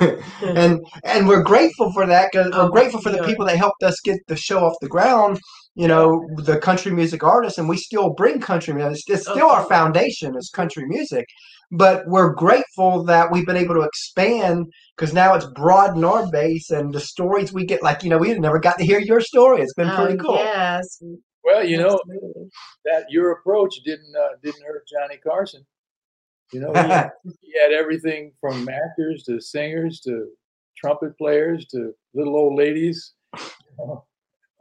and 0.42 0.80
and 1.04 1.28
we're 1.28 1.42
grateful 1.42 1.92
for 1.92 2.06
that 2.06 2.30
because 2.32 2.50
we're 2.52 2.62
Oh, 2.62 2.68
grateful 2.68 3.00
for 3.00 3.10
the 3.10 3.22
people 3.24 3.46
that 3.46 3.56
helped 3.56 3.82
us 3.82 4.00
get 4.00 4.18
the 4.26 4.36
show 4.36 4.64
off 4.64 4.74
the 4.80 4.88
ground 4.88 5.38
you 5.74 5.86
know 5.86 6.26
the 6.38 6.58
country 6.58 6.90
music 6.90 7.22
artists 7.22 7.58
and 7.58 7.68
we 7.68 7.76
still 7.76 8.10
bring 8.10 8.40
country 8.40 8.74
music 8.74 9.04
it's, 9.08 9.20
it's 9.20 9.30
still 9.30 9.48
our 9.48 9.64
foundation 9.66 10.36
is 10.36 10.50
country 10.50 10.84
music 10.86 11.26
but 11.70 12.02
we're 12.06 12.32
grateful 12.34 13.04
that 13.04 13.30
we've 13.30 13.46
been 13.46 13.56
able 13.56 13.74
to 13.74 13.82
expand 13.82 14.66
because 14.96 15.14
now 15.14 15.34
it's 15.34 15.46
broadened 15.46 16.04
our 16.04 16.28
base 16.30 16.70
and 16.70 16.92
the 16.92 17.00
stories 17.00 17.52
we 17.52 17.64
get 17.64 17.82
like 17.82 18.02
you 18.02 18.10
know 18.10 18.18
we 18.18 18.36
never 18.38 18.58
got 18.58 18.78
to 18.78 18.84
hear 18.84 18.98
your 18.98 19.20
story 19.20 19.62
it's 19.62 19.74
been 19.74 19.90
pretty 19.90 20.18
Oh, 20.20 20.24
cool 20.24 20.34
Yes. 20.36 21.02
Well, 21.42 21.64
you 21.64 21.78
know 21.78 21.98
absolutely. 22.00 22.50
that 22.84 23.04
your 23.08 23.32
approach 23.32 23.76
didn't 23.84 24.14
uh, 24.14 24.36
didn't 24.42 24.62
hurt 24.62 24.84
Johnny 24.86 25.16
Carson. 25.16 25.64
You 26.52 26.60
know, 26.60 26.72
he 26.72 26.78
had, 26.80 27.10
he 27.40 27.52
had 27.60 27.72
everything 27.72 28.32
from 28.40 28.68
actors 28.68 29.22
to 29.24 29.40
singers 29.40 30.00
to 30.00 30.28
trumpet 30.76 31.16
players 31.16 31.66
to 31.66 31.94
little 32.14 32.36
old 32.36 32.58
ladies 32.58 33.14
you 33.38 33.44
know, 33.78 34.04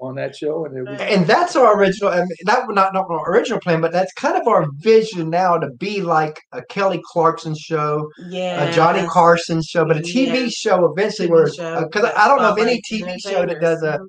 on 0.01 0.15
that 0.15 0.35
show, 0.35 0.65
and 0.65 0.77
it 0.77 0.89
was 0.89 0.99
and 1.01 1.27
that's 1.27 1.55
our 1.55 1.77
original 1.77 2.11
and 2.11 2.29
that 2.45 2.65
was 2.67 2.73
not, 2.75 2.93
not 2.93 3.05
our 3.09 3.31
original 3.31 3.59
plan 3.59 3.81
but 3.81 3.91
that's 3.91 4.13
kind 4.13 4.37
of 4.39 4.47
our 4.47 4.65
vision 4.77 5.29
now 5.29 5.57
to 5.57 5.69
be 5.71 6.01
like 6.01 6.39
a 6.53 6.61
kelly 6.69 7.01
clarkson 7.11 7.53
show 7.55 8.07
Yeah. 8.29 8.63
a 8.63 8.73
Johnny 8.73 9.05
Carson 9.07 9.61
show, 9.61 9.85
but 9.85 9.97
a 9.97 10.01
TV 10.01 10.43
Yeah. 10.43 10.47
show 10.49 10.85
eventually 10.91 11.27
TV 11.27 11.31
where 11.31 11.43
uh, 11.59 11.83
because 11.85 12.03
that 12.03 12.17
I 12.17 12.27
don't 12.29 12.41
know 12.41 12.51
of 12.51 12.57
any 12.59 12.81
TV 12.89 13.17
show 13.19 13.45
that 13.45 13.59
does 13.59 13.83
a 13.83 13.99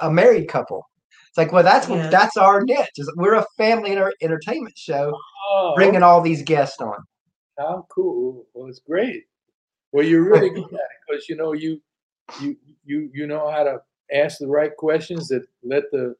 a 0.00 0.10
married 0.10 0.48
couple. 0.48 0.82
It's 1.28 1.36
like, 1.38 1.52
well, 1.52 1.62
that's 1.62 1.86
what 1.86 1.98
Yeah. 1.98 2.08
that's 2.10 2.36
our 2.36 2.62
niche. 2.62 2.88
Is 2.96 3.12
we're 3.16 3.34
a 3.34 3.44
family 3.58 3.90
enter- 3.92 4.14
entertainment 4.22 4.76
show, 4.76 5.12
oh, 5.50 5.74
bringing 5.76 6.02
all 6.02 6.22
these 6.22 6.42
guests 6.42 6.80
on. 6.80 6.96
How 7.58 7.86
cool! 7.94 8.46
Well, 8.54 8.68
it's 8.68 8.80
great. 8.80 9.22
Well, 9.92 10.04
you're 10.04 10.24
really 10.24 10.48
good 10.50 10.64
at 10.64 10.72
it 10.72 10.80
because 11.08 11.28
you 11.28 11.36
know 11.36 11.52
you 11.52 11.80
you 12.40 12.56
you 12.84 13.10
you 13.14 13.26
know 13.26 13.50
how 13.50 13.62
to 13.64 13.78
ask 14.12 14.38
the 14.38 14.46
right 14.46 14.74
questions 14.76 15.28
that 15.28 15.46
let 15.62 15.84
the 15.92 16.14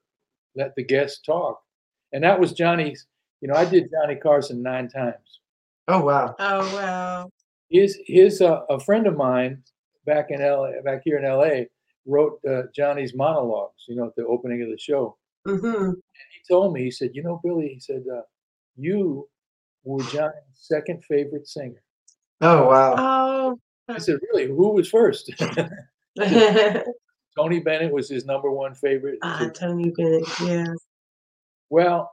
let 0.54 0.74
the 0.74 0.84
guests 0.84 1.20
talk, 1.24 1.60
and 2.12 2.22
that 2.24 2.38
was 2.38 2.52
Johnny's. 2.52 3.06
You 3.40 3.48
know, 3.48 3.54
I 3.54 3.64
did 3.64 3.90
Johnny 3.90 4.16
Carson 4.16 4.62
nine 4.62 4.88
times. 4.88 5.40
Oh 5.88 6.04
wow! 6.04 6.34
Oh 6.38 6.74
wow. 6.74 7.30
His 7.70 7.98
his 8.06 8.40
uh, 8.40 8.60
a 8.70 8.80
friend 8.80 9.06
of 9.06 9.16
mine 9.16 9.62
back 10.04 10.30
in 10.30 10.40
LA, 10.40 10.80
back 10.84 11.02
here 11.04 11.18
in 11.18 11.24
LA, 11.24 11.64
wrote 12.06 12.40
uh, 12.48 12.62
Johnny's 12.74 13.14
monologues. 13.14 13.84
You 13.88 13.96
know, 13.96 14.06
at 14.06 14.16
the 14.16 14.26
opening 14.26 14.62
of 14.62 14.68
the 14.68 14.78
show. 14.78 15.16
Mm-hmm. 15.46 15.90
He 15.92 16.54
told 16.54 16.72
me, 16.72 16.84
he 16.84 16.90
said, 16.90 17.10
"You 17.14 17.22
know, 17.22 17.40
Billy," 17.44 17.68
he 17.74 17.80
said, 17.80 18.04
uh, 18.12 18.22
"You 18.76 19.28
were 19.84 20.02
Johnny's 20.04 20.32
second 20.54 21.04
favorite 21.04 21.46
singer." 21.46 21.82
Oh 22.40 22.66
wow! 22.66 22.94
Oh. 22.98 23.58
I 23.88 23.98
said, 23.98 24.18
"Really? 24.32 24.48
Who 24.48 24.70
was 24.70 24.88
first? 24.88 25.30
Tony 27.36 27.60
Bennett 27.60 27.92
was 27.92 28.08
his 28.08 28.24
number 28.24 28.50
one 28.50 28.74
favorite. 28.74 29.18
ah, 29.22 29.48
Tony 29.54 29.90
Bennett. 29.96 30.24
yeah. 30.42 30.72
Well, 31.70 32.12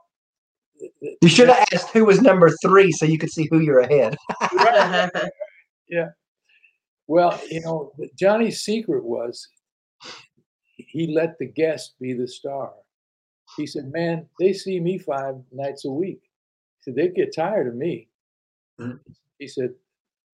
th- 0.78 0.92
th- 1.00 1.16
You 1.22 1.28
should 1.28 1.48
have 1.48 1.66
asked 1.72 1.90
who 1.90 2.04
was 2.04 2.20
number 2.20 2.50
three 2.62 2.92
so 2.92 3.06
you 3.06 3.18
could 3.18 3.30
see 3.30 3.46
who 3.50 3.60
you're 3.60 3.80
ahead. 3.80 4.16
Yeah. 5.88 6.08
Well, 7.06 7.38
you 7.50 7.60
know, 7.60 7.92
Johnny's 8.18 8.62
secret 8.62 9.04
was 9.04 9.46
he 10.76 11.14
let 11.14 11.38
the 11.38 11.46
guest 11.46 11.94
be 12.00 12.14
the 12.14 12.26
star. 12.26 12.72
He 13.58 13.66
said, 13.66 13.92
"Man, 13.92 14.26
they 14.40 14.54
see 14.54 14.80
me 14.80 14.96
five 14.98 15.36
nights 15.52 15.84
a 15.84 15.90
week. 15.90 16.22
He 16.78 16.90
said 16.90 16.94
they 16.96 17.08
get 17.08 17.34
tired 17.34 17.68
of 17.68 17.74
me." 17.74 18.08
Mhm. 18.80 18.98
He 19.38 19.46
said, 19.46 19.74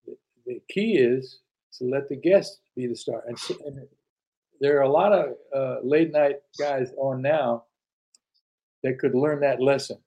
"The- 0.05 0.17
"The 0.45 0.61
key 0.69 0.97
is 0.97 1.41
to 1.77 1.83
let 1.83 2.07
the 2.07 2.15
guest 2.15 2.61
be 2.75 2.87
the 2.87 2.95
star." 2.95 3.21
And, 3.27 3.37
so, 3.37 3.53
and 3.65 3.85
there 4.61 4.77
are 4.77 4.83
a 4.83 4.89
lot 4.89 5.11
of 5.11 5.33
uh, 5.55 5.77
late 5.83 6.11
night 6.11 6.37
guys 6.57 6.91
on 6.97 7.21
now 7.21 7.65
that 8.83 8.99
could 8.99 9.15
learn 9.15 9.41
that 9.41 9.61
lesson. 9.61 9.97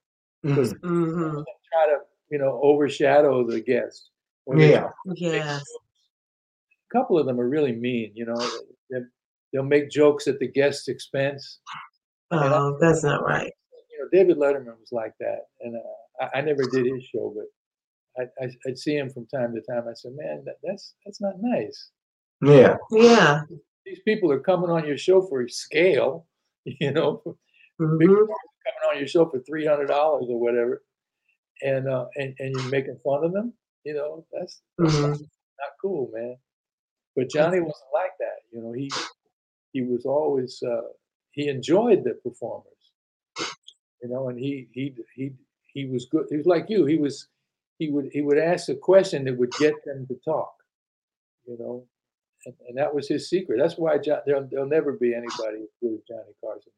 Mhm. 0.44 0.80
hmm 0.80 1.42
try 1.72 1.86
to 1.86 1.98
you 2.30 2.38
know 2.38 2.60
overshadow 2.62 3.46
the 3.46 3.60
guest. 3.60 4.10
Yeah. 4.46 4.80
try 4.80 4.80
to 4.80 4.88
make 5.06 5.20
Yes. 5.20 5.64
A 6.90 6.96
couple 6.96 7.18
of 7.18 7.26
them 7.26 7.40
are 7.40 7.48
really 7.48 7.72
mean. 7.72 8.12
You 8.14 8.26
know, 8.26 8.50
they, 8.90 8.98
they'll 9.52 9.64
make 9.64 9.90
jokes 9.90 10.28
at 10.28 10.38
the 10.38 10.46
guest's 10.46 10.86
expense. 10.88 11.58
Oh, 12.30 12.78
that's 12.80 13.02
not 13.02 13.24
right. 13.24 13.52
You 13.90 13.98
know, 13.98 14.08
David 14.12 14.36
Letterman 14.38 14.78
was 14.78 14.92
like 14.92 15.14
that, 15.18 15.46
and 15.60 15.76
uh, 15.76 16.24
I, 16.24 16.38
I 16.38 16.40
never 16.42 16.62
did 16.70 16.86
his 16.86 17.04
show, 17.04 17.34
but 17.34 18.22
I, 18.22 18.44
I, 18.44 18.50
I'd 18.66 18.78
see 18.78 18.96
him 18.96 19.10
from 19.10 19.26
time 19.26 19.54
to 19.54 19.60
time. 19.62 19.88
I 19.88 19.94
said, 19.94 20.12
"Man, 20.14 20.44
that, 20.44 20.56
that's 20.62 20.94
that's 21.04 21.20
not 21.20 21.34
nice. 21.40 21.90
Yeah. 22.42 22.76
Yeah. 22.92 23.42
These 23.86 24.00
people 24.04 24.32
are 24.32 24.40
coming 24.40 24.70
on 24.70 24.86
your 24.86 24.98
show 24.98 25.22
for 25.22 25.42
a 25.42 25.50
scale. 25.50 26.26
You 26.80 26.92
know, 26.92 27.22
hmm 27.78 27.98
coming 28.64 28.90
on 28.90 28.98
your 28.98 29.06
show 29.06 29.28
for 29.28 29.40
three 29.40 29.66
hundred 29.66 29.88
dollars 29.88 30.26
or 30.30 30.40
whatever, 30.40 30.82
and 31.62 31.88
uh, 31.88 32.06
and 32.16 32.34
and 32.38 32.54
you're 32.54 32.64
making 32.70 32.98
fun 33.04 33.24
of 33.24 33.32
them. 33.32 33.54
You 33.84 33.94
know, 33.94 34.26
that's 34.32 34.62
hmm 34.78 35.12
not 35.12 35.72
cool, 35.80 36.10
man. 36.14 36.36
But 37.16 37.30
Johnny 37.30 37.60
wasn't 37.60 37.92
like 37.94 38.12
that. 38.20 38.40
You 38.52 38.62
know, 38.62 38.72
he 38.72 38.90
he 39.72 39.82
was 39.82 40.06
always 40.06 40.62
uh, 40.62 40.88
he 41.32 41.48
enjoyed 41.48 42.04
the 42.04 42.14
performers. 42.22 42.92
You 44.02 44.08
know, 44.08 44.28
and 44.28 44.38
he 44.38 44.68
he 44.72 44.94
he 45.14 45.32
he 45.72 45.86
was 45.86 46.06
good. 46.06 46.26
He 46.30 46.36
was 46.36 46.46
like 46.46 46.66
you. 46.68 46.84
He 46.86 46.96
was 46.96 47.28
he 47.78 47.90
would 47.90 48.10
he 48.12 48.20
would 48.20 48.38
ask 48.38 48.68
a 48.68 48.74
question 48.76 49.24
that 49.24 49.38
would 49.38 49.52
get 49.58 49.84
them 49.84 50.06
to 50.08 50.14
talk. 50.24 50.54
You 51.46 51.58
know, 51.58 51.86
and, 52.46 52.54
and 52.68 52.78
that 52.78 52.94
was 52.94 53.08
his 53.08 53.28
secret. 53.28 53.58
That's 53.58 53.74
why 53.74 53.98
John, 53.98 54.20
there'll, 54.26 54.46
there'll 54.50 54.68
never 54.68 54.92
be 54.92 55.14
anybody 55.14 55.62
as 55.62 55.68
good 55.80 55.94
as 55.94 56.00
Johnny 56.08 56.34
Carson. 56.42 56.72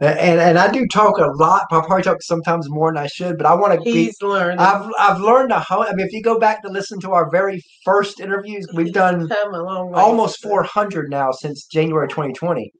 And 0.00 0.40
and 0.40 0.58
I 0.58 0.70
do 0.70 0.86
talk 0.86 1.18
a 1.18 1.26
lot. 1.26 1.62
I 1.72 1.80
probably 1.80 2.02
talk 2.02 2.22
sometimes 2.22 2.70
more 2.70 2.92
than 2.92 3.02
I 3.02 3.08
should, 3.08 3.36
but 3.36 3.46
I 3.46 3.54
want 3.54 3.74
to 3.74 3.80
be. 3.80 4.04
He's 4.04 4.22
learning. 4.22 4.60
I've 4.60 4.88
I've 4.98 5.20
learned 5.20 5.50
to 5.50 5.58
hone. 5.58 5.86
I 5.88 5.94
mean, 5.94 6.06
if 6.06 6.12
you 6.12 6.22
go 6.22 6.38
back 6.38 6.62
to 6.62 6.68
listen 6.68 7.00
to 7.00 7.10
our 7.10 7.28
very 7.30 7.60
first 7.84 8.20
interviews, 8.20 8.68
we've 8.74 8.92
done 8.92 9.28
come 9.28 9.54
a 9.54 9.62
long 9.62 9.90
way. 9.90 10.00
almost 10.00 10.40
400 10.42 11.10
now 11.10 11.32
since 11.32 11.66
January 11.66 12.06
2020. 12.06 12.70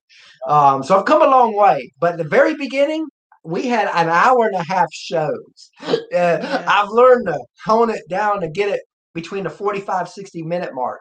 Um, 0.47 0.85
so 0.85 0.97
I've 0.97 1.05
come 1.05 1.23
a 1.23 1.27
long 1.27 1.57
way. 1.57 1.91
But 1.99 2.17
the 2.17 2.25
very 2.25 2.55
beginning, 2.55 3.07
we 3.45 3.67
had 3.67 3.89
an 3.89 4.09
hour 4.09 4.47
and 4.47 4.55
a 4.55 4.65
half 4.65 4.93
shows. 4.93 5.71
Uh, 6.15 6.65
I've 6.67 6.89
learned 6.89 7.27
to 7.27 7.39
hone 7.67 7.91
it 7.91 8.01
down 8.09 8.41
to 8.41 8.49
get 8.49 8.71
it 8.71 8.81
between 9.21 9.45
the 9.45 9.51
45, 9.51 10.09
60 10.09 10.43
minute 10.43 10.75
mark. 10.75 11.01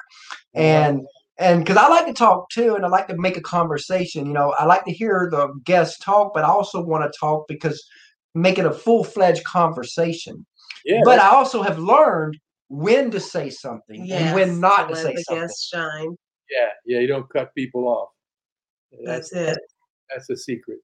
And 0.55 1.01
and 1.39 1.59
because 1.63 1.77
I 1.77 1.87
like 1.87 2.07
to 2.07 2.13
talk 2.13 2.49
too, 2.49 2.75
and 2.75 2.83
I 2.83 2.87
like 2.87 3.07
to 3.09 3.17
make 3.17 3.37
a 3.37 3.41
conversation. 3.41 4.25
You 4.25 4.33
know, 4.33 4.55
I 4.57 4.65
like 4.65 4.85
to 4.85 4.91
hear 4.91 5.27
the 5.29 5.49
guests 5.63 5.99
talk, 6.03 6.33
but 6.33 6.43
I 6.43 6.47
also 6.47 6.81
want 6.81 7.03
to 7.11 7.19
talk 7.19 7.47
because 7.47 7.79
make 8.33 8.57
it 8.57 8.65
a 8.65 8.71
full 8.73 9.03
fledged 9.03 9.43
conversation. 9.43 10.45
Yeah, 10.83 11.01
but 11.03 11.19
I 11.19 11.29
also 11.29 11.61
have 11.61 11.77
learned 11.77 12.37
when 12.69 13.11
to 13.11 13.19
say 13.19 13.49
something 13.51 14.11
and 14.11 14.33
when 14.33 14.59
not 14.59 14.87
to 14.87 14.95
let 14.95 15.03
say 15.03 15.13
the 15.13 15.23
something. 15.23 15.43
guests 15.43 15.67
shine. 15.67 16.15
yeah, 16.49 16.69
yeah. 16.85 16.99
You 16.99 17.07
don't 17.07 17.29
cut 17.29 17.53
people 17.55 17.87
off. 17.87 18.09
That's 19.05 19.29
That's 19.29 19.33
it. 19.51 19.59
that's 20.09 20.27
the 20.27 20.37
secret. 20.37 20.79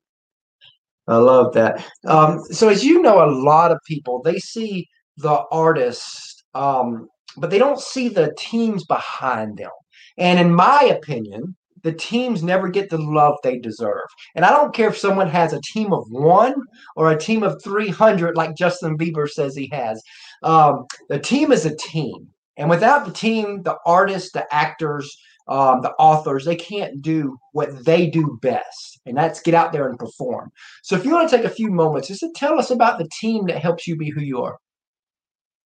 I 1.07 1.17
love 1.17 1.53
that. 1.53 1.83
Um, 2.05 2.43
so 2.51 2.69
as 2.69 2.83
you 2.83 3.01
know, 3.01 3.25
a 3.25 3.29
lot 3.29 3.71
of 3.71 3.79
people 3.85 4.21
they 4.21 4.37
see 4.39 4.87
the 5.17 5.43
artist, 5.51 6.43
um, 6.53 7.07
but 7.37 7.49
they 7.49 7.57
don't 7.57 7.79
see 7.79 8.09
the 8.09 8.33
teams 8.37 8.85
behind 8.85 9.57
them. 9.57 9.71
And 10.17 10.39
in 10.39 10.53
my 10.53 10.83
opinion, 10.83 11.55
the 11.83 11.93
teams 11.93 12.43
never 12.43 12.69
get 12.69 12.89
the 12.89 12.97
love 12.97 13.35
they 13.43 13.59
deserve. 13.59 14.07
And 14.35 14.45
I 14.45 14.51
don't 14.51 14.73
care 14.73 14.89
if 14.89 14.97
someone 14.97 15.29
has 15.29 15.53
a 15.53 15.61
team 15.73 15.93
of 15.93 16.05
one 16.09 16.55
or 16.95 17.11
a 17.11 17.19
team 17.19 17.43
of 17.43 17.61
300, 17.63 18.35
like 18.35 18.55
Justin 18.55 18.97
Bieber 18.97 19.29
says 19.29 19.55
he 19.55 19.69
has. 19.71 20.01
Um, 20.43 20.85
the 21.09 21.19
team 21.19 21.51
is 21.51 21.65
a 21.65 21.75
team. 21.75 22.29
And 22.57 22.69
without 22.69 23.05
the 23.05 23.11
team, 23.11 23.63
the 23.63 23.77
artists, 23.85 24.31
the 24.31 24.45
actors, 24.53 25.15
um, 25.47 25.81
the 25.81 25.91
authors, 25.99 26.45
they 26.45 26.55
can't 26.55 27.01
do 27.01 27.37
what 27.51 27.83
they 27.83 28.09
do 28.09 28.37
best. 28.41 29.01
And 29.05 29.17
that's 29.17 29.41
get 29.41 29.53
out 29.53 29.73
there 29.73 29.89
and 29.89 29.99
perform. 29.99 30.51
So 30.83 30.95
if 30.95 31.03
you 31.03 31.11
want 31.11 31.29
to 31.29 31.35
take 31.35 31.45
a 31.45 31.49
few 31.49 31.69
moments 31.69 32.07
just 32.07 32.21
to 32.21 32.31
tell 32.35 32.59
us 32.59 32.69
about 32.69 32.99
the 32.99 33.09
team 33.19 33.45
that 33.47 33.61
helps 33.61 33.87
you 33.87 33.97
be 33.97 34.09
who 34.09 34.21
you 34.21 34.41
are. 34.41 34.57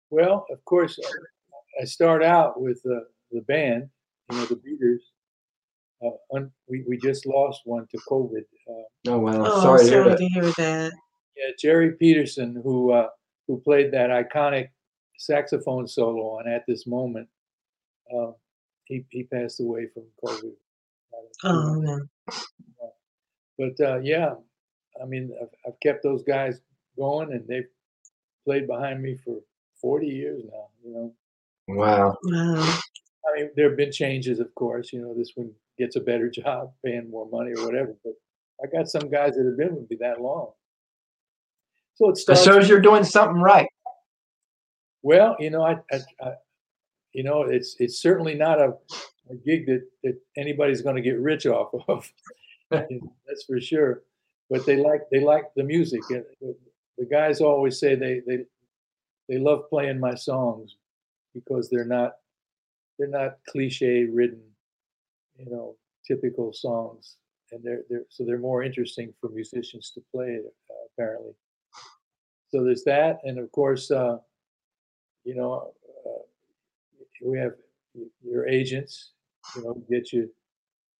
Well, 0.10 0.46
of 0.50 0.64
course, 0.66 0.98
I 1.82 1.86
start 1.86 2.24
out 2.24 2.60
with 2.62 2.82
the 2.84 3.06
the 3.32 3.42
band, 3.42 3.90
you 4.32 4.38
know, 4.38 4.46
the 4.46 4.56
Beaters. 4.56 5.04
Uh, 6.06 6.12
un, 6.36 6.52
we 6.68 6.84
we 6.88 6.98
just 6.98 7.26
lost 7.26 7.62
one 7.66 7.88
to 7.92 7.98
COVID. 8.10 8.44
Uh, 8.70 8.84
Oh 9.10 9.20
wow. 9.20 9.44
Oh, 9.46 9.62
sorry 9.62 9.82
I'm 9.82 9.86
to 9.88 9.92
hear 9.92 10.04
sorry 10.04 10.10
that. 10.10 10.18
to 10.18 10.26
hear 10.28 10.44
that. 10.58 10.92
yeah, 11.38 11.52
Jerry 11.60 11.94
Peterson, 11.94 12.60
who 12.64 12.92
uh, 12.92 13.08
who 13.48 13.60
played 13.62 13.92
that 13.94 14.10
iconic 14.10 14.70
saxophone 15.18 15.88
solo 15.88 16.38
on 16.38 16.48
"At 16.48 16.64
This 16.68 16.86
Moment," 16.88 17.28
uh, 18.16 18.32
he 18.86 19.06
he 19.10 19.24
passed 19.24 19.60
away 19.60 19.88
from 19.94 20.04
COVID. 20.24 20.54
Oh 21.44 21.76
no. 21.76 22.00
But 23.58 23.80
uh, 23.80 24.00
yeah, 24.00 24.36
I 25.02 25.06
mean, 25.06 25.32
I've, 25.42 25.50
I've 25.68 25.80
kept 25.80 26.04
those 26.04 26.24
guys 26.24 26.62
going, 26.98 27.32
and 27.32 27.48
they've 27.48 27.68
played 28.46 28.68
behind 28.68 29.02
me 29.02 29.16
for 29.24 29.40
40 29.82 30.06
years 30.08 30.44
now. 30.46 30.68
You 30.86 30.94
know, 30.94 31.14
Wow. 31.68 32.18
Wow. 32.24 32.80
I 33.28 33.36
mean, 33.36 33.50
there 33.56 33.70
have 33.70 33.78
been 33.78 33.92
changes, 33.92 34.40
of 34.40 34.54
course. 34.56 34.94
You 34.94 35.02
know, 35.02 35.14
this 35.14 35.32
one 35.36 35.52
gets 35.78 35.96
a 35.96 36.00
better 36.00 36.30
job, 36.34 36.72
paying 36.84 37.10
more 37.10 37.28
money 37.30 37.52
or 37.58 37.66
whatever. 37.66 37.94
But 38.04 38.14
I 38.64 38.68
got 38.68 38.88
some 38.90 39.10
guys 39.10 39.36
that 39.36 39.46
have 39.46 39.58
been 39.58 39.76
with 39.76 39.90
me 39.90 39.98
that 40.00 40.22
long. 40.22 40.52
So 41.96 42.10
it 42.10 42.14
That 42.28 42.38
starts. 42.38 42.44
shows 42.44 42.70
you're 42.70 42.80
doing 42.82 43.04
something 43.04 43.42
right. 43.42 43.68
Well, 45.04 45.36
you 45.40 45.50
know, 45.50 45.64
I, 45.64 45.78
I, 45.92 46.00
I 46.22 46.34
you 47.14 47.24
know, 47.24 47.44
it's 47.44 47.76
it's 47.80 48.02
certainly 48.02 48.36
not 48.36 48.60
a, 48.60 48.74
a 49.30 49.36
gig 49.36 49.66
that 49.68 49.82
that 50.04 50.18
anybody's 50.36 50.82
going 50.82 50.96
to 50.96 51.02
get 51.02 51.20
rich 51.20 51.46
off 51.46 51.74
of. 51.88 52.12
That's 52.70 53.44
for 53.48 53.60
sure. 53.62 54.04
But 54.50 54.66
they 54.66 54.78
like 54.78 55.02
they 55.12 55.22
like 55.22 55.46
the 55.56 55.64
music. 55.64 56.02
Uh, 56.12 56.20
the, 56.42 56.56
the 56.98 57.06
guys 57.06 57.42
always 57.42 57.80
say 57.80 57.96
they 57.96 58.22
they 58.28 58.44
they 59.30 59.38
love 59.38 59.70
playing 59.70 60.00
my 60.00 60.16
songs 60.16 60.76
because 61.40 61.70
they're 61.70 61.86
not 61.86 62.14
they're 62.98 63.08
not 63.22 63.40
cliche 63.50 64.06
ridden, 64.06 64.44
you 65.38 65.50
know, 65.50 65.78
typical 66.08 66.54
songs, 66.54 67.18
and 67.52 67.64
they're 67.64 67.84
they're 67.90 68.06
so 68.10 68.26
they're 68.26 68.40
more 68.40 68.64
interesting 68.64 69.14
for 69.22 69.30
musicians 69.30 69.92
to 69.92 70.02
play 70.14 70.40
uh, 70.46 70.74
apparently. 70.94 71.34
So 72.50 72.64
there's 72.64 72.84
that, 72.86 73.20
and 73.24 73.38
of 73.40 73.52
course, 73.52 73.92
uh, 73.92 74.18
you 75.24 75.36
know, 75.36 75.74
uh, 76.06 76.10
we 77.24 77.38
have 77.40 77.54
your 78.24 78.48
agents, 78.48 79.12
you 79.56 79.64
know, 79.64 79.74
get 79.90 80.14
you 80.14 80.30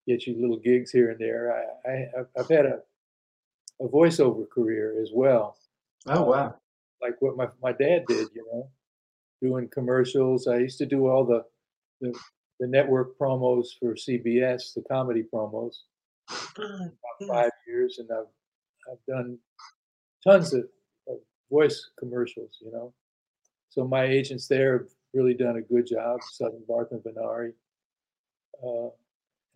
get 0.08 0.28
you 0.28 0.40
little 0.40 0.60
gigs 0.60 0.92
here 0.92 1.12
and 1.12 1.20
there. 1.20 1.54
I, 1.54 1.90
I 1.92 1.96
I've- 2.20 2.30
I've 2.40 2.50
had 2.50 2.66
a 2.66 2.84
a 3.82 3.88
voiceover 3.88 4.50
career 4.50 5.02
as 5.02 5.12
well, 5.14 5.58
Oh 6.08 6.24
wow. 6.24 6.60
like 7.02 7.16
what 7.22 7.36
my 7.38 7.48
my 7.62 7.72
dad 7.72 8.06
did, 8.08 8.30
you 8.34 8.46
know, 8.52 8.72
doing 9.42 9.70
commercials. 9.70 10.48
I 10.48 10.58
used 10.58 10.78
to 10.80 10.86
do 10.86 11.08
all 11.08 11.24
the 11.26 11.44
the, 12.02 12.18
the 12.60 12.68
network 12.68 13.18
promos 13.18 13.68
for 13.80 13.96
CBS, 13.96 14.74
the 14.76 14.84
comedy 14.90 15.24
promos, 15.34 15.74
Oh, 16.60 16.90
about 17.20 17.28
five 17.28 17.52
years, 17.68 18.00
and 18.00 18.10
I've 18.12 18.28
I've 18.92 19.06
done 19.08 19.38
tons 20.26 20.54
of, 20.54 20.66
of 21.08 21.18
voice 21.50 21.90
commercials, 22.00 22.58
you 22.62 22.72
know. 22.72 22.94
So 23.70 23.88
my 23.88 24.04
agents 24.06 24.48
there 24.48 24.80
have 24.80 24.88
really 25.14 25.34
done 25.34 25.58
a 25.58 25.62
good 25.62 25.88
job, 25.88 26.20
Sutton 26.24 26.64
Barth 26.68 26.92
and 26.92 27.02
Vennari. 27.04 27.54
Uh, 28.64 28.90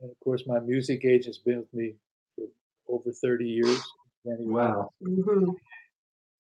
and 0.02 0.12
of 0.12 0.20
course, 0.24 0.44
my 0.48 0.60
music 0.60 1.06
agent's 1.06 1.40
been 1.40 1.60
with 1.60 1.74
me 1.74 1.96
for 2.36 2.46
over 2.88 3.12
30 3.12 3.46
years. 3.48 3.82
Danny 4.26 4.46
Wow. 4.46 4.92
mhm. 5.04 5.56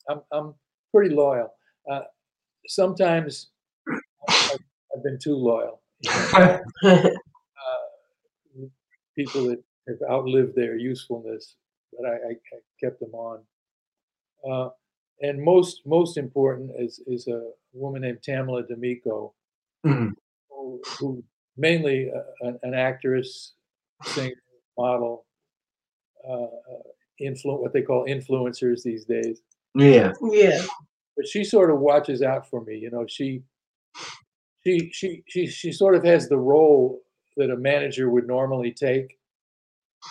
I'm, 0.09 0.21
I'm 0.31 0.53
pretty 0.93 1.13
loyal. 1.15 1.53
Uh, 1.89 2.01
sometimes 2.67 3.49
I've, 3.89 4.59
I've 4.95 5.03
been 5.03 5.19
too 5.21 5.35
loyal. 5.35 5.81
Uh, 6.83 8.67
people 9.15 9.43
that 9.47 9.63
have 9.87 9.97
outlived 10.09 10.55
their 10.55 10.75
usefulness, 10.75 11.55
but 11.97 12.07
I, 12.09 12.13
I, 12.13 12.31
I 12.31 12.59
kept 12.79 12.99
them 12.99 13.13
on. 13.13 13.39
Uh, 14.49 14.69
and 15.21 15.39
most 15.41 15.81
most 15.85 16.17
important 16.17 16.71
is 16.79 16.99
is 17.05 17.27
a 17.27 17.51
woman 17.73 18.01
named 18.01 18.19
Tamela 18.27 18.67
D'Amico, 18.67 19.33
Mhm. 19.85 20.13
who, 20.49 20.81
who 20.99 21.23
mainly 21.57 22.09
a, 22.09 22.23
an, 22.47 22.59
an 22.63 22.73
actress, 22.73 23.53
singer, 24.03 24.33
model, 24.77 25.25
uh, 26.27 26.33
uh, 26.43 26.47
influ- 27.21 27.59
what 27.59 27.73
they 27.73 27.83
call 27.83 28.05
influencers 28.07 28.81
these 28.83 29.05
days. 29.05 29.41
Yeah. 29.75 30.13
yeah. 30.31 30.61
But 31.21 31.27
she 31.27 31.43
sort 31.43 31.69
of 31.69 31.77
watches 31.77 32.23
out 32.23 32.49
for 32.49 32.63
me. 32.63 32.79
You 32.79 32.89
know, 32.89 33.05
she 33.07 33.43
she 34.65 34.89
she 34.91 35.23
she 35.27 35.45
she 35.45 35.71
sort 35.71 35.93
of 35.93 36.03
has 36.03 36.27
the 36.27 36.37
role 36.37 36.99
that 37.37 37.51
a 37.51 37.55
manager 37.55 38.09
would 38.09 38.25
normally 38.25 38.71
take 38.71 39.19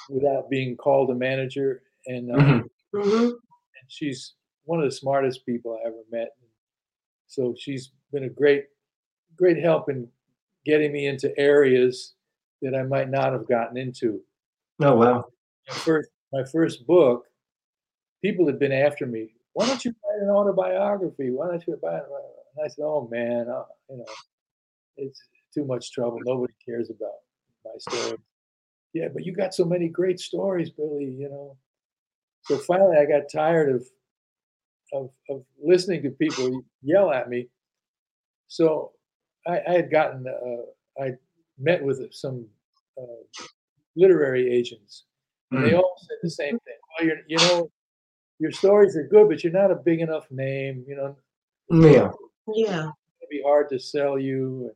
without 0.09 0.49
being 0.49 0.77
called 0.77 1.11
a 1.11 1.15
manager, 1.17 1.83
and 2.07 2.31
uh, 2.31 2.37
Mhm. 2.37 2.71
hmm 2.95 3.25
and 3.25 3.89
she's 3.89 4.35
one 4.67 4.79
of 4.79 4.85
the 4.85 4.95
smartest 4.95 5.45
people 5.45 5.77
I 5.83 5.89
ever 5.89 6.05
met. 6.13 6.29
So 7.27 7.57
she's 7.59 7.91
been 8.13 8.25
a 8.25 8.29
great, 8.29 8.67
great 9.37 9.59
help 9.59 9.89
in 9.89 10.09
getting 10.65 10.93
me 10.93 11.09
into 11.09 11.37
areas 11.37 12.15
that 12.63 12.77
I 12.77 12.85
might 12.85 13.11
not 13.11 13.33
have 13.33 13.49
gotten 13.49 13.77
into. 13.77 14.23
Oh 14.79 14.95
wow. 14.95 15.25
My 15.69 15.75
first, 15.75 16.11
my 16.33 16.45
first 16.45 16.87
book, 16.87 17.27
people 18.23 18.47
had 18.47 18.61
been 18.61 18.71
after 18.71 19.07
me. 19.07 19.35
Why 19.53 19.67
don't 19.67 19.85
you 19.85 19.93
write 20.05 20.23
an 20.23 20.31
autobiography? 20.31 21.31
Why 21.31 21.49
don't 21.49 21.65
you 21.67 21.79
write? 21.83 22.03
And 22.03 22.65
I 22.65 22.69
said, 22.69 22.83
"Oh 22.83 23.09
man, 23.11 23.49
uh, 23.49 23.65
you 23.89 23.99
know, 23.99 24.05
it's 24.97 25.21
too 25.53 25.65
much 25.65 25.93
trouble. 25.93 26.19
Nobody 26.25 26.55
cares 26.65 26.91
about 26.91 27.21
my 27.65 27.73
story." 27.79 28.19
Yeah, 28.93 29.09
but 29.13 29.25
you 29.25 29.33
got 29.33 29.55
so 29.55 29.65
many 29.65 29.89
great 29.89 30.21
stories, 30.21 30.71
Billy. 30.71 31.05
You 31.05 31.29
know. 31.29 31.57
So 32.43 32.59
finally, 32.59 32.97
I 32.97 33.05
got 33.05 33.25
tired 33.33 33.75
of 33.75 33.87
of, 34.93 35.11
of 35.29 35.45
listening 35.63 36.03
to 36.03 36.11
people 36.11 36.63
yell 36.83 37.13
at 37.13 37.29
me. 37.29 37.49
So 38.49 38.93
I, 39.47 39.61
I 39.69 39.73
had 39.75 39.91
gotten, 39.91 40.27
uh, 40.27 41.03
I 41.03 41.13
met 41.59 41.83
with 41.83 42.13
some 42.13 42.47
uh, 43.01 43.45
literary 43.97 44.53
agents, 44.53 45.05
and 45.53 45.65
they 45.65 45.75
all 45.75 45.95
said 45.99 46.17
the 46.23 46.31
same 46.31 46.59
thing. 46.61 46.75
Well, 46.99 47.07
you're, 47.07 47.19
you 47.29 47.37
know, 47.37 47.71
your 48.41 48.51
stories 48.51 48.97
are 48.97 49.07
good, 49.07 49.29
but 49.29 49.45
you're 49.45 49.53
not 49.53 49.71
a 49.71 49.77
big 49.77 50.01
enough 50.01 50.29
name. 50.31 50.85
You 50.89 50.97
know, 50.97 51.17
Yeah. 51.71 52.11
Yeah. 52.53 52.91
it'd 53.21 53.31
be 53.31 53.43
hard 53.45 53.69
to 53.69 53.79
sell 53.79 54.19
you. 54.19 54.75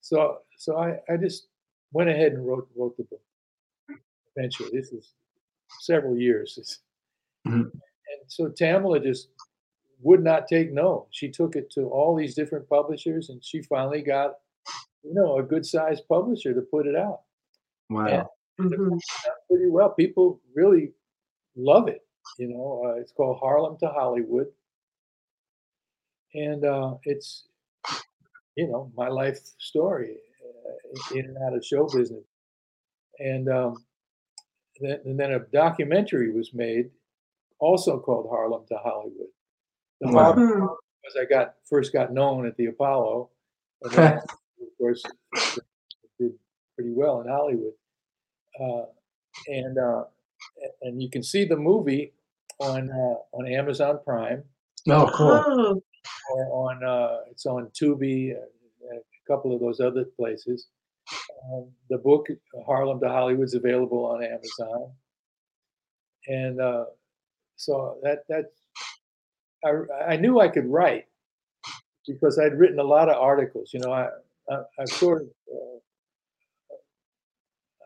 So, 0.00 0.38
so 0.56 0.76
I, 0.78 0.98
I 1.08 1.16
just 1.16 1.46
went 1.92 2.10
ahead 2.10 2.32
and 2.32 2.44
wrote 2.46 2.68
wrote 2.76 2.96
the 2.96 3.04
book. 3.04 3.20
Eventually, 4.36 4.70
this 4.72 4.92
is 4.92 5.12
several 5.80 6.16
years. 6.16 6.58
It's- 6.58 6.78
Mhm. 7.46 7.70
And 7.72 8.20
so 8.26 8.48
Tamela 8.48 9.02
just 9.02 9.28
would 10.02 10.22
not 10.22 10.46
take 10.48 10.72
no. 10.72 11.06
She 11.10 11.30
took 11.30 11.56
it 11.56 11.70
to 11.70 11.88
all 11.88 12.14
these 12.16 12.34
different 12.34 12.68
publishers, 12.68 13.30
and 13.30 13.42
she 13.44 13.62
finally 13.62 14.02
got, 14.02 14.40
you 15.02 15.14
know, 15.14 15.38
a 15.38 15.42
good 15.42 15.64
sized 15.64 16.06
publisher 16.08 16.52
to 16.54 16.60
put 16.62 16.86
it 16.86 16.96
out. 16.96 17.22
Wow. 17.88 18.06
Yeah. 18.08 18.24
Mhm. 18.58 18.70
Done 18.70 19.00
Pretty 19.48 19.66
well. 19.68 19.90
People 19.94 20.40
really 20.54 20.92
love 21.56 21.88
it. 21.88 22.06
You 22.38 22.48
know, 22.48 22.84
uh, 22.86 23.00
it's 23.00 23.12
called 23.12 23.38
Harlem 23.40 23.78
to 23.78 23.88
Hollywood, 23.88 24.48
and 26.34 26.64
uh, 26.64 26.94
it's, 27.04 27.48
you 28.56 28.66
know, 28.68 28.92
my 28.96 29.08
life 29.08 29.38
story 29.58 30.16
uh, 30.44 30.98
in 31.10 31.26
and 31.26 31.38
out 31.38 31.56
of 31.56 31.64
show 31.64 31.88
business. 31.88 32.24
And 33.18 33.48
um, 33.48 33.84
then, 34.80 35.00
and 35.04 35.20
then 35.20 35.32
a 35.32 35.40
documentary 35.40 36.32
was 36.32 36.54
made, 36.54 36.90
also 37.60 38.00
called 38.00 38.28
Harlem 38.30 38.66
to 38.68 38.76
Hollywood. 38.78 39.28
The 40.00 40.08
Wow. 40.08 40.12
Harlem 40.12 40.34
Hmm. 40.34 40.66
because 41.02 41.16
I 41.20 41.24
got 41.26 41.56
first 41.64 41.92
got 41.92 42.12
known 42.12 42.46
at 42.46 42.56
the 42.56 42.66
Apollo, 42.66 43.30
and 43.82 43.92
then, 43.92 44.04
of 44.62 44.68
course 44.78 45.12
did 46.18 46.32
pretty 46.74 46.92
well 46.92 47.20
in 47.20 47.28
Hollywood. 47.28 47.74
Uh, 48.60 48.86
and 49.48 49.78
uh, 49.78 50.04
and 50.82 51.02
you 51.02 51.10
can 51.10 51.22
see 51.22 51.44
the 51.44 51.56
movie 51.56 52.12
on 52.60 52.90
uh, 52.90 53.36
on 53.36 53.46
Amazon 53.46 53.98
Prime 54.04 54.44
Oh, 54.88 55.10
cool. 55.14 55.28
Oh, 55.46 55.82
or 56.30 56.68
on 56.68 56.84
uh, 56.84 57.18
it's 57.30 57.44
on 57.44 57.70
Tubi, 57.78 58.32
uh, 58.32 58.96
a 58.96 59.00
couple 59.28 59.54
of 59.54 59.60
those 59.60 59.80
other 59.80 60.04
places. 60.16 60.68
Um, 61.52 61.70
the 61.88 61.98
book 61.98 62.26
Harlem 62.66 63.00
to 63.00 63.08
Hollywood 63.08 63.44
is 63.44 63.54
available 63.54 64.06
on 64.06 64.22
Amazon, 64.22 64.92
and 66.26 66.60
uh, 66.60 66.84
so 67.56 67.98
that 68.02 68.20
that 68.28 68.52
I, 69.64 70.12
I 70.12 70.16
knew 70.16 70.40
I 70.40 70.48
could 70.48 70.66
write 70.66 71.06
because 72.06 72.38
I'd 72.38 72.58
written 72.58 72.78
a 72.78 72.84
lot 72.84 73.10
of 73.10 73.16
articles. 73.16 73.70
You 73.74 73.80
know, 73.80 73.92
I, 73.92 74.08
I 74.50 74.62
I'm 74.78 74.86
sort 74.86 75.22
of 75.22 75.28
uh, 75.52 75.78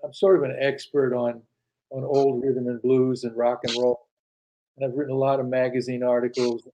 I'm 0.05 0.13
sort 0.13 0.37
of 0.37 0.45
an 0.45 0.57
expert 0.61 1.15
on 1.15 1.43
on 1.91 2.05
old 2.05 2.45
rhythm 2.45 2.69
and 2.69 2.81
blues 2.83 3.25
and 3.25 3.37
rock 3.37 3.61
and 3.65 3.77
roll, 3.77 4.04
and 4.04 4.04
I've 4.83 4.95
written 4.95 5.15
a 5.15 5.19
lot 5.19 5.41
of 5.41 5.47
magazine 5.47 6.03
articles 6.03 6.67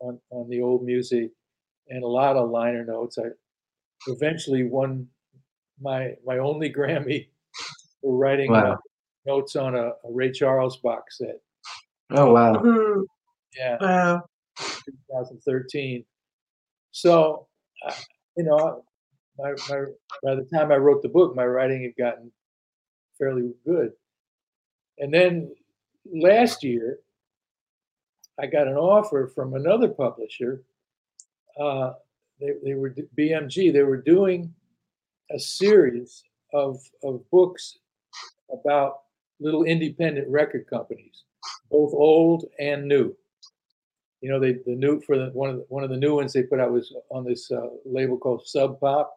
on 0.00 0.20
on 0.30 0.48
the 0.48 0.60
old 0.60 0.84
music 0.84 1.30
and 1.88 2.04
a 2.04 2.06
lot 2.06 2.36
of 2.36 2.50
liner 2.50 2.84
notes. 2.84 3.18
I 3.18 3.28
eventually 4.06 4.64
won 4.64 5.08
my 5.80 6.14
my 6.24 6.38
only 6.38 6.72
Grammy 6.74 7.28
for 8.02 8.16
writing 8.16 8.54
uh, 8.54 8.76
Wow. 8.76 8.78
notes 9.26 9.56
on 9.56 9.74
a, 9.74 9.88
a 9.88 10.10
Ray 10.10 10.30
Charles 10.32 10.76
box 10.78 11.18
set. 11.18 11.40
Oh, 12.10 12.32
wow. 12.32 12.54
mhm. 12.54 13.04
Yeah, 13.56 13.76
wow. 13.80 14.22
2013. 14.86 16.04
So, 16.92 17.46
uh, 17.86 17.94
you 18.36 18.44
know, 18.44 18.84
my, 19.38 19.52
my, 19.68 19.84
by 20.22 20.34
the 20.34 20.48
time 20.52 20.72
I 20.72 20.76
wrote 20.76 21.02
the 21.02 21.08
book, 21.08 21.34
my 21.36 21.44
writing 21.44 21.82
had 21.82 21.96
gotten 21.96 22.32
fairly 23.18 23.52
good. 23.66 23.92
And 24.98 25.12
then 25.12 25.54
last 26.12 26.64
year, 26.64 26.98
I 28.40 28.46
got 28.46 28.68
an 28.68 28.76
offer 28.76 29.30
from 29.34 29.54
another 29.54 29.88
publisher. 29.88 30.62
Uh, 31.58 31.94
they, 32.40 32.52
they 32.64 32.74
were 32.74 32.94
BMG. 33.16 33.72
They 33.72 33.82
were 33.82 34.00
doing 34.00 34.54
a 35.30 35.38
series 35.38 36.22
of 36.54 36.80
of 37.02 37.28
books 37.30 37.78
about 38.52 39.00
little 39.40 39.64
independent 39.64 40.28
record 40.28 40.66
companies, 40.68 41.24
both 41.70 41.92
old 41.92 42.44
and 42.58 42.86
new. 42.86 43.14
You 44.20 44.30
know, 44.30 44.40
they 44.40 44.54
the 44.66 44.74
new 44.74 45.00
for 45.00 45.16
the 45.16 45.26
one 45.32 45.50
of 45.50 45.56
the, 45.56 45.64
one 45.68 45.84
of 45.84 45.90
the 45.90 45.96
new 45.96 46.14
ones 46.16 46.32
they 46.32 46.42
put 46.44 46.60
out 46.60 46.72
was 46.72 46.92
on 47.10 47.24
this 47.24 47.50
uh, 47.50 47.68
label 47.84 48.16
called 48.18 48.46
Sub 48.46 48.78
Pop. 48.80 49.14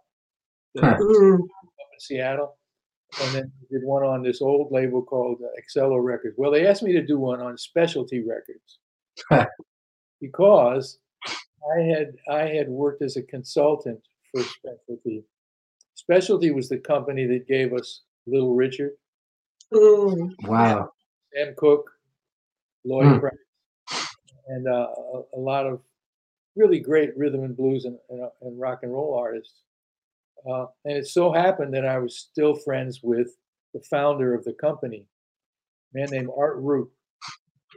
Mhm. 0.78 1.40
in 1.42 2.00
Seattle, 2.00 2.58
and 3.22 3.36
then 3.36 3.52
did 3.70 3.84
one 3.84 4.04
on 4.04 4.24
this 4.24 4.42
old 4.42 4.72
label 4.72 5.02
called 5.02 5.42
uh, 5.44 5.48
Excello 5.60 5.98
Records. 6.02 6.36
Well, 6.38 6.50
they 6.52 6.66
asked 6.66 6.82
me 6.84 6.94
to 6.94 7.06
do 7.06 7.20
one 7.20 7.42
on 7.42 7.58
Specialty 7.58 8.22
Records. 8.22 8.80
because 10.22 11.00
I 11.76 11.80
had 11.82 12.16
I 12.30 12.44
had 12.44 12.70
worked 12.70 13.02
as 13.02 13.18
a 13.18 13.24
consultant 13.24 14.00
for 14.34 14.44
Specialty. 14.44 15.24
Specialty 15.96 16.52
was 16.52 16.70
the 16.70 16.78
company 16.80 17.26
that 17.28 17.48
gave 17.48 17.74
us 17.74 18.02
Little 18.26 18.56
Richard, 18.56 18.92
Mm. 19.74 20.32
Wow. 20.44 20.92
Sam 21.34 21.54
Cooke, 21.58 21.90
Lloyd 22.84 23.08
Hmm. 23.08 23.20
Price, 23.20 24.08
and 24.48 24.68
uh, 24.68 24.88
a, 25.14 25.22
a 25.36 25.40
lot 25.40 25.66
of 25.66 25.82
really 26.56 26.80
great 26.80 27.16
rhythm 27.18 27.44
and 27.44 27.56
blues 27.56 27.86
and, 27.86 27.98
and, 28.10 28.28
and 28.42 28.60
rock 28.60 28.80
and 28.84 28.92
roll 28.92 29.18
artists. 29.18 29.62
Uh, 30.50 30.66
and 30.86 30.98
it 30.98 31.08
so 31.08 31.32
happened 31.32 31.74
that 31.74 31.86
I 31.86 32.00
was 32.00 32.18
still 32.18 32.56
friends 32.56 33.02
with 33.02 33.30
the 33.74 33.80
founder 33.90 34.34
of 34.34 34.44
the 34.44 34.54
company, 34.54 35.06
a 35.96 35.98
man 36.00 36.10
named 36.10 36.30
Art 36.36 36.58
Rupe, 36.58 36.92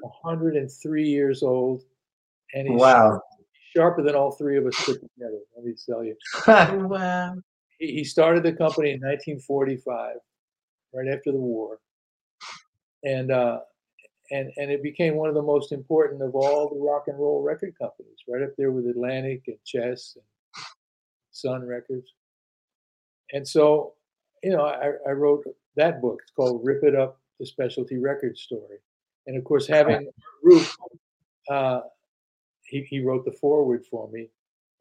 103 0.01 1.05
years 1.09 1.43
old, 1.43 1.83
and 2.55 2.67
he's 2.69 2.81
Wow. 2.81 3.21
sharper 3.75 4.03
than 4.03 4.15
all 4.15 4.33
three 4.33 4.57
of 4.57 4.67
us 4.67 4.75
put 4.85 5.01
together. 5.01 5.39
Let 5.57 5.65
me 5.65 5.75
tell 5.87 6.05
you. 6.05 6.17
Wow. 6.89 7.37
He, 7.79 7.93
he 7.93 8.05
started 8.05 8.43
the 8.45 8.53
company 8.53 8.91
in 8.91 9.01
1945, 9.01 10.17
right 10.95 11.09
after 11.09 11.33
the 11.33 11.39
war, 11.39 11.79
and 13.03 13.31
uh, 13.33 13.61
and 14.31 14.53
and 14.57 14.71
it 14.71 14.83
became 14.83 15.17
one 15.17 15.29
of 15.29 15.35
the 15.35 15.43
most 15.43 15.73
important 15.73 16.23
of 16.23 16.35
all 16.37 16.69
the 16.69 16.81
rock 16.81 17.05
and 17.09 17.19
roll 17.19 17.43
record 17.43 17.75
companies, 17.79 18.19
right 18.29 18.43
up 18.43 18.51
there 18.57 18.71
with 18.71 18.87
Atlantic 18.87 19.43
and 19.49 19.59
Chess 19.65 20.17
and 20.17 20.65
Sun 21.33 21.67
Records. 21.67 22.13
And 23.33 23.47
so, 23.47 23.95
you 24.45 24.51
know, 24.51 24.65
I, 24.65 24.93
I 25.09 25.13
wrote 25.13 25.43
that 25.77 26.01
book. 26.01 26.21
It's 26.23 26.31
called 26.33 26.65
"Rip 26.65 26.85
It 26.85 26.95
Up: 26.95 27.19
The 27.41 27.47
Specialty 27.47 27.99
Record 27.99 28.39
Story," 28.39 28.79
and 29.27 29.37
of 29.37 29.45
course, 29.45 29.67
having 29.67 30.11
Rupe, 30.43 30.67
uh, 31.49 31.81
he 32.65 32.83
he 32.83 33.01
wrote 33.01 33.25
the 33.25 33.33
foreword 33.33 33.85
for 33.87 34.09
me, 34.11 34.29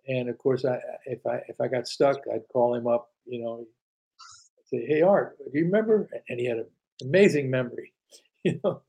and 0.08 0.30
of 0.30 0.38
course, 0.38 0.66
I 0.66 0.80
if 1.06 1.26
I 1.26 1.42
if 1.48 1.60
I 1.62 1.68
got 1.68 1.88
stuck, 1.88 2.18
I'd 2.34 2.48
call 2.52 2.76
him 2.76 2.88
up. 2.88 3.12
You 3.26 3.44
know, 3.44 3.68
say, 4.66 4.86
"Hey, 4.86 5.02
Art, 5.02 5.38
do 5.38 5.58
you 5.58 5.66
remember?" 5.66 6.10
And 6.30 6.40
he 6.40 6.46
had 6.46 6.58
an 6.58 6.68
amazing 7.04 7.50
memory. 7.50 7.94
You 8.46 8.60
know, 8.62 8.82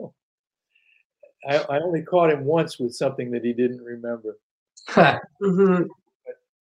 I, 1.48 1.58
I 1.58 1.78
only 1.78 2.02
caught 2.02 2.32
him 2.32 2.44
once 2.44 2.80
with 2.80 2.92
something 2.92 3.30
that 3.30 3.44
he 3.44 3.52
didn't 3.52 3.82
remember. 3.82 4.36
Mhm. 5.40 5.86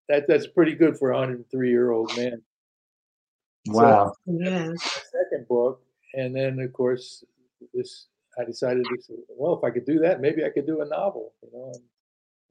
That 0.09 0.27
that's 0.27 0.45
pretty 0.45 0.75
good 0.75 0.97
for 0.97 1.09
a 1.09 1.15
103 1.15 1.69
year 1.71 1.89
old 1.89 2.15
man. 2.15 2.41
wow. 3.67 4.13
Yeah. 4.27 4.73
Second 4.77 5.47
book, 5.47 5.81
and 6.13 6.35
then 6.35 6.59
of 6.59 6.71
course 6.71 7.23
this 7.73 8.05
I 8.39 8.45
decided 8.45 8.83
to 8.83 9.01
say, 9.01 9.13
well, 9.37 9.57
if 9.57 9.63
I 9.63 9.69
could 9.69 9.85
do 9.85 9.99
that, 9.99 10.21
maybe 10.21 10.43
I 10.43 10.49
could 10.49 10.65
do 10.65 10.81
a 10.81 10.85
novel. 10.85 11.33
You 11.41 11.49
know, 11.53 11.73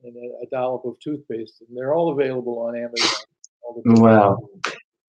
and, 0.05 0.15
and 0.17 0.17
a, 0.17 0.47
a 0.47 0.51
dollar 0.51 0.79
for 0.83 0.97
toothpaste, 1.03 1.63
and 1.67 1.77
they're 1.77 1.95
all 1.95 2.13
available 2.13 2.59
on 2.61 2.77
Amazon. 2.77 3.25
all 3.63 3.83
the. 3.85 4.01
Wow. 4.01 4.39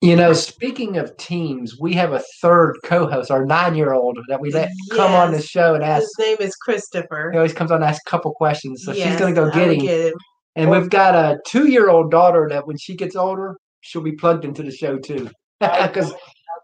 You 0.00 0.16
know, 0.16 0.32
speaking 0.32 0.96
of 0.96 1.16
teams, 1.16 1.78
we 1.78 1.94
have 1.94 2.12
a 2.12 2.20
third 2.40 2.74
co-host, 2.84 3.30
our 3.30 3.46
nine-year-old, 3.46 4.18
that 4.28 4.40
we 4.40 4.50
let 4.50 4.68
come 4.90 5.12
on 5.12 5.30
the 5.30 5.40
show 5.40 5.74
and 5.76 5.84
ask. 5.84 6.02
His 6.02 6.26
name 6.26 6.36
is 6.40 6.56
Christopher. 6.56 7.30
He 7.30 7.36
always 7.38 7.52
comes 7.52 7.70
on 7.70 7.76
and 7.76 7.84
asks 7.84 8.02
a 8.04 8.10
couple 8.10 8.32
questions, 8.32 8.84
so 8.84 8.92
she's 8.92 9.16
gonna 9.16 9.32
go 9.32 9.48
get 9.50 9.68
will 9.68 9.74
him. 9.74 9.80
get 9.80 10.06
him. 10.08 10.14
And 10.56 10.70
we've 10.70 10.90
got 10.90 11.14
a 11.14 11.38
two-year-old 11.46 12.10
daughter 12.10 12.48
that, 12.50 12.66
when 12.66 12.76
she 12.76 12.96
gets 12.96 13.14
older, 13.14 13.56
she'll 13.82 14.02
be 14.02 14.12
plugged 14.12 14.44
into 14.44 14.64
the 14.64 14.72
show 14.72 14.98
too, 14.98 15.30
because 15.60 16.12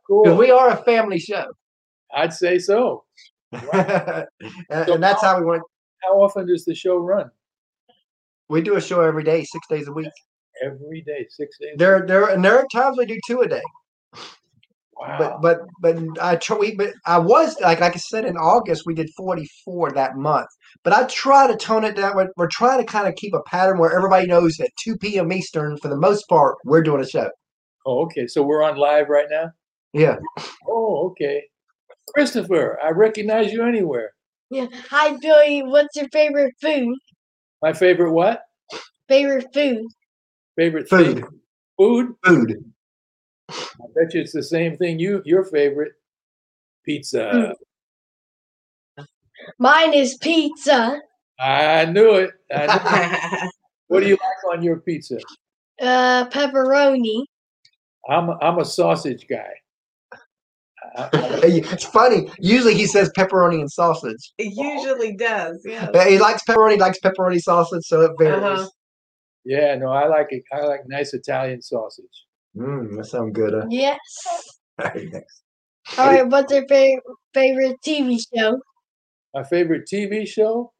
Cool. 0.08 0.36
we 0.36 0.50
are 0.50 0.70
a 0.70 0.76
family 0.84 1.18
show, 1.20 1.44
I'd 2.14 2.32
say 2.32 2.58
so. 2.58 3.04
and, 3.72 4.26
and 4.70 5.02
that's 5.02 5.22
how 5.22 5.38
we 5.38 5.44
went. 5.46 5.62
How 6.02 6.20
often 6.22 6.46
does 6.46 6.64
the 6.64 6.74
show 6.74 6.96
run? 6.98 7.30
We 8.48 8.62
do 8.62 8.76
a 8.76 8.80
show 8.80 9.00
every 9.02 9.24
day, 9.24 9.44
six 9.44 9.66
days 9.68 9.88
a 9.88 9.92
week. 9.92 10.08
Every 10.64 11.02
day, 11.02 11.26
six 11.30 11.56
days. 11.60 11.74
There, 11.76 12.04
there, 12.06 12.26
and 12.30 12.44
there 12.44 12.58
are 12.58 12.66
times 12.72 12.98
we 12.98 13.06
do 13.06 13.18
two 13.26 13.40
a 13.42 13.48
day. 13.48 13.62
wow. 14.96 15.16
But 15.18 15.40
but 15.40 15.58
but 15.80 16.22
I 16.22 16.36
try. 16.36 16.56
we- 16.56 16.74
But 16.74 16.92
I 17.06 17.18
was 17.18 17.58
like 17.60 17.80
like 17.80 17.94
I 17.94 17.98
said 17.98 18.24
in 18.24 18.36
August 18.36 18.84
we 18.86 18.94
did 18.94 19.08
forty 19.16 19.48
four 19.64 19.92
that 19.92 20.16
month. 20.16 20.48
But 20.84 20.92
I 20.92 21.04
try 21.04 21.46
to 21.46 21.56
tone 21.56 21.84
it 21.84 21.96
down. 21.96 22.16
We're, 22.16 22.28
we're 22.36 22.48
trying 22.48 22.78
to 22.78 22.84
kind 22.84 23.06
of 23.08 23.14
keep 23.16 23.34
a 23.34 23.42
pattern 23.42 23.78
where 23.78 23.92
everybody 23.94 24.26
knows 24.26 24.58
at 24.60 24.70
two 24.82 24.96
p.m. 24.96 25.32
Eastern 25.32 25.76
for 25.78 25.88
the 25.88 25.96
most 25.96 26.28
part 26.28 26.56
we're 26.64 26.82
doing 26.82 27.02
a 27.02 27.06
show. 27.06 27.30
oh, 27.86 28.02
okay. 28.04 28.26
So 28.26 28.42
we're 28.42 28.62
on 28.62 28.76
live 28.76 29.08
right 29.08 29.28
now. 29.30 29.50
Yeah. 29.92 30.16
Oh, 30.66 31.08
okay. 31.10 31.42
Christopher, 32.14 32.78
I 32.82 32.90
recognize 32.90 33.52
you 33.52 33.64
anywhere. 33.64 34.12
Yeah. 34.50 34.66
Hi, 34.90 35.16
Billy. 35.16 35.62
What's 35.62 35.96
your 35.96 36.08
favorite 36.08 36.54
food? 36.60 36.96
My 37.62 37.72
favorite 37.72 38.12
what? 38.12 38.42
Favorite 39.08 39.46
food? 39.52 39.86
Favorite 40.56 40.88
Food. 40.88 41.16
thing? 41.16 41.24
Food. 41.78 42.14
Food. 42.24 42.72
I 43.50 43.86
bet 43.94 44.12
you 44.14 44.20
it's 44.20 44.32
the 44.32 44.42
same 44.42 44.76
thing. 44.76 44.98
You 44.98 45.22
your 45.24 45.44
favorite 45.44 45.92
pizza. 46.84 47.54
Mine 49.58 49.94
is 49.94 50.16
pizza. 50.18 51.00
I 51.40 51.84
knew 51.86 52.14
it. 52.14 52.30
I 52.52 52.66
knew 52.66 53.44
it. 53.46 53.50
what 53.86 54.00
do 54.00 54.08
you 54.08 54.16
like 54.16 54.56
on 54.56 54.62
your 54.62 54.80
pizza? 54.80 55.18
Uh, 55.80 56.28
pepperoni. 56.28 57.22
I'm 58.08 58.30
a, 58.30 58.38
I'm 58.42 58.58
a 58.58 58.64
sausage 58.64 59.26
guy. 59.28 59.52
I- 61.12 61.40
I- 61.44 61.72
It's 61.72 61.84
funny. 61.84 62.28
Usually 62.38 62.74
he 62.74 62.86
says 62.86 63.10
pepperoni 63.16 63.60
and 63.60 63.70
sausage. 63.70 64.32
it 64.38 64.52
usually 64.56 65.16
does, 65.16 65.62
yeah. 65.64 65.90
He 66.08 66.18
likes 66.18 66.42
pepperoni, 66.48 66.78
likes 66.78 66.98
pepperoni 67.04 67.38
sausage, 67.40 67.84
so 67.84 68.02
it 68.02 68.12
varies. 68.18 68.42
Uh-huh. 68.42 68.68
yeah, 69.44 69.74
no, 69.76 69.88
I 69.88 70.06
like 70.08 70.28
it. 70.30 70.42
I 70.52 70.60
like 70.62 70.80
nice 70.88 71.14
Italian 71.14 71.62
sausage. 71.62 72.06
Mm, 72.56 72.96
that 72.96 73.04
sounds 73.06 73.32
good. 73.34 73.54
Uh, 73.54 73.66
Yes. 73.70 73.98
very 74.80 75.06
nice. 75.10 75.42
All 75.98 76.06
right. 76.06 76.26
What's 76.26 76.52
your 76.52 76.66
fa- 76.68 77.00
favorite 77.32 77.76
TV 77.86 78.18
show? 78.34 78.58
My 79.34 79.44
favorite 79.44 79.88
TV 79.92 80.26
show? 80.26 80.72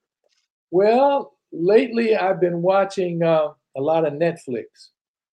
Well, 0.71 1.35
lately 1.53 2.17
I've 2.17 2.41
been 2.41 2.61
watching 2.63 3.23
uh, 3.23 3.49
a 3.77 3.81
lot 3.81 4.05
of 4.07 4.15
Netflix. 4.15 4.65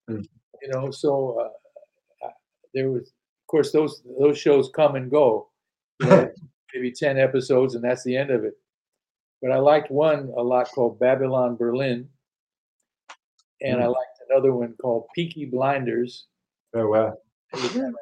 Mm. 0.10 0.26
You 0.62 0.70
know, 0.72 0.92
so 0.92 1.38
uh, 1.42 2.28
I- 2.28 2.32
there 2.74 2.92
was, 2.92 3.02
of 3.10 3.15
course, 3.56 3.72
those 3.72 4.02
those 4.20 4.38
shows 4.38 4.70
come 4.76 4.96
and 4.96 5.10
go. 5.10 5.50
You 6.02 6.08
know, 6.08 6.30
maybe 6.74 6.92
ten 6.92 7.18
episodes, 7.18 7.76
and 7.76 7.84
that's 7.84 8.04
the 8.04 8.18
end 8.18 8.32
of 8.32 8.44
it. 8.44 8.54
But 9.42 9.52
I 9.52 9.60
liked 9.60 9.92
one 9.92 10.32
a 10.38 10.42
lot 10.42 10.70
called 10.72 11.00
Babylon 11.00 11.56
Berlin, 11.56 12.10
and 13.62 13.80
I 13.80 13.86
hmm. 13.86 13.92
liked 13.92 14.20
another 14.30 14.54
one 14.54 14.76
called 14.82 15.06
Peaky 15.16 15.46
Blinders. 15.46 16.26
Oh 16.76 16.88
wow. 16.88 17.14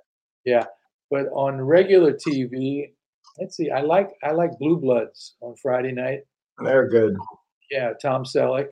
Yeah, 0.45 0.66
but 1.10 1.28
on 1.28 1.62
regular 1.62 2.12
TV, 2.12 2.91
let's 3.39 3.56
see. 3.56 3.72
I 3.72 3.80
like 3.80 4.10
I 4.26 4.32
like 4.32 4.60
Blue 4.60 4.76
Bloods 4.76 5.36
on 5.39 5.56
Friday 5.56 5.93
night. 5.93 6.24
They're 6.58 6.89
good. 6.89 7.16
Yeah, 7.72 7.93
Tom 8.01 8.26
Selleck, 8.26 8.68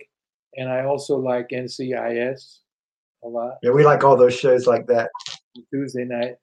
and 0.58 0.70
I 0.70 0.84
also 0.84 1.16
like 1.16 1.48
NCIS 1.54 2.58
a 3.24 3.28
lot. 3.30 3.54
Yeah, 3.64 3.72
we 3.72 3.86
like 3.86 4.04
all 4.04 4.18
those 4.18 4.38
shows 4.38 4.68
like 4.68 4.86
that. 4.88 5.10
Tuesday 5.74 6.04
night. 6.04 6.36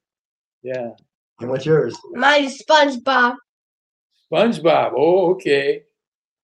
Yeah, 0.62 0.90
And 1.40 1.50
what's 1.50 1.64
yours? 1.66 1.96
Mine 2.12 2.44
is 2.44 2.62
SpongeBob. 2.68 3.34
SpongeBob. 4.32 4.92
Oh, 4.96 5.30
okay. 5.32 5.82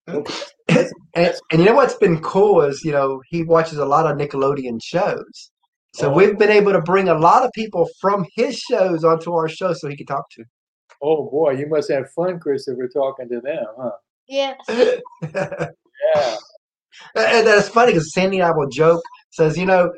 okay. 0.07 0.33
And, 1.15 1.33
and 1.51 1.59
you 1.61 1.65
know 1.65 1.75
what's 1.75 1.95
been 1.95 2.19
cool 2.21 2.61
is 2.61 2.81
you 2.83 2.91
know 2.91 3.21
he 3.29 3.43
watches 3.43 3.77
a 3.77 3.85
lot 3.85 4.05
of 4.09 4.17
Nickelodeon 4.17 4.79
shows, 4.83 5.51
so 5.93 6.09
Oh. 6.09 6.13
we've 6.13 6.37
been 6.37 6.49
able 6.49 6.73
to 6.73 6.81
bring 6.81 7.07
a 7.09 7.13
lot 7.17 7.43
of 7.45 7.51
people 7.53 7.87
from 8.01 8.25
his 8.35 8.57
shows 8.57 9.03
onto 9.03 9.33
our 9.33 9.47
show 9.47 9.73
so 9.73 9.87
he 9.87 9.95
can 9.95 10.05
talk 10.07 10.29
to. 10.31 10.43
Oh 11.01 11.29
boy, 11.29 11.51
you 11.51 11.67
must 11.67 11.89
have 11.91 12.09
fun, 12.15 12.39
Chris, 12.39 12.67
if 12.67 12.77
we're 12.77 12.87
talking 12.89 13.29
to 13.29 13.39
them, 13.41 13.65
huh? 13.79 13.91
Yeah. 14.27 14.53
yeah. 14.69 16.35
and 17.15 17.47
that's 17.47 17.69
funny 17.69 17.91
because 17.93 18.13
Sandy 18.13 18.39
and 18.39 18.47
I 18.47 18.51
will 18.51 18.69
joke 18.69 19.03
says 19.31 19.57
you 19.57 19.65
know. 19.65 19.91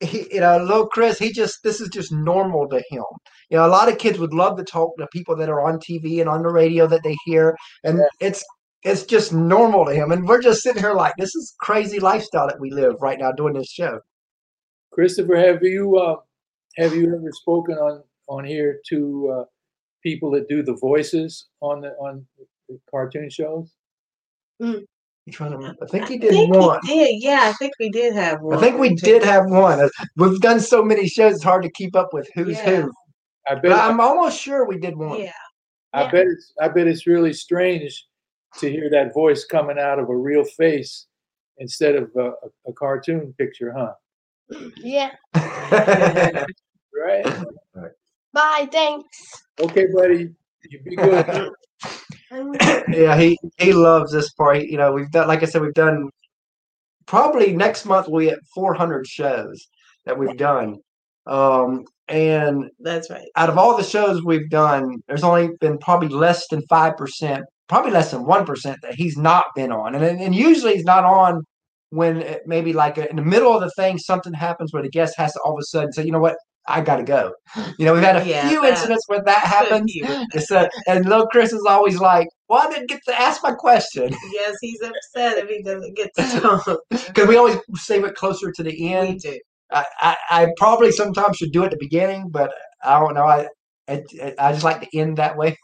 He, 0.00 0.26
you 0.34 0.40
know, 0.40 0.58
little 0.58 0.86
Chris, 0.86 1.18
he 1.18 1.32
just 1.32 1.58
this 1.64 1.80
is 1.80 1.88
just 1.88 2.12
normal 2.12 2.68
to 2.68 2.82
him. 2.90 3.04
You 3.50 3.56
know, 3.58 3.66
a 3.66 3.68
lot 3.68 3.90
of 3.90 3.98
kids 3.98 4.18
would 4.18 4.32
love 4.34 4.56
to 4.58 4.64
talk 4.64 4.96
to 4.98 5.06
people 5.12 5.34
that 5.36 5.48
are 5.48 5.60
on 5.62 5.78
TV 5.80 6.20
and 6.20 6.28
on 6.28 6.42
the 6.42 6.50
radio 6.50 6.86
that 6.86 7.02
they 7.02 7.16
hear, 7.24 7.56
and 7.84 7.98
Yeah. 7.98 8.04
it's 8.20 8.44
it's 8.84 9.02
just 9.02 9.32
normal 9.32 9.84
to 9.86 9.92
him. 9.94 10.12
And 10.12 10.26
we're 10.28 10.40
just 10.40 10.62
sitting 10.62 10.82
here 10.82 10.94
like 10.94 11.14
this 11.18 11.34
is 11.34 11.54
crazy 11.60 11.98
lifestyle 11.98 12.46
that 12.46 12.60
we 12.60 12.70
live 12.70 12.94
right 13.00 13.18
now 13.18 13.32
doing 13.32 13.54
this 13.54 13.70
show. 13.70 14.00
Christopher, 14.92 15.36
have 15.36 15.62
you 15.62 15.96
uh, 15.96 16.16
have 16.76 16.94
you 16.94 17.06
ever 17.14 17.32
spoken 17.32 17.74
on 17.76 18.02
on 18.28 18.44
here 18.44 18.80
to 18.90 19.34
uh, 19.40 19.44
people 20.02 20.30
that 20.32 20.48
do 20.48 20.62
the 20.62 20.76
voices 20.76 21.48
on 21.60 21.80
the 21.80 21.90
on 21.94 22.24
the 22.68 22.78
cartoon 22.90 23.28
shows? 23.30 23.72
You 25.28 25.32
trying 25.32 25.50
to? 25.50 25.58
remember? 25.58 25.84
I 25.84 25.86
think 25.88 26.08
he 26.08 26.14
I 26.14 26.18
did 26.18 26.30
think 26.30 26.54
one. 26.56 26.78
he 26.86 26.94
did. 26.94 27.22
Yeah, 27.22 27.40
I 27.42 27.52
think 27.52 27.74
we 27.78 27.90
did 27.90 28.14
have 28.14 28.40
one. 28.40 28.56
I 28.56 28.60
think 28.62 28.78
we 28.78 28.94
did 28.94 29.22
have 29.22 29.44
one. 29.50 29.90
We've 30.16 30.40
done 30.40 30.58
so 30.58 30.82
many 30.82 31.06
shows; 31.06 31.34
it's 31.34 31.44
hard 31.44 31.62
to 31.64 31.70
keep 31.70 31.94
up 31.94 32.14
with 32.14 32.26
who's 32.34 32.56
Yeah. 32.56 32.64
who. 32.82 32.92
I 33.46 33.54
But 33.56 33.62
bet 33.64 33.72
I'm 33.72 34.00
almost 34.00 34.40
sure 34.40 34.66
we 34.66 34.78
did 34.78 34.96
one. 34.96 35.20
Yeah. 35.20 35.32
I 35.92 36.04
Yeah. 36.04 36.10
bet 36.10 36.26
it's 36.28 36.52
I 36.62 36.68
bet 36.68 36.86
it's 36.86 37.06
really 37.06 37.34
strange 37.34 38.06
to 38.56 38.70
hear 38.70 38.88
that 38.90 39.12
voice 39.12 39.44
coming 39.44 39.78
out 39.78 39.98
of 39.98 40.08
a 40.08 40.16
real 40.16 40.44
face 40.44 41.06
instead 41.58 41.94
of 41.96 42.10
a, 42.16 42.28
a, 42.28 42.70
a 42.70 42.72
cartoon 42.72 43.34
picture, 43.36 43.74
huh? 43.76 43.92
Yeah. 44.78 45.10
Right? 47.00 47.44
Bye. 48.32 48.68
Thanks. 48.72 49.06
Okay, 49.60 49.86
buddy. 49.94 50.30
You 50.68 50.80
be 50.82 50.96
good. 50.96 51.50
yeah, 52.88 53.18
he 53.18 53.38
he 53.58 53.72
loves 53.72 54.12
this 54.12 54.30
part. 54.32 54.62
You 54.62 54.76
know, 54.76 54.92
we've 54.92 55.10
done, 55.10 55.28
like 55.28 55.42
I 55.42 55.46
said, 55.46 55.62
we've 55.62 55.74
done. 55.74 56.10
Probably 57.06 57.54
next 57.54 57.86
month 57.86 58.06
we 58.08 58.28
at 58.28 58.38
400 58.54 59.06
shows 59.06 59.66
that 60.04 60.18
we've 60.18 60.36
done, 60.36 60.76
um, 61.26 61.84
and 62.08 62.70
That's 62.80 63.08
right. 63.10 63.26
out 63.36 63.48
of 63.48 63.56
all 63.56 63.76
the 63.76 63.82
shows 63.82 64.22
we've 64.22 64.50
done, 64.50 65.02
there's 65.08 65.24
only 65.24 65.50
been 65.60 65.78
probably 65.78 66.08
less 66.08 66.46
than 66.48 66.60
five 66.68 66.96
percent, 66.98 67.44
probably 67.66 67.92
less 67.92 68.10
than 68.10 68.24
one 68.26 68.44
percent 68.44 68.78
that 68.82 68.94
he's 68.94 69.16
not 69.16 69.44
been 69.56 69.72
on, 69.72 69.94
and 69.94 70.04
and 70.04 70.34
usually 70.34 70.74
he's 70.74 70.84
not 70.84 71.04
on 71.04 71.44
when 71.90 72.18
it, 72.18 72.42
maybe 72.46 72.72
like 72.72 72.98
in 72.98 73.16
the 73.16 73.22
middle 73.22 73.54
of 73.54 73.60
the 73.62 73.70
thing 73.70 73.98
something 73.98 74.34
happens 74.34 74.72
where 74.72 74.82
the 74.82 74.90
guest 74.90 75.14
has 75.16 75.32
to 75.32 75.40
all 75.40 75.54
of 75.54 75.60
a 75.60 75.64
sudden 75.64 75.92
say, 75.92 76.04
you 76.04 76.12
know 76.12 76.18
what, 76.18 76.36
I 76.68 76.80
got 76.82 76.96
to 76.96 77.02
go. 77.04 77.32
You 77.78 77.86
know, 77.86 77.94
we've 77.94 78.02
had 78.02 78.16
a 78.16 78.24
Yeah, 78.24 78.48
few 78.48 78.64
incidents 78.64 79.04
where 79.08 79.22
that 79.24 79.38
happens. 79.44 79.92
a, 80.50 80.68
and 80.86 81.04
little 81.06 81.26
Chris 81.28 81.52
is 81.52 81.64
always 81.68 81.98
like, 82.00 82.28
well, 82.48 82.66
I 82.66 82.70
didn't 82.70 82.88
get 82.88 83.00
to 83.06 83.20
ask 83.20 83.42
my 83.42 83.52
question 83.52 84.10
Yes, 84.32 84.56
he's 84.60 84.80
upset 84.82 85.38
if 85.38 85.48
he 85.48 85.62
doesn't 85.62 85.96
get 85.96 86.10
to 86.16 86.40
talk. 86.40 86.80
because 86.90 87.28
we 87.28 87.36
always 87.36 87.56
save 87.76 88.04
it 88.04 88.14
closer 88.16 88.50
to 88.52 88.62
the 88.62 88.92
end. 88.94 89.08
we 89.08 89.18
do. 89.18 89.38
I, 89.70 89.84
I, 90.00 90.16
I 90.30 90.46
probably 90.56 90.90
sometimes 90.92 91.36
should 91.36 91.52
do 91.52 91.62
it 91.62 91.66
at 91.66 91.70
the 91.72 91.76
beginning, 91.78 92.28
but 92.30 92.50
I 92.84 92.98
don't 92.98 93.14
know. 93.14 93.24
I 93.24 93.46
I, 93.88 94.02
I 94.38 94.52
just 94.52 94.64
like 94.64 94.80
to 94.82 94.98
end 94.98 95.16
that 95.18 95.36
way. 95.36 95.56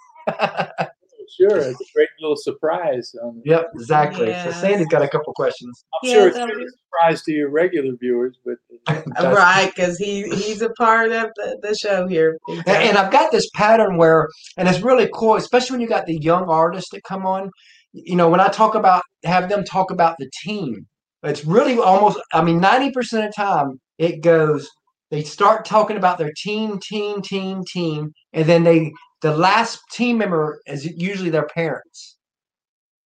Sure, 1.37 1.57
it's 1.59 1.81
a 1.81 1.85
great 1.95 2.09
little 2.21 2.37
surprise. 2.37 3.13
Um, 3.23 3.43
Yep, 3.45 3.71
exactly. 3.75 4.29
Yes. 4.29 4.45
So 4.45 4.61
Sandy's 4.61 4.87
got 4.89 5.03
a 5.03 5.09
couple 5.09 5.33
questions. 5.33 5.85
I'm 5.95 6.09
Yeah, 6.09 6.15
sure 6.15 6.29
it's 6.29 6.37
that'll 6.37 6.55
really 6.55 6.67
a 6.67 6.71
surprise 6.71 7.23
to 7.23 7.33
your 7.33 7.51
regular 7.51 7.95
viewers, 8.01 8.39
but 8.45 8.57
Right, 9.21 9.73
because 9.75 9.99
he 9.99 10.23
he's 10.31 10.63
a 10.63 10.71
part 10.71 11.13
of 11.13 11.31
the, 11.37 11.59
the 11.63 11.75
show 11.75 12.07
here. 12.07 12.39
And, 12.49 12.69
and 12.69 12.99
I've 12.99 13.13
got 13.13 13.33
this 13.33 13.49
pattern 13.55 13.97
where, 13.97 14.29
and 14.57 14.69
it's 14.69 14.81
really 14.81 15.09
cool, 15.13 15.35
especially 15.37 15.75
when 15.75 15.81
you 15.81 15.89
got 15.89 16.07
the 16.07 16.19
young 16.21 16.49
artists 16.49 16.91
that 16.93 17.03
come 17.05 17.27
on. 17.27 17.51
You 17.93 18.17
know, 18.17 18.29
when 18.29 18.41
I 18.41 18.49
talk 18.49 18.75
about 18.75 19.03
have 19.25 19.49
them 19.49 19.65
talk 19.65 19.91
about 19.91 20.17
the 20.19 20.31
team, 20.45 20.87
it's 21.23 21.45
really 21.45 21.79
almost. 21.79 22.19
I 22.33 22.43
mean, 22.43 22.61
ninety 22.61 22.91
percent 22.91 23.25
of 23.25 23.33
the 23.35 23.43
time 23.43 23.81
it 23.99 24.23
goes. 24.23 24.69
They 25.11 25.23
start 25.23 25.65
talking 25.65 25.97
about 25.97 26.19
their 26.19 26.33
team, 26.43 26.81
team, 26.81 27.23
team, 27.23 27.63
team, 27.73 28.13
and 28.33 28.47
then 28.47 28.65
they 28.65 28.93
the 29.25 29.35
last 29.35 29.81
team 29.91 30.19
member 30.19 30.61
is 30.67 30.85
usually 30.85 31.31
their 31.31 31.47
parents. 31.47 32.17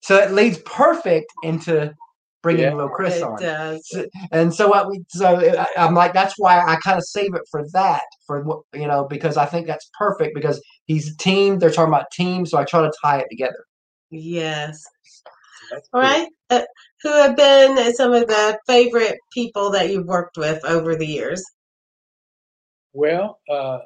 So 0.00 0.16
it 0.16 0.32
leads 0.32 0.58
perfect 0.58 1.26
into 1.44 1.94
bringing 2.42 2.64
Yeah. 2.64 2.74
little 2.74 2.88
Chris 2.90 3.16
it 3.16 3.22
on. 3.22 3.40
does. 3.40 3.88
So- 3.88 4.06
and 4.32 4.52
so 4.52 4.68
what 4.68 4.88
we 4.90 5.04
so 5.08 5.26
I, 5.36 5.66
I'm 5.76 5.94
like 5.94 6.12
that's 6.14 6.34
why 6.36 6.58
I 6.58 6.76
kind 6.84 6.98
of 6.98 7.04
save 7.04 7.34
it 7.34 7.42
for 7.52 7.62
that 7.72 8.02
for 8.26 8.42
what 8.42 8.60
you 8.74 8.86
know 8.88 9.06
because 9.08 9.36
I 9.36 9.46
think 9.46 9.66
that's 9.68 9.88
perfect 9.98 10.34
because 10.34 10.60
he's 10.86 11.12
a 11.12 11.16
team 11.18 11.58
they're 11.58 11.70
talking 11.70 11.92
about 11.94 12.10
team 12.12 12.46
so 12.46 12.58
I 12.58 12.64
try 12.64 12.82
to 12.82 12.92
tie 13.02 13.18
it 13.20 13.26
together. 13.30 13.64
Yes. 14.10 14.82
that's 15.70 15.88
All 15.92 16.00
cool. 16.00 16.10
right. 16.10 16.28
Uh, 16.50 16.62
who 17.02 17.10
have 17.12 17.36
been 17.36 17.94
some 17.94 18.12
of 18.12 18.26
the 18.26 18.58
favorite 18.66 19.18
people 19.32 19.70
that 19.70 19.90
you've 19.90 20.06
worked 20.06 20.36
with 20.36 20.64
over 20.64 20.96
the 20.96 21.06
years? 21.06 21.44
Well, 22.92 23.38
uh, 23.50 23.78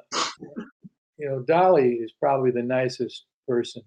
you 1.23 1.29
know, 1.29 1.39
Dolly 1.39 1.93
is 1.93 2.11
probably 2.19 2.51
the 2.51 2.61
nicest 2.61 3.23
person. 3.47 3.81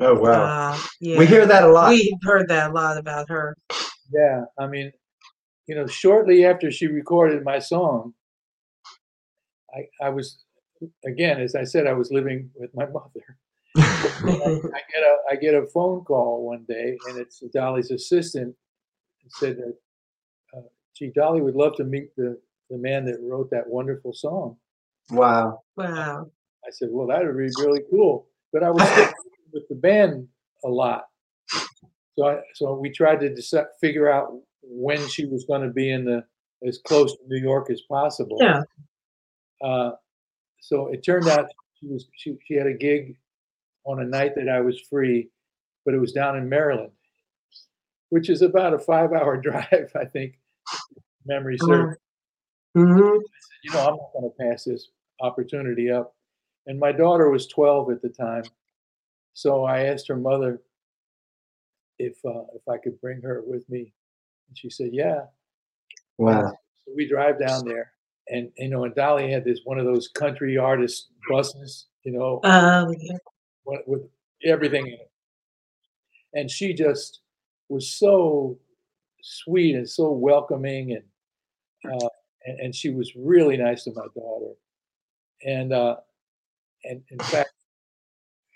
Oh 0.00 0.22
Uh, 0.26 0.78
yeah. 1.00 1.18
we 1.18 1.26
hear 1.26 1.46
that 1.46 1.62
a 1.64 1.68
lot. 1.68 1.88
We've 1.88 2.12
heard 2.22 2.48
that 2.48 2.70
a 2.70 2.72
lot 2.74 2.98
about 2.98 3.30
her. 3.30 3.56
Yeah, 4.12 4.44
I 4.58 4.66
mean, 4.66 4.92
you 5.66 5.74
know, 5.74 5.86
shortly 5.86 6.44
after 6.44 6.70
she 6.70 6.88
recorded 6.88 7.44
my 7.44 7.58
song, 7.58 8.12
I 9.74 9.88
I 10.02 10.10
was 10.10 10.44
again, 11.06 11.40
as 11.40 11.54
I 11.54 11.64
said, 11.64 11.86
I 11.86 11.94
was 11.94 12.10
living 12.10 12.50
with 12.54 12.74
my 12.74 12.84
mother. 12.98 13.38
I 13.78 14.80
get 14.92 15.02
a 15.02 15.16
I 15.30 15.36
get 15.36 15.54
a 15.54 15.66
phone 15.66 16.04
call 16.04 16.44
one 16.44 16.66
day, 16.68 16.98
and 17.08 17.16
it's 17.16 17.40
Dolly's 17.54 17.90
assistant. 17.90 18.54
It 19.24 19.32
said 19.32 19.56
that, 19.56 19.76
uh, 20.54 20.68
"Gee, 20.94 21.10
Dolly 21.14 21.40
would 21.40 21.54
love 21.56 21.74
to 21.76 21.84
meet 21.84 22.14
the 22.16 22.38
the 22.68 22.76
man 22.76 23.06
that 23.06 23.18
wrote 23.22 23.48
that 23.50 23.66
wonderful 23.66 24.12
song." 24.12 24.58
wow. 25.10 25.62
wow. 25.76 26.30
I 26.66 26.70
said, 26.70 26.88
"Well, 26.90 27.06
that 27.08 27.24
would 27.24 27.36
be 27.36 27.50
really 27.64 27.82
cool," 27.90 28.26
but 28.52 28.62
I 28.62 28.70
was 28.70 28.82
with 29.52 29.68
the 29.68 29.74
band 29.74 30.28
a 30.64 30.68
lot, 30.68 31.04
so 32.16 32.26
I 32.26 32.40
so 32.54 32.74
we 32.74 32.90
tried 32.90 33.20
to 33.20 33.34
decide, 33.34 33.66
figure 33.80 34.10
out 34.10 34.32
when 34.62 35.06
she 35.08 35.26
was 35.26 35.44
going 35.44 35.62
to 35.62 35.72
be 35.72 35.90
in 35.90 36.04
the 36.04 36.24
as 36.66 36.78
close 36.86 37.12
to 37.12 37.22
New 37.28 37.40
York 37.40 37.70
as 37.70 37.80
possible. 37.82 38.38
Yeah. 38.40 38.62
Uh, 39.62 39.92
so 40.60 40.88
it 40.88 41.04
turned 41.04 41.28
out 41.28 41.46
she 41.74 41.86
was 41.86 42.06
she, 42.16 42.36
she 42.46 42.54
had 42.54 42.66
a 42.66 42.74
gig 42.74 43.16
on 43.84 44.00
a 44.00 44.04
night 44.04 44.34
that 44.36 44.48
I 44.48 44.60
was 44.60 44.80
free, 44.88 45.28
but 45.84 45.94
it 45.94 45.98
was 45.98 46.12
down 46.12 46.36
in 46.36 46.48
Maryland, 46.48 46.92
which 48.10 48.30
is 48.30 48.42
about 48.42 48.74
a 48.74 48.78
five-hour 48.78 49.36
drive, 49.42 49.90
I 49.96 50.04
think. 50.04 50.38
Memory 51.26 51.58
serves. 51.58 51.96
hmm 52.74 53.16
you 53.64 53.72
know, 53.72 53.78
I'm 53.78 53.96
not 53.96 54.12
going 54.12 54.30
to 54.30 54.44
pass 54.44 54.64
this 54.64 54.88
opportunity 55.20 55.90
up. 55.90 56.14
And 56.66 56.78
my 56.78 56.92
daughter 56.92 57.30
was 57.30 57.46
12 57.48 57.90
at 57.90 58.02
the 58.02 58.08
time, 58.08 58.44
so 59.32 59.64
I 59.64 59.86
asked 59.86 60.08
her 60.08 60.16
mother 60.16 60.60
if 61.98 62.16
uh, 62.24 62.44
if 62.54 62.66
I 62.68 62.78
could 62.78 63.00
bring 63.00 63.20
her 63.22 63.42
with 63.46 63.68
me, 63.68 63.92
and 64.48 64.58
she 64.58 64.70
said, 64.70 64.90
"Yeah." 64.92 65.22
Wow. 66.18 66.52
So 66.84 66.92
we 66.96 67.08
drive 67.08 67.38
down 67.38 67.64
there, 67.64 67.92
and 68.28 68.50
you 68.56 68.68
know, 68.68 68.84
and 68.84 68.94
Dolly 68.94 69.30
had 69.30 69.44
this 69.44 69.60
one 69.64 69.78
of 69.78 69.84
those 69.84 70.08
country 70.08 70.56
artist 70.58 71.08
buses, 71.28 71.86
you 72.04 72.12
know, 72.12 72.40
Um, 72.44 72.94
with, 73.64 73.80
with 73.86 74.02
everything 74.44 74.86
in 74.86 74.94
it. 74.94 75.10
And 76.34 76.50
she 76.50 76.74
just 76.74 77.20
was 77.68 77.88
so 77.88 78.58
sweet 79.22 79.74
and 79.74 79.88
so 79.88 80.10
welcoming, 80.10 80.92
and 80.92 81.92
uh, 81.92 82.08
and, 82.44 82.60
and 82.60 82.74
she 82.74 82.90
was 82.90 83.12
really 83.16 83.56
nice 83.56 83.84
to 83.84 83.92
my 83.92 84.06
daughter. 84.14 84.54
And 85.44 85.72
uh, 85.72 85.96
and 86.84 87.02
in 87.10 87.18
fact, 87.18 87.50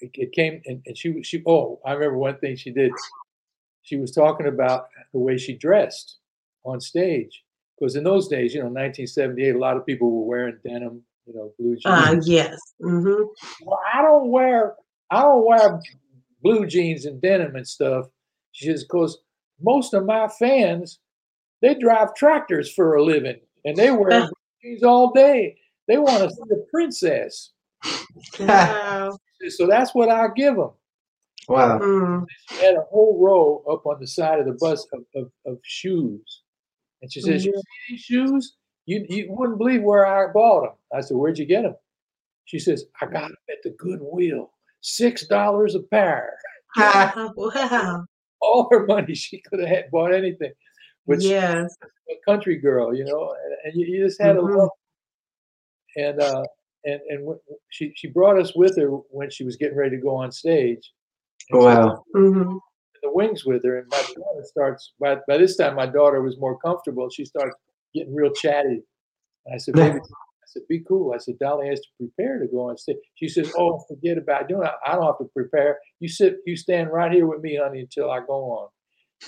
it, 0.00 0.10
it 0.14 0.32
came 0.32 0.60
and, 0.66 0.82
and 0.86 0.96
she 0.96 1.22
she 1.22 1.42
oh 1.46 1.80
I 1.84 1.92
remember 1.92 2.18
one 2.18 2.38
thing 2.38 2.56
she 2.56 2.70
did. 2.70 2.92
She 3.82 3.96
was 3.96 4.10
talking 4.10 4.46
about 4.46 4.88
the 5.12 5.20
way 5.20 5.38
she 5.38 5.54
dressed 5.54 6.16
on 6.64 6.80
stage 6.80 7.44
because 7.78 7.94
in 7.96 8.04
those 8.04 8.28
days, 8.28 8.54
you 8.54 8.60
know, 8.60 8.66
1978, 8.66 9.54
a 9.54 9.58
lot 9.58 9.76
of 9.76 9.86
people 9.86 10.10
were 10.10 10.26
wearing 10.26 10.58
denim, 10.64 11.02
you 11.26 11.34
know, 11.34 11.52
blue 11.58 11.76
jeans. 11.76 11.84
Uh, 11.84 12.20
yes. 12.24 12.58
hmm 12.80 13.22
well, 13.62 13.80
I 13.92 14.02
don't 14.02 14.30
wear 14.30 14.74
I 15.10 15.22
don't 15.22 15.46
wear 15.46 15.80
blue 16.42 16.66
jeans 16.66 17.04
and 17.04 17.20
denim 17.20 17.56
and 17.56 17.66
stuff. 17.66 18.06
She 18.52 18.66
says, 18.66 18.84
because 18.84 19.18
most 19.60 19.94
of 19.94 20.04
my 20.04 20.28
fans, 20.28 20.98
they 21.62 21.74
drive 21.74 22.14
tractors 22.14 22.72
for 22.72 22.94
a 22.96 23.04
living 23.04 23.40
and 23.64 23.76
they 23.76 23.90
wear 23.90 24.28
jeans 24.62 24.82
all 24.82 25.12
day. 25.12 25.56
They 25.88 25.98
want 25.98 26.24
to 26.24 26.30
see 26.30 26.42
a 26.52 26.70
princess. 26.70 27.52
Wow. 28.40 29.18
So 29.50 29.66
that's 29.66 29.94
what 29.94 30.08
I 30.08 30.28
give 30.34 30.56
them. 30.56 30.70
wow. 31.46 31.78
Mm. 31.78 32.24
She 32.48 32.64
had 32.64 32.74
a 32.74 32.80
whole 32.90 33.18
row 33.22 33.62
up 33.70 33.84
on 33.84 34.00
the 34.00 34.06
side 34.06 34.40
of 34.40 34.46
the 34.46 34.54
bus 34.58 34.86
of, 34.94 35.02
of, 35.14 35.30
of 35.44 35.58
shoes. 35.62 36.42
And 37.02 37.12
she 37.12 37.20
says, 37.20 37.44
You 37.44 37.52
Mhm. 37.52 37.56
see 37.56 37.62
these 37.90 38.00
shoes? 38.00 38.56
You, 38.86 39.04
you 39.10 39.26
wouldn't 39.28 39.58
believe 39.58 39.82
where 39.82 40.06
I 40.06 40.32
bought 40.32 40.62
them. 40.62 40.72
I 40.92 41.02
said, 41.02 41.18
Where'd 41.18 41.38
you 41.38 41.44
get 41.44 41.62
them? 41.64 41.76
She 42.46 42.58
says, 42.58 42.86
I 43.02 43.06
got 43.06 43.28
them 43.28 43.36
at 43.50 43.58
the 43.62 43.70
Goodwill. 43.78 44.50
Six 44.80 45.26
dollars 45.26 45.74
a 45.74 45.80
pair. 45.80 46.32
Wow. 46.78 47.32
wow. 47.36 48.06
All 48.40 48.68
her 48.70 48.86
money, 48.86 49.14
she 49.14 49.40
could 49.42 49.60
have 49.60 49.68
had 49.68 49.90
bought 49.90 50.14
anything. 50.14 50.52
But 51.06 51.20
she's 51.20 51.30
Yes. 51.32 51.76
a 52.10 52.14
country 52.24 52.56
girl, 52.56 52.94
you 52.96 53.04
know, 53.04 53.34
and, 53.44 53.54
and 53.64 53.80
you, 53.80 53.86
you 53.98 54.04
just 54.06 54.20
had 54.20 54.36
Mhm. 54.36 54.48
to 54.50 54.56
love. 54.58 54.70
And 55.96 56.20
uh, 56.20 56.42
and 56.86 57.00
and 57.08 57.18
w- 57.20 57.40
she 57.70 57.92
she 57.96 58.08
brought 58.08 58.38
us 58.38 58.54
with 58.56 58.76
her 58.78 58.88
when 59.10 59.30
she 59.30 59.44
was 59.44 59.56
getting 59.56 59.76
ready 59.76 59.96
to 59.96 60.02
go 60.02 60.16
on 60.16 60.32
stage. 60.32 60.92
And 61.50 61.62
so 61.62 61.68
Wow. 61.68 62.04
hmm 62.14 62.56
the 63.02 63.12
wings 63.12 63.44
with 63.44 63.62
her, 63.64 63.78
and 63.78 63.86
my 63.88 63.98
daughter 63.98 64.44
starts. 64.44 64.92
By 65.00 65.16
by 65.28 65.38
this 65.38 65.56
time, 65.56 65.76
my 65.76 65.86
daughter 65.86 66.22
was 66.22 66.38
more 66.38 66.58
comfortable. 66.58 67.10
She 67.10 67.24
starts 67.24 67.54
getting 67.94 68.14
real 68.14 68.32
chatty. 68.32 68.82
And 69.44 69.54
I 69.54 69.58
said, 69.58 69.74
"Baby," 69.74 69.98
I 70.00 70.46
said, 70.46 70.62
"Be 70.68 70.80
cool." 70.80 71.12
I 71.12 71.18
said, 71.18 71.38
"Dolly 71.38 71.68
has 71.68 71.80
to 71.80 71.88
prepare 71.98 72.38
to 72.38 72.46
go 72.48 72.70
on 72.70 72.78
stage." 72.78 72.96
She 73.14 73.28
says, 73.28 73.52
"Oh, 73.56 73.84
forget 73.88 74.18
about 74.18 74.42
it. 74.42 74.50
You 74.50 74.56
know, 74.56 74.70
I 74.86 74.94
don't 74.94 75.04
have 75.06 75.18
to 75.18 75.30
prepare. 75.34 75.78
You 76.00 76.08
sit, 76.08 76.38
you 76.46 76.56
stand 76.56 76.90
right 76.92 77.12
here 77.12 77.26
with 77.26 77.42
me, 77.42 77.56
honey, 77.56 77.80
until 77.80 78.10
I 78.10 78.20
go 78.20 78.50
on." 78.52 78.68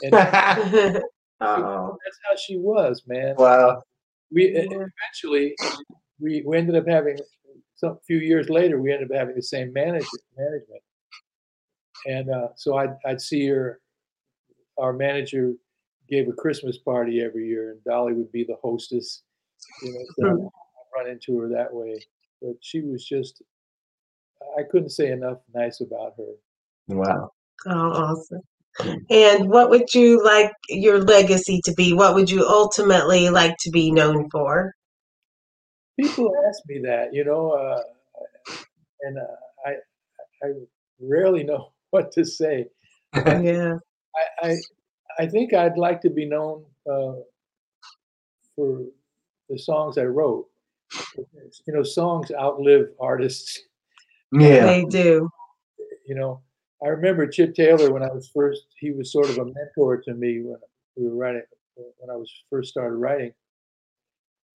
And 0.02 0.14
oh. 0.14 0.18
that's 2.04 2.18
how 2.28 2.36
she 2.36 2.56
was, 2.56 3.02
man. 3.06 3.34
wow. 3.36 3.82
We 4.30 4.44
eventually 4.44 5.56
we, 6.20 6.42
we 6.46 6.56
ended 6.56 6.76
up 6.76 6.86
having 6.88 7.18
some 7.78 7.98
few 8.06 8.18
years 8.18 8.50
later 8.50 8.80
we 8.80 8.92
ended 8.92 9.10
up 9.12 9.18
having 9.18 9.36
the 9.36 9.42
same 9.42 9.72
manage, 9.72 10.06
management, 10.36 10.82
and 12.06 12.30
uh, 12.30 12.48
so 12.56 12.76
I'd 12.76 12.96
I'd 13.06 13.20
see 13.22 13.46
her. 13.48 13.80
Our 14.78 14.92
manager 14.92 15.54
gave 16.08 16.28
a 16.28 16.32
Christmas 16.32 16.78
party 16.78 17.22
every 17.22 17.48
year, 17.48 17.72
and 17.72 17.84
Dolly 17.84 18.12
would 18.14 18.32
be 18.32 18.44
the 18.44 18.56
hostess. 18.62 19.22
You 19.82 19.92
know, 19.94 20.06
so 20.18 20.26
Hmm. 20.28 20.46
I'd 20.46 21.02
run 21.02 21.10
into 21.10 21.38
her 21.40 21.48
that 21.50 21.72
way. 21.72 22.00
But 22.42 22.56
she 22.60 22.82
was 22.82 23.04
just 23.06 23.42
I 24.58 24.62
couldn't 24.64 24.90
say 24.90 25.10
enough 25.12 25.38
nice 25.54 25.80
about 25.80 26.14
her. 26.18 26.34
Wow. 26.88 27.30
Oh, 27.66 27.70
awesome. 27.92 28.42
And 29.10 29.50
what 29.50 29.70
would 29.70 29.92
you 29.94 30.22
like 30.24 30.52
your 30.68 31.00
legacy 31.00 31.60
to 31.64 31.72
be? 31.74 31.92
What 31.94 32.14
would 32.14 32.30
you 32.30 32.46
ultimately 32.46 33.30
like 33.30 33.56
to 33.60 33.70
be 33.70 33.90
known 33.92 34.30
for? 34.30 34.74
People 35.98 36.32
ask 36.48 36.60
me 36.68 36.80
that, 36.84 37.12
you 37.12 37.24
know, 37.24 37.50
uh, 37.50 37.82
and 39.02 39.18
uh, 39.18 39.66
I 39.66 39.70
I 40.46 40.52
rarely 41.00 41.44
know 41.44 41.72
what 41.90 42.12
to 42.12 42.24
say. 42.24 42.66
Yeah. 43.26 43.78
I, 44.42 44.48
I 44.48 44.56
I 45.20 45.26
think 45.26 45.54
I'd 45.54 45.78
like 45.78 46.00
to 46.02 46.10
be 46.10 46.26
known 46.26 46.64
uh, 46.90 47.14
for 48.54 48.82
the 49.48 49.58
songs 49.58 49.98
I 49.98 50.04
wrote. 50.04 50.46
You 51.66 51.74
know, 51.74 51.82
songs 51.82 52.30
outlive 52.32 52.88
artists. 53.00 53.60
Yeah. 54.32 54.66
They 54.66 54.84
do. 54.84 55.30
You 56.06 56.14
know, 56.14 56.42
I 56.82 56.88
remember 56.88 57.26
Chip 57.26 57.54
Taylor 57.54 57.92
when 57.92 58.02
I 58.02 58.12
was 58.12 58.30
first. 58.34 58.62
He 58.78 58.92
was 58.92 59.12
sort 59.12 59.28
of 59.30 59.38
a 59.38 59.44
mentor 59.44 60.00
to 60.02 60.14
me 60.14 60.42
when 60.42 60.58
we 60.96 61.08
were 61.08 61.16
writing. 61.16 61.42
When 61.98 62.10
I 62.10 62.16
was 62.16 62.30
first 62.50 62.70
started 62.70 62.96
writing, 62.96 63.32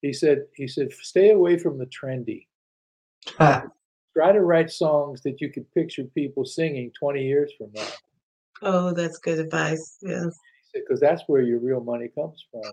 he 0.02 0.12
said 0.12 0.44
he 0.54 0.68
said 0.68 0.92
stay 0.92 1.30
away 1.30 1.56
from 1.58 1.78
the 1.78 1.86
trendy. 1.86 2.46
Try 4.14 4.32
to 4.32 4.42
write 4.42 4.70
songs 4.70 5.22
that 5.22 5.40
you 5.40 5.50
could 5.50 5.72
picture 5.72 6.04
people 6.04 6.44
singing 6.44 6.92
20 6.98 7.24
years 7.24 7.50
from 7.56 7.70
now. 7.74 7.88
Oh, 8.60 8.92
that's 8.92 9.16
good 9.16 9.38
advice. 9.38 9.96
Yes. 10.02 10.38
because 10.74 11.00
that's 11.00 11.22
where 11.28 11.40
your 11.40 11.58
real 11.58 11.80
money 11.80 12.08
comes 12.08 12.44
from. 12.50 12.72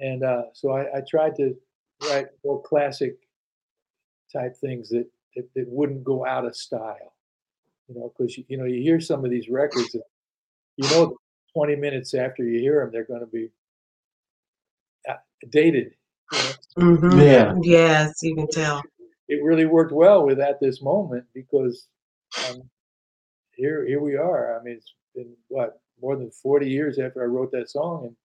And 0.00 0.24
uh, 0.24 0.44
so 0.54 0.72
I, 0.72 0.98
I 0.98 1.02
tried 1.08 1.36
to 1.36 1.54
write 2.08 2.28
more 2.44 2.62
classic 2.62 3.16
type 4.32 4.56
things 4.56 4.88
that, 4.90 5.06
that, 5.34 5.48
that 5.54 5.68
wouldn't 5.68 6.04
go 6.04 6.26
out 6.26 6.46
of 6.46 6.56
style, 6.56 7.14
you 7.88 7.94
know, 7.94 8.12
because 8.16 8.36
you, 8.36 8.44
you 8.48 8.56
know 8.56 8.64
you 8.64 8.82
hear 8.82 9.00
some 9.00 9.24
of 9.24 9.30
these 9.30 9.48
records, 9.48 9.94
and 9.94 10.02
you 10.76 10.88
know, 10.90 11.16
20 11.54 11.76
minutes 11.76 12.14
after 12.14 12.44
you 12.44 12.60
hear 12.60 12.80
them, 12.80 12.90
they're 12.92 13.04
going 13.04 13.20
to 13.20 13.26
be 13.26 13.48
uh, 15.08 15.14
dated. 15.50 15.94
You 16.32 16.38
know? 16.38 16.54
hmm 16.98 17.20
Yeah. 17.20 17.54
Yes, 17.62 18.22
you 18.22 18.34
can 18.34 18.48
tell. 18.48 18.82
It 19.28 19.42
really 19.42 19.66
worked 19.66 19.92
well 19.92 20.24
with 20.24 20.38
at 20.40 20.60
this 20.60 20.82
moment 20.82 21.24
because 21.34 21.88
um, 22.44 22.62
here 23.56 23.84
here 23.86 24.00
we 24.00 24.16
are. 24.16 24.58
I 24.58 24.62
mean, 24.62 24.74
it's 24.76 24.94
been 25.14 25.34
what 25.48 25.80
more 26.00 26.16
than 26.16 26.30
40 26.30 26.68
years 26.68 26.98
after 26.98 27.22
I 27.22 27.26
wrote 27.26 27.50
that 27.52 27.70
song, 27.70 28.06
and 28.06 28.16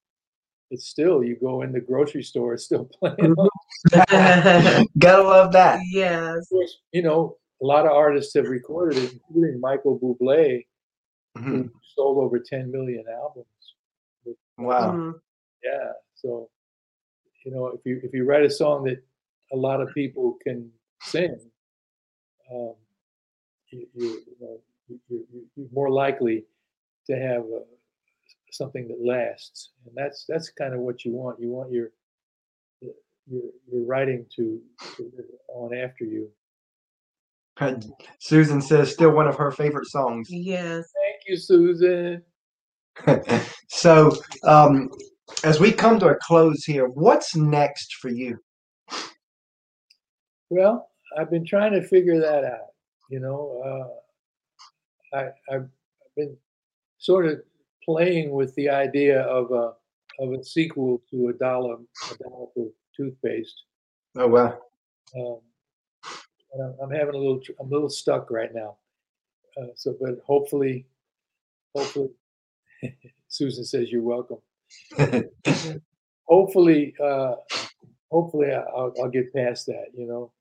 it's 0.70 0.88
still 0.88 1.24
you 1.24 1.38
go 1.38 1.62
in 1.64 1.72
the 1.72 1.80
grocery 1.82 2.24
store, 2.24 2.54
it's 2.54 2.66
still 2.66 2.86
playing. 3.00 3.18
Mhm. 3.36 3.48
Gotta 5.00 5.24
love 5.24 5.52
that. 5.54 5.80
yes. 5.90 6.38
Of 6.38 6.50
course, 6.50 6.78
you 6.92 7.02
know, 7.02 7.38
a 7.62 7.66
lot 7.66 7.86
of 7.86 7.92
artists 7.94 8.34
have 8.36 8.48
recorded 8.48 8.98
it, 9.04 9.12
including 9.14 9.60
Michael 9.60 10.00
Bublé, 10.00 10.66
Mhm. 11.38 11.44
who 11.50 11.72
sold 11.96 12.18
over 12.18 12.40
10 12.40 12.72
million 12.72 13.06
albums. 13.08 13.48
Wow. 14.58 14.92
Mhm. 14.94 15.20
Yeah, 15.64 15.92
so 16.16 16.50
you 17.46 17.52
know, 17.52 17.68
if 17.68 17.82
you 17.86 18.00
if 18.04 18.14
you 18.14 18.26
write 18.26 18.44
a 18.44 18.50
song 18.50 18.84
that 18.86 19.04
a 19.52 19.56
lot 19.56 19.82
of 19.82 19.94
people 19.94 20.38
can 20.44 20.70
sing, 21.02 21.38
um, 22.52 22.74
you, 23.70 23.88
you, 23.94 24.06
you 24.06 24.36
know, 24.40 24.60
you, 24.88 25.00
you, 25.10 25.46
you're 25.56 25.68
more 25.74 25.90
likely 25.90 26.46
to 27.08 27.16
have 27.16 27.42
uh 27.42 27.64
something 28.52 28.88
that 28.88 29.04
lasts, 29.04 29.72
and 29.86 29.96
that's 29.96 30.26
that's 30.28 30.50
kind 30.50 30.74
of 30.74 30.82
what 30.82 31.06
you 31.06 31.14
want. 31.14 31.40
You 31.40 31.50
want 31.50 31.72
your 31.72 31.90
your 32.82 33.44
your 33.72 33.86
writing 33.86 34.26
to, 34.36 34.62
to 34.98 35.12
live 35.16 35.26
on 35.48 35.76
after 35.76 36.04
you. 36.04 36.30
Susan 38.20 38.62
says 38.62 38.92
still 38.92 39.12
one 39.12 39.28
of 39.28 39.36
her 39.36 39.52
favorite 39.52 39.86
songs. 39.86 40.28
Yes. 40.32 40.90
Thank 40.96 41.22
you, 41.28 41.38
Susan. 41.38 42.24
so, 43.68 44.16
um, 44.44 44.90
as 45.44 45.60
we 45.60 45.72
come 45.72 46.00
to 46.00 46.08
a 46.08 46.16
close 46.16 46.64
here, 46.64 46.88
what's 46.88 47.36
next 47.36 47.96
for 47.96 48.10
you? 48.10 48.38
Well, 50.50 50.90
I've 51.18 51.30
been 51.30 51.46
trying 51.46 51.74
to 51.74 51.82
figure 51.88 52.20
that 52.20 52.44
out. 52.44 52.74
You 53.10 53.20
know, 53.20 54.02
uh, 55.14 55.18
I, 55.18 55.30
I've 55.54 55.68
been 56.16 56.38
sort 56.98 57.26
of 57.26 57.42
playing 57.84 58.32
with 58.32 58.54
the 58.56 58.70
idea 58.70 59.22
of 59.22 59.52
a 59.52 59.74
of 60.20 60.34
a 60.34 60.44
sequel 60.44 61.02
to 61.10 61.30
a 61.30 61.34
dollar 61.34 61.76
a 61.76 62.18
dollar 62.24 62.48
for 62.54 62.68
toothpaste. 62.96 63.64
Oh 64.18 64.28
wow. 64.28 64.60
Um, 65.16 65.40
I'm, 66.54 66.76
I'm 66.84 66.92
having 66.92 67.16
a 67.16 67.18
little 67.18 67.42
I'm 67.60 67.68
a 67.68 67.72
little 67.72 67.90
stuck 67.90 68.30
right 68.30 68.54
now. 68.54 68.78
Uh, 69.58 69.68
so, 69.76 69.96
but 70.00 70.20
hopefully, 70.26 70.86
hopefully, 71.76 72.10
Susan 73.28 73.66
says 73.66 73.92
you're 73.92 74.02
welcome. 74.02 74.38
hopefully, 76.26 76.94
uh, 77.04 77.36
hopefully 78.12 78.52
I'll, 78.54 78.94
I'll 79.02 79.10
get 79.10 79.34
past 79.34 79.66
that, 79.68 79.86
you 79.96 80.08
know. 80.08 80.32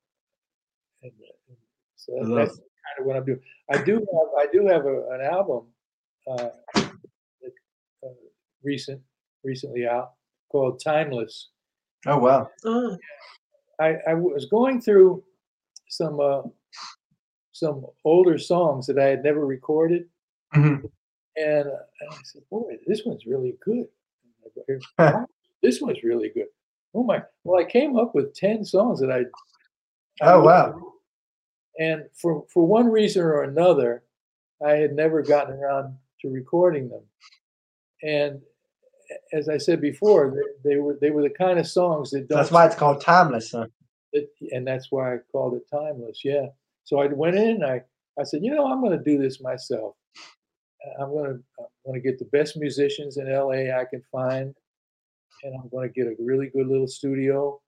And, 1.02 1.12
and 1.48 1.56
so 1.96 2.12
that, 2.14 2.34
that's 2.34 2.56
kind 2.56 3.00
of 3.00 3.06
what 3.06 3.16
I'm 3.16 3.24
doing. 3.24 3.40
I 3.70 3.82
do 3.82 3.94
have 3.94 4.28
I 4.38 4.46
do 4.52 4.66
have 4.66 4.86
a, 4.86 5.08
an 5.10 5.20
album 5.22 5.66
uh, 6.30 6.48
that, 6.74 7.52
uh, 8.04 8.08
recent 8.62 9.00
recently 9.44 9.86
out 9.86 10.12
called 10.50 10.80
Timeless. 10.82 11.48
Oh 12.06 12.18
wow! 12.18 12.48
oh, 12.64 12.96
I, 13.80 13.96
I 14.08 14.14
was 14.14 14.46
going 14.46 14.80
through 14.80 15.22
some 15.88 16.20
uh, 16.20 16.42
some 17.52 17.86
older 18.04 18.38
songs 18.38 18.86
that 18.86 18.98
I 18.98 19.04
had 19.06 19.22
never 19.22 19.44
recorded, 19.46 20.08
Mhm. 20.54 20.90
and, 21.36 21.68
uh, 21.68 21.82
and 22.00 22.10
I 22.10 22.16
said, 22.24 22.42
"Boy, 22.50 22.78
this 22.86 23.04
one's 23.04 23.26
really 23.26 23.56
good. 23.64 23.86
This 25.62 25.80
one's 25.80 26.02
really 26.02 26.30
good." 26.30 26.46
Oh 26.94 27.02
my! 27.02 27.22
Well, 27.44 27.60
I 27.60 27.64
came 27.64 27.98
up 27.98 28.14
with 28.14 28.34
ten 28.34 28.64
songs 28.64 29.00
that 29.00 29.10
I. 29.10 29.20
I 30.24 30.32
Oh 30.32 30.42
wow! 30.42 30.92
And 31.78 32.04
for 32.14 32.44
for 32.52 32.66
one 32.66 32.90
reason 32.90 33.22
or 33.22 33.42
another, 33.42 34.04
I 34.64 34.72
had 34.72 34.94
never 34.94 35.22
gotten 35.22 35.56
around 35.56 35.96
to 36.22 36.28
recording 36.28 36.88
them. 36.88 37.02
And 38.02 38.40
as 39.32 39.48
I 39.48 39.58
said 39.58 39.80
before, 39.80 40.34
they, 40.34 40.70
they 40.70 40.76
were 40.76 40.96
they 41.00 41.10
were 41.10 41.22
the 41.22 41.30
kind 41.30 41.58
of 41.58 41.66
songs 41.66 42.10
that 42.10 42.28
don't 42.28 42.38
That's 42.38 42.50
why 42.50 42.66
it's 42.66 42.74
called 42.74 43.00
timeless. 43.00 43.52
Huh? 43.52 43.66
it, 44.12 44.30
and 44.50 44.66
that's 44.66 44.90
why 44.90 45.14
I 45.14 45.18
called 45.30 45.54
it 45.54 45.68
timeless. 45.70 46.24
Yeah. 46.24 46.46
So 46.84 47.00
I 47.00 47.06
went 47.06 47.36
in. 47.36 47.64
I 47.64 47.82
I 48.18 48.24
said, 48.24 48.42
you 48.42 48.54
know, 48.54 48.66
I'm 48.66 48.80
going 48.80 48.96
to 48.96 49.04
do 49.04 49.20
this 49.20 49.40
myself. 49.40 49.94
I'm 51.00 51.10
going 51.10 51.26
to 51.26 51.42
I'm 51.58 51.66
going 51.84 52.02
to 52.02 52.08
get 52.08 52.18
the 52.18 52.26
best 52.26 52.56
musicians 52.56 53.16
in 53.16 53.30
LA 53.32 53.76
I 53.76 53.84
can 53.88 54.02
find, 54.10 54.54
and 55.42 55.54
I'm 55.54 55.68
going 55.68 55.88
to 55.88 55.94
get 55.94 56.06
a 56.06 56.14
really 56.18 56.48
good 56.48 56.66
little 56.66 56.88
studio. 56.88 57.60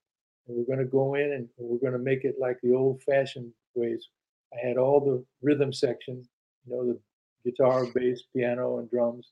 And 0.47 0.57
we're 0.57 0.75
going 0.75 0.85
to 0.85 0.91
go 0.91 1.15
in 1.15 1.33
and 1.33 1.49
we're 1.57 1.79
going 1.79 1.93
to 1.93 1.99
make 1.99 2.25
it 2.25 2.35
like 2.41 2.59
the 2.63 2.75
old-fashioned 2.75 3.53
ways. 3.77 4.09
I 4.53 4.67
had 4.67 4.77
all 4.77 4.99
the 4.99 5.25
rhythm 5.41 5.73
section, 5.73 6.27
you 6.67 6.75
know, 6.75 6.85
the 6.85 7.51
guitar, 7.51 7.87
bass, 7.95 8.25
piano, 8.35 8.79
and 8.79 8.91
drums. 8.91 9.31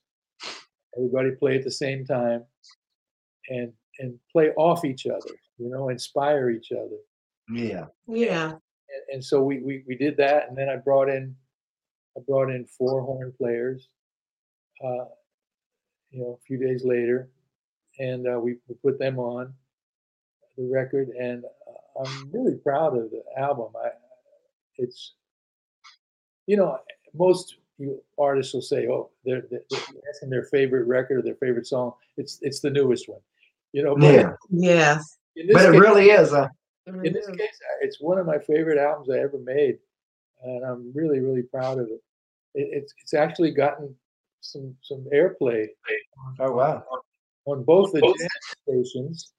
Everybody 0.96 1.32
play 1.32 1.56
at 1.56 1.64
the 1.64 1.70
same 1.70 2.04
time, 2.04 2.44
and 3.48 3.72
and 3.98 4.18
play 4.32 4.50
off 4.56 4.84
each 4.84 5.06
other. 5.06 5.34
You 5.58 5.68
know, 5.68 5.90
inspire 5.90 6.50
each 6.50 6.72
other 6.72 6.96
Yeah. 7.50 7.86
yeah. 8.08 8.52
and, 8.52 9.02
and 9.12 9.24
so 9.24 9.42
we, 9.42 9.58
we 9.58 9.84
we 9.86 9.94
did 9.94 10.16
that, 10.16 10.48
and 10.48 10.56
then 10.56 10.68
I 10.68 10.76
brought 10.76 11.08
in 11.08 11.36
I 12.20 12.22
brought 12.26 12.50
in 12.50 12.64
four 12.66 13.02
horn 13.02 13.32
players, 13.36 13.88
uh, 14.84 15.06
you 16.10 16.20
know, 16.20 16.38
a 16.40 16.44
few 16.46 16.58
days 16.58 16.84
later, 16.84 17.28
and 17.98 18.26
uh, 18.26 18.38
we, 18.38 18.56
we 18.68 18.74
put 18.76 18.98
them 18.98 19.18
on 19.18 19.52
the 20.56 20.68
record, 20.70 21.08
and 21.08 21.44
uh, 21.44 22.02
I'm 22.02 22.30
really 22.30 22.56
proud 22.56 22.96
of 22.96 23.10
the 23.10 23.22
album. 23.38 23.72
I 23.82 23.90
it's 24.76 25.14
you 26.46 26.56
know 26.56 26.78
most 27.14 27.56
you 27.78 28.02
artists 28.18 28.52
will 28.54 28.62
say, 28.62 28.86
oh, 28.88 29.10
they're, 29.24 29.44
they're 29.50 29.62
they're 29.70 30.02
asking 30.10 30.30
their 30.30 30.44
favorite 30.44 30.86
record 30.86 31.18
or 31.18 31.22
their 31.22 31.36
favorite 31.36 31.66
song. 31.66 31.92
It's 32.16 32.38
it's 32.42 32.60
the 32.60 32.70
newest 32.70 33.08
one, 33.08 33.20
you 33.72 33.82
know. 33.82 33.96
But 33.96 34.14
Yeah. 34.14 34.32
Yes. 34.50 35.18
But 35.34 35.66
it 35.66 35.72
case- 35.72 35.80
really 35.80 36.10
is. 36.10 36.32
Uh, 36.32 36.48
in 36.86 37.12
this 37.12 37.26
case, 37.28 37.58
it's 37.82 38.00
one 38.00 38.18
of 38.18 38.26
my 38.26 38.38
favorite 38.38 38.78
albums 38.78 39.10
I 39.10 39.18
ever 39.18 39.38
made, 39.38 39.78
and 40.42 40.64
I'm 40.64 40.92
really, 40.92 41.20
really 41.20 41.42
proud 41.42 41.78
of 41.78 41.86
it. 41.86 42.02
It 42.54 42.68
it's 42.72 42.94
it's 43.02 43.14
actually 43.14 43.50
gotten 43.50 43.94
some 44.40 44.74
some 44.82 45.06
airplay 45.12 45.66
oh 46.40 46.52
wow! 46.52 46.82
on 47.46 47.62
both 47.64 47.92
the 47.92 48.00
jazz 48.00 48.56
stations 48.62 49.32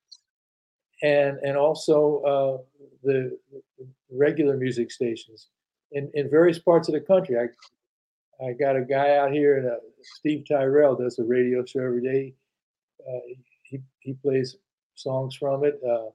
and 1.03 1.37
and 1.39 1.57
also 1.57 2.21
uh, 2.21 2.57
the, 3.03 3.37
the 3.79 3.87
regular 4.11 4.57
music 4.57 4.91
stations 4.91 5.47
in, 5.91 6.09
in 6.13 6.29
various 6.29 6.59
parts 6.59 6.87
of 6.87 6.93
the 6.93 7.01
country. 7.01 7.37
I 7.37 7.47
I 8.45 8.53
got 8.53 8.75
a 8.75 8.81
guy 8.81 9.17
out 9.17 9.31
here, 9.31 9.57
and 9.57 9.67
uh, 9.69 9.75
Steve 10.01 10.45
Tyrell 10.47 10.95
does 10.95 11.19
a 11.19 11.23
radio 11.23 11.63
show 11.65 11.81
every 11.81 12.01
day. 12.01 12.33
Uh, 13.07 13.19
he 13.63 13.79
he 13.99 14.13
plays 14.13 14.57
songs 14.95 15.35
from 15.35 15.63
it. 15.63 15.79
Uh, 15.85 16.07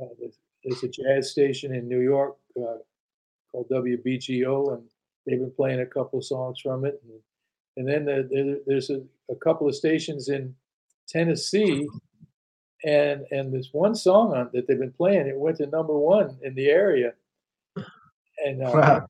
uh, 0.00 0.08
there's, 0.18 0.38
there's 0.64 0.82
a 0.82 0.88
jazz 0.88 1.30
station 1.30 1.74
in 1.74 1.88
New 1.88 2.00
York 2.00 2.36
uh, 2.56 2.78
called 3.50 3.68
WBGO, 3.70 4.74
and 4.74 4.82
they've 5.26 5.38
been 5.38 5.50
playing 5.52 5.80
a 5.80 5.86
couple 5.86 6.18
of 6.18 6.24
songs 6.24 6.60
from 6.60 6.84
it. 6.84 7.02
And, 7.04 7.20
and 7.76 7.88
then 7.88 8.04
the, 8.04 8.28
there, 8.30 8.56
there's 8.66 8.90
a, 8.90 9.02
a 9.30 9.36
couple 9.36 9.68
of 9.68 9.74
stations 9.74 10.28
in 10.28 10.54
Tennessee, 11.08 11.88
and 12.84 13.24
and 13.30 13.52
this 13.52 13.68
one 13.72 13.94
song 13.94 14.34
on 14.34 14.50
that 14.52 14.66
they've 14.66 14.78
been 14.78 14.92
playing, 14.92 15.26
it 15.26 15.36
went 15.38 15.56
to 15.58 15.66
number 15.66 15.96
one 15.96 16.36
in 16.42 16.54
the 16.54 16.66
area, 16.68 17.12
and 18.44 18.62
uh, 18.62 18.70
Wow. 18.74 19.06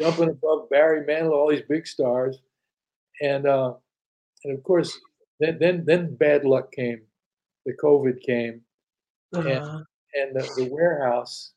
jumping 0.00 0.30
above 0.30 0.68
Barry 0.70 1.04
Manilow, 1.04 1.32
all 1.32 1.50
these 1.50 1.62
big 1.68 1.86
stars, 1.86 2.38
and 3.20 3.46
uh, 3.46 3.74
and 4.44 4.56
of 4.56 4.62
course, 4.64 4.98
then 5.40 5.58
then 5.60 5.84
then 5.84 6.14
bad 6.16 6.44
luck 6.44 6.72
came, 6.72 7.02
the 7.64 7.74
COVID 7.82 8.20
came, 8.22 8.62
Uh, 9.50 9.82
and 10.14 10.34
the, 10.34 10.48
the 10.56 10.68
warehouse 10.70 11.52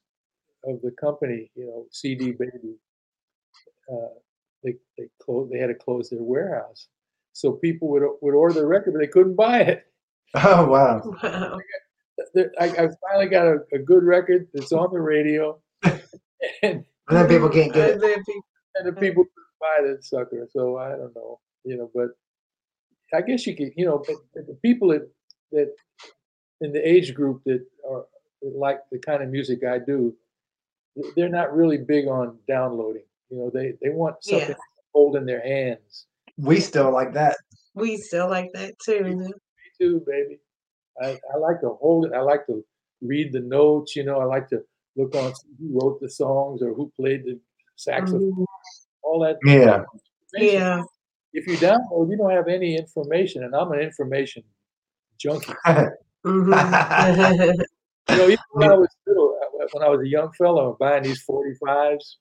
of 0.66 0.82
the 0.82 0.91
company, 0.99 1.49
you 1.55 1.66
know, 1.66 1.86
CD 1.91 2.32
Baby, 2.32 2.76
uh, 3.91 4.07
they 4.63 4.75
they 4.97 5.05
closed. 5.21 5.51
They 5.51 5.59
had 5.59 5.67
to 5.67 5.75
close 5.75 6.09
their 6.09 6.21
warehouse, 6.21 6.87
so 7.33 7.53
people 7.53 7.87
would 7.89 8.03
would 8.21 8.33
order 8.33 8.53
the 8.55 8.65
record, 8.65 8.93
but 8.93 8.99
they 8.99 9.07
couldn't 9.07 9.35
buy 9.35 9.61
it. 9.61 9.85
Oh 10.35 10.67
wow! 10.67 11.01
wow. 11.23 11.57
I, 12.59 12.65
I 12.65 12.87
finally 13.09 13.29
got 13.31 13.47
a, 13.47 13.57
a 13.73 13.79
good 13.79 14.03
record 14.03 14.47
that's 14.53 14.71
on 14.71 14.93
the 14.93 14.99
radio, 15.01 15.59
and, 15.83 15.99
And 16.61 16.85
then 17.09 17.27
people 17.27 17.49
can't 17.49 17.73
get 17.73 17.89
it. 17.89 17.93
And 17.93 18.03
then 18.03 18.23
people- 18.23 18.45
and 18.75 18.87
the 18.87 18.93
people 18.93 19.23
couldn't 19.23 19.59
buy 19.59 19.87
that 19.87 20.03
sucker. 20.05 20.47
So 20.51 20.77
I 20.77 20.89
don't 20.89 21.15
know, 21.15 21.39
you 21.65 21.77
know, 21.77 21.89
but 21.95 22.09
I 23.13 23.21
guess 23.21 23.47
you 23.47 23.55
could, 23.55 23.71
you 23.75 23.85
know, 23.85 24.03
but, 24.05 24.17
but 24.35 24.45
the 24.47 24.53
people 24.61 24.89
that 24.89 25.09
that 25.51 25.73
in 26.61 26.71
the 26.71 26.87
age 26.87 27.15
group 27.15 27.41
that 27.45 27.65
are 27.89 28.05
that 28.43 28.55
like 28.55 28.81
the 28.91 28.99
kind 28.99 29.23
of 29.23 29.29
music 29.29 29.63
I 29.65 29.79
do, 29.79 30.15
they're 31.15 31.29
not 31.29 31.55
really 31.55 31.77
big 31.77 32.07
on 32.07 32.37
downloading. 32.47 33.03
You 33.30 33.38
know, 33.38 33.51
they 33.53 33.73
they 33.82 33.89
want 33.89 34.23
something 34.23 34.49
Yeah. 34.49 34.53
to 34.55 34.59
hold 34.93 35.15
in 35.15 35.25
their 35.25 35.41
hands. 35.41 36.07
We 36.38 36.59
still 36.59 36.91
like 36.91 37.13
that. 37.13 37.38
We 37.75 37.97
still 37.97 38.30
like 38.30 38.51
that 38.53 38.73
too. 38.84 39.03
Me 39.03 39.34
too, 39.80 40.03
baby. 40.07 40.39
I, 41.01 41.17
I 41.34 41.38
like 41.38 41.61
to 41.61 41.69
hold 41.82 42.05
it. 42.05 42.13
I 42.13 42.21
like 42.21 42.45
to 42.47 42.65
read 43.01 43.32
the 43.32 43.39
notes. 43.39 43.95
You 43.95 44.03
know, 44.03 44.19
I 44.19 44.25
like 44.25 44.47
to 44.49 44.61
look 44.95 45.15
on 45.15 45.32
who 45.59 45.80
wrote 45.80 46.01
the 46.01 46.09
songs 46.09 46.61
or 46.61 46.73
who 46.73 46.91
played 46.99 47.23
the 47.25 47.39
saxophone. 47.75 48.32
Mhm. 48.34 48.45
All 49.03 49.19
that. 49.21 49.38
Yeah. 49.45 49.84
Yeah. 50.34 50.84
If 51.34 51.45
you 51.47 51.55
download, 51.57 52.09
you 52.09 52.17
don't 52.17 52.32
have 52.32 52.47
any 52.47 52.75
information, 52.75 53.43
and 53.43 53.55
I'm 53.55 53.71
an 53.71 53.80
information 53.80 54.43
junkie. 55.17 55.53
Mhm. 56.25 57.65
You 58.09 58.15
know, 58.17 58.25
even 58.25 58.39
when 58.53 58.71
I 58.71 58.75
was 58.75 58.89
little, 59.05 59.38
uh, 59.39 59.67
when 59.71 59.84
I 59.84 59.89
was 59.89 60.01
a 60.01 60.07
young 60.07 60.32
fellow, 60.34 60.75
buying 60.80 61.03
these 61.03 61.23
45s. 61.23 62.17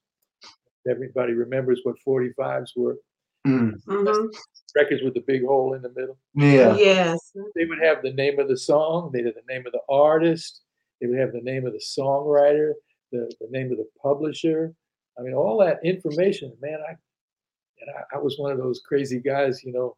Everybody 0.89 1.33
remembers 1.35 1.81
what 1.85 1.97
45s 2.07 2.71
were. 2.77 2.99
Mm. 3.47 3.83
Mhm. 3.87 4.35
Records 4.75 5.03
with 5.03 5.15
the 5.15 5.21
big 5.27 5.45
hole 5.45 5.75
in 5.75 5.83
the 5.83 5.91
middle. 5.91 6.19
Yeah. 6.35 6.77
Yes. 6.77 7.33
They 7.55 7.65
would 7.65 7.81
have 7.81 8.03
the 8.03 8.13
name 8.13 8.39
of 8.39 8.49
the 8.49 8.57
song. 8.57 9.11
They 9.13 9.23
had 9.23 9.35
the 9.35 9.53
name 9.53 9.67
of 9.67 9.73
the 9.73 9.81
artist. 9.89 10.63
They 11.01 11.07
would 11.07 11.19
have 11.19 11.33
the 11.33 11.41
name 11.41 11.67
of 11.67 11.73
the 11.73 11.79
songwriter, 11.79 12.73
the, 13.13 13.33
the 13.41 13.47
name 13.51 13.71
of 13.71 13.79
the 13.79 13.89
publisher. 14.03 14.75
I 15.19 15.23
mean, 15.23 15.35
all 15.35 15.59
that 15.59 15.79
information, 15.85 16.53
man. 16.61 16.79
I 16.89 16.93
and 17.81 17.91
I, 17.97 18.17
I 18.17 18.19
was 18.19 18.37
one 18.39 18.51
of 18.53 18.59
those 18.59 18.81
crazy 18.81 19.21
guys, 19.21 19.63
you 19.65 19.73
know. 19.73 19.97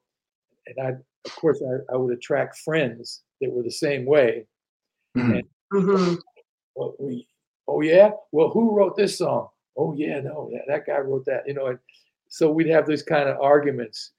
And 0.67 0.87
I, 0.87 0.91
of 1.25 1.37
course, 1.37 1.63
I, 1.63 1.95
I 1.95 1.97
would 1.97 2.13
attract 2.15 2.59
friends 2.59 3.23
that 3.41 3.51
were 3.51 3.63
the 3.63 3.71
same 3.71 4.05
way. 4.05 4.47
Mhm. 5.17 5.43
Mhm. 5.73 6.19
Well, 6.77 6.95
we, 7.01 7.27
oh 7.67 7.81
yeah, 7.81 8.11
well, 8.33 8.51
who 8.51 8.77
wrote 8.77 8.97
this 8.97 9.19
song? 9.19 9.49
Oh 9.81 9.95
yeah, 9.97 10.21
no, 10.21 10.51
that, 10.53 10.65
that 10.69 10.87
guy 10.87 10.99
wrote 10.99 11.25
that, 11.25 11.45
you 11.47 11.55
know. 11.55 11.69
And 11.69 11.79
so 12.29 12.51
we'd 12.51 12.69
have 12.69 12.87
these 12.87 13.03
kind 13.03 13.31
of 13.31 13.41
arguments, 13.41 14.13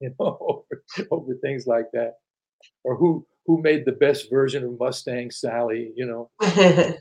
you 0.00 0.14
know, 0.18 0.38
over, 0.40 0.84
over 1.10 1.34
things 1.42 1.66
like 1.66 1.86
that, 1.92 2.18
or 2.84 2.96
who 2.96 3.26
who 3.46 3.60
made 3.60 3.84
the 3.84 3.92
best 3.92 4.30
version 4.30 4.62
of 4.64 4.78
Mustang 4.78 5.32
Sally, 5.32 5.92
you 5.96 6.06
know. 6.06 6.30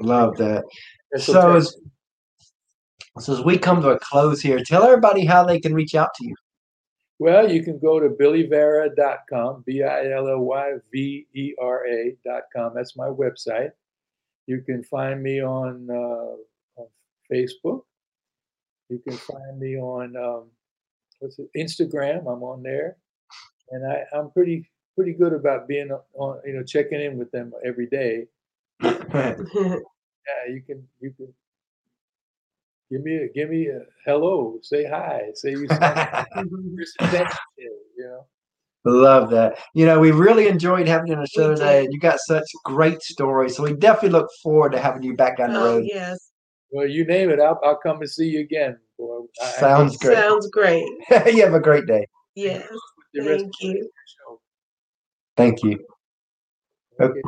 Love 0.00 0.36
that. 0.36 0.64
That's 1.10 1.24
So 1.24 1.56
as, 1.56 1.74
so 3.18 3.32
as 3.34 3.42
we 3.42 3.56
come 3.56 3.80
to 3.80 3.90
a 3.90 3.98
close 4.00 4.42
here, 4.42 4.60
tell 4.64 4.82
everybody 4.84 5.24
how 5.24 5.44
they 5.44 5.58
can 5.58 5.72
reach 5.72 5.94
out 5.94 6.10
to 6.16 6.26
you. 6.26 6.34
Well, 7.18 7.50
you 7.50 7.62
can 7.62 7.78
go 7.78 8.00
to 8.00 8.08
billyvera.com, 8.08 9.62
B 9.64 9.82
I 9.82 10.10
L 10.10 10.28
L 10.28 10.40
Y 10.40 10.72
V 10.92 11.26
E 11.34 11.54
R 11.60 11.86
A.com. 11.86 12.72
That's 12.74 12.96
my 12.96 13.06
website. 13.06 13.70
You 14.46 14.60
can 14.60 14.82
find 14.82 15.22
me 15.22 15.40
on, 15.40 15.88
uh, 15.88 15.94
on 15.94 16.38
Facebook. 17.32 17.82
You 18.88 18.98
can 18.98 19.16
find 19.16 19.58
me 19.58 19.78
on 19.78 20.16
um, 20.16 20.44
what's 21.20 21.38
it, 21.38 21.48
Instagram. 21.56 22.20
I'm 22.20 22.42
on 22.42 22.62
there, 22.62 22.96
and 23.70 23.90
I, 23.90 24.04
I'm 24.16 24.30
pretty 24.30 24.68
pretty 24.94 25.14
good 25.14 25.32
about 25.32 25.66
being 25.66 25.90
on, 26.14 26.40
you 26.44 26.52
know, 26.52 26.62
checking 26.62 27.00
in 27.00 27.16
with 27.18 27.30
them 27.30 27.52
every 27.64 27.86
day. 27.86 28.26
Yeah, 30.24 30.52
you 30.54 30.62
can 30.62 30.86
you 31.00 31.10
can 31.12 31.34
give 32.90 33.02
me 33.02 33.16
a 33.16 33.28
give 33.28 33.50
me 33.50 33.66
a 33.68 33.80
hello, 34.06 34.58
say 34.62 34.84
hi, 34.84 35.30
say 35.34 35.50
you 35.50 35.66
saw 35.66 36.24
Chris 36.76 36.94
and 37.00 37.10
Sandy 37.10 37.30
show, 37.32 37.76
you 37.96 38.04
know. 38.04 38.26
Love 38.84 39.30
that. 39.30 39.58
You 39.74 39.86
know, 39.86 40.00
we 40.00 40.10
really 40.10 40.48
enjoyed 40.48 40.88
having 40.88 41.08
you 41.08 41.14
on 41.14 41.20
the 41.20 41.26
show 41.28 41.54
today. 41.54 41.84
and 41.84 41.92
You 41.92 42.00
got 42.00 42.18
such 42.20 42.44
great 42.64 43.00
stories. 43.00 43.56
So 43.56 43.62
we 43.62 43.74
definitely 43.74 44.10
look 44.10 44.28
forward 44.42 44.72
to 44.72 44.80
having 44.80 45.04
you 45.04 45.14
back 45.14 45.38
on 45.38 45.52
the 45.52 45.60
oh 45.60 45.64
road. 45.64 45.84
yes, 45.86 46.31
Well, 46.72 46.86
you 46.88 47.04
name 47.04 47.28
it, 47.30 47.38
I'll, 47.38 47.60
I'll 47.62 47.76
come 47.78 48.00
and 48.00 48.10
see 48.10 48.26
you 48.26 48.40
again. 48.40 48.78
Boy. 48.98 49.20
I- 49.40 49.44
I 49.44 49.50
Sounds 49.60 49.96
great. 49.98 50.16
sounds 50.16 50.48
great. 50.48 50.84
you 51.26 51.42
have 51.42 51.54
a 51.54 51.60
great 51.60 51.86
day. 51.86 52.06
Yes, 52.34 52.66
thank 53.14 53.52
you. 53.60 53.90
Thank 55.36 55.62
you. 55.62 55.84
Okay. 57.00 57.20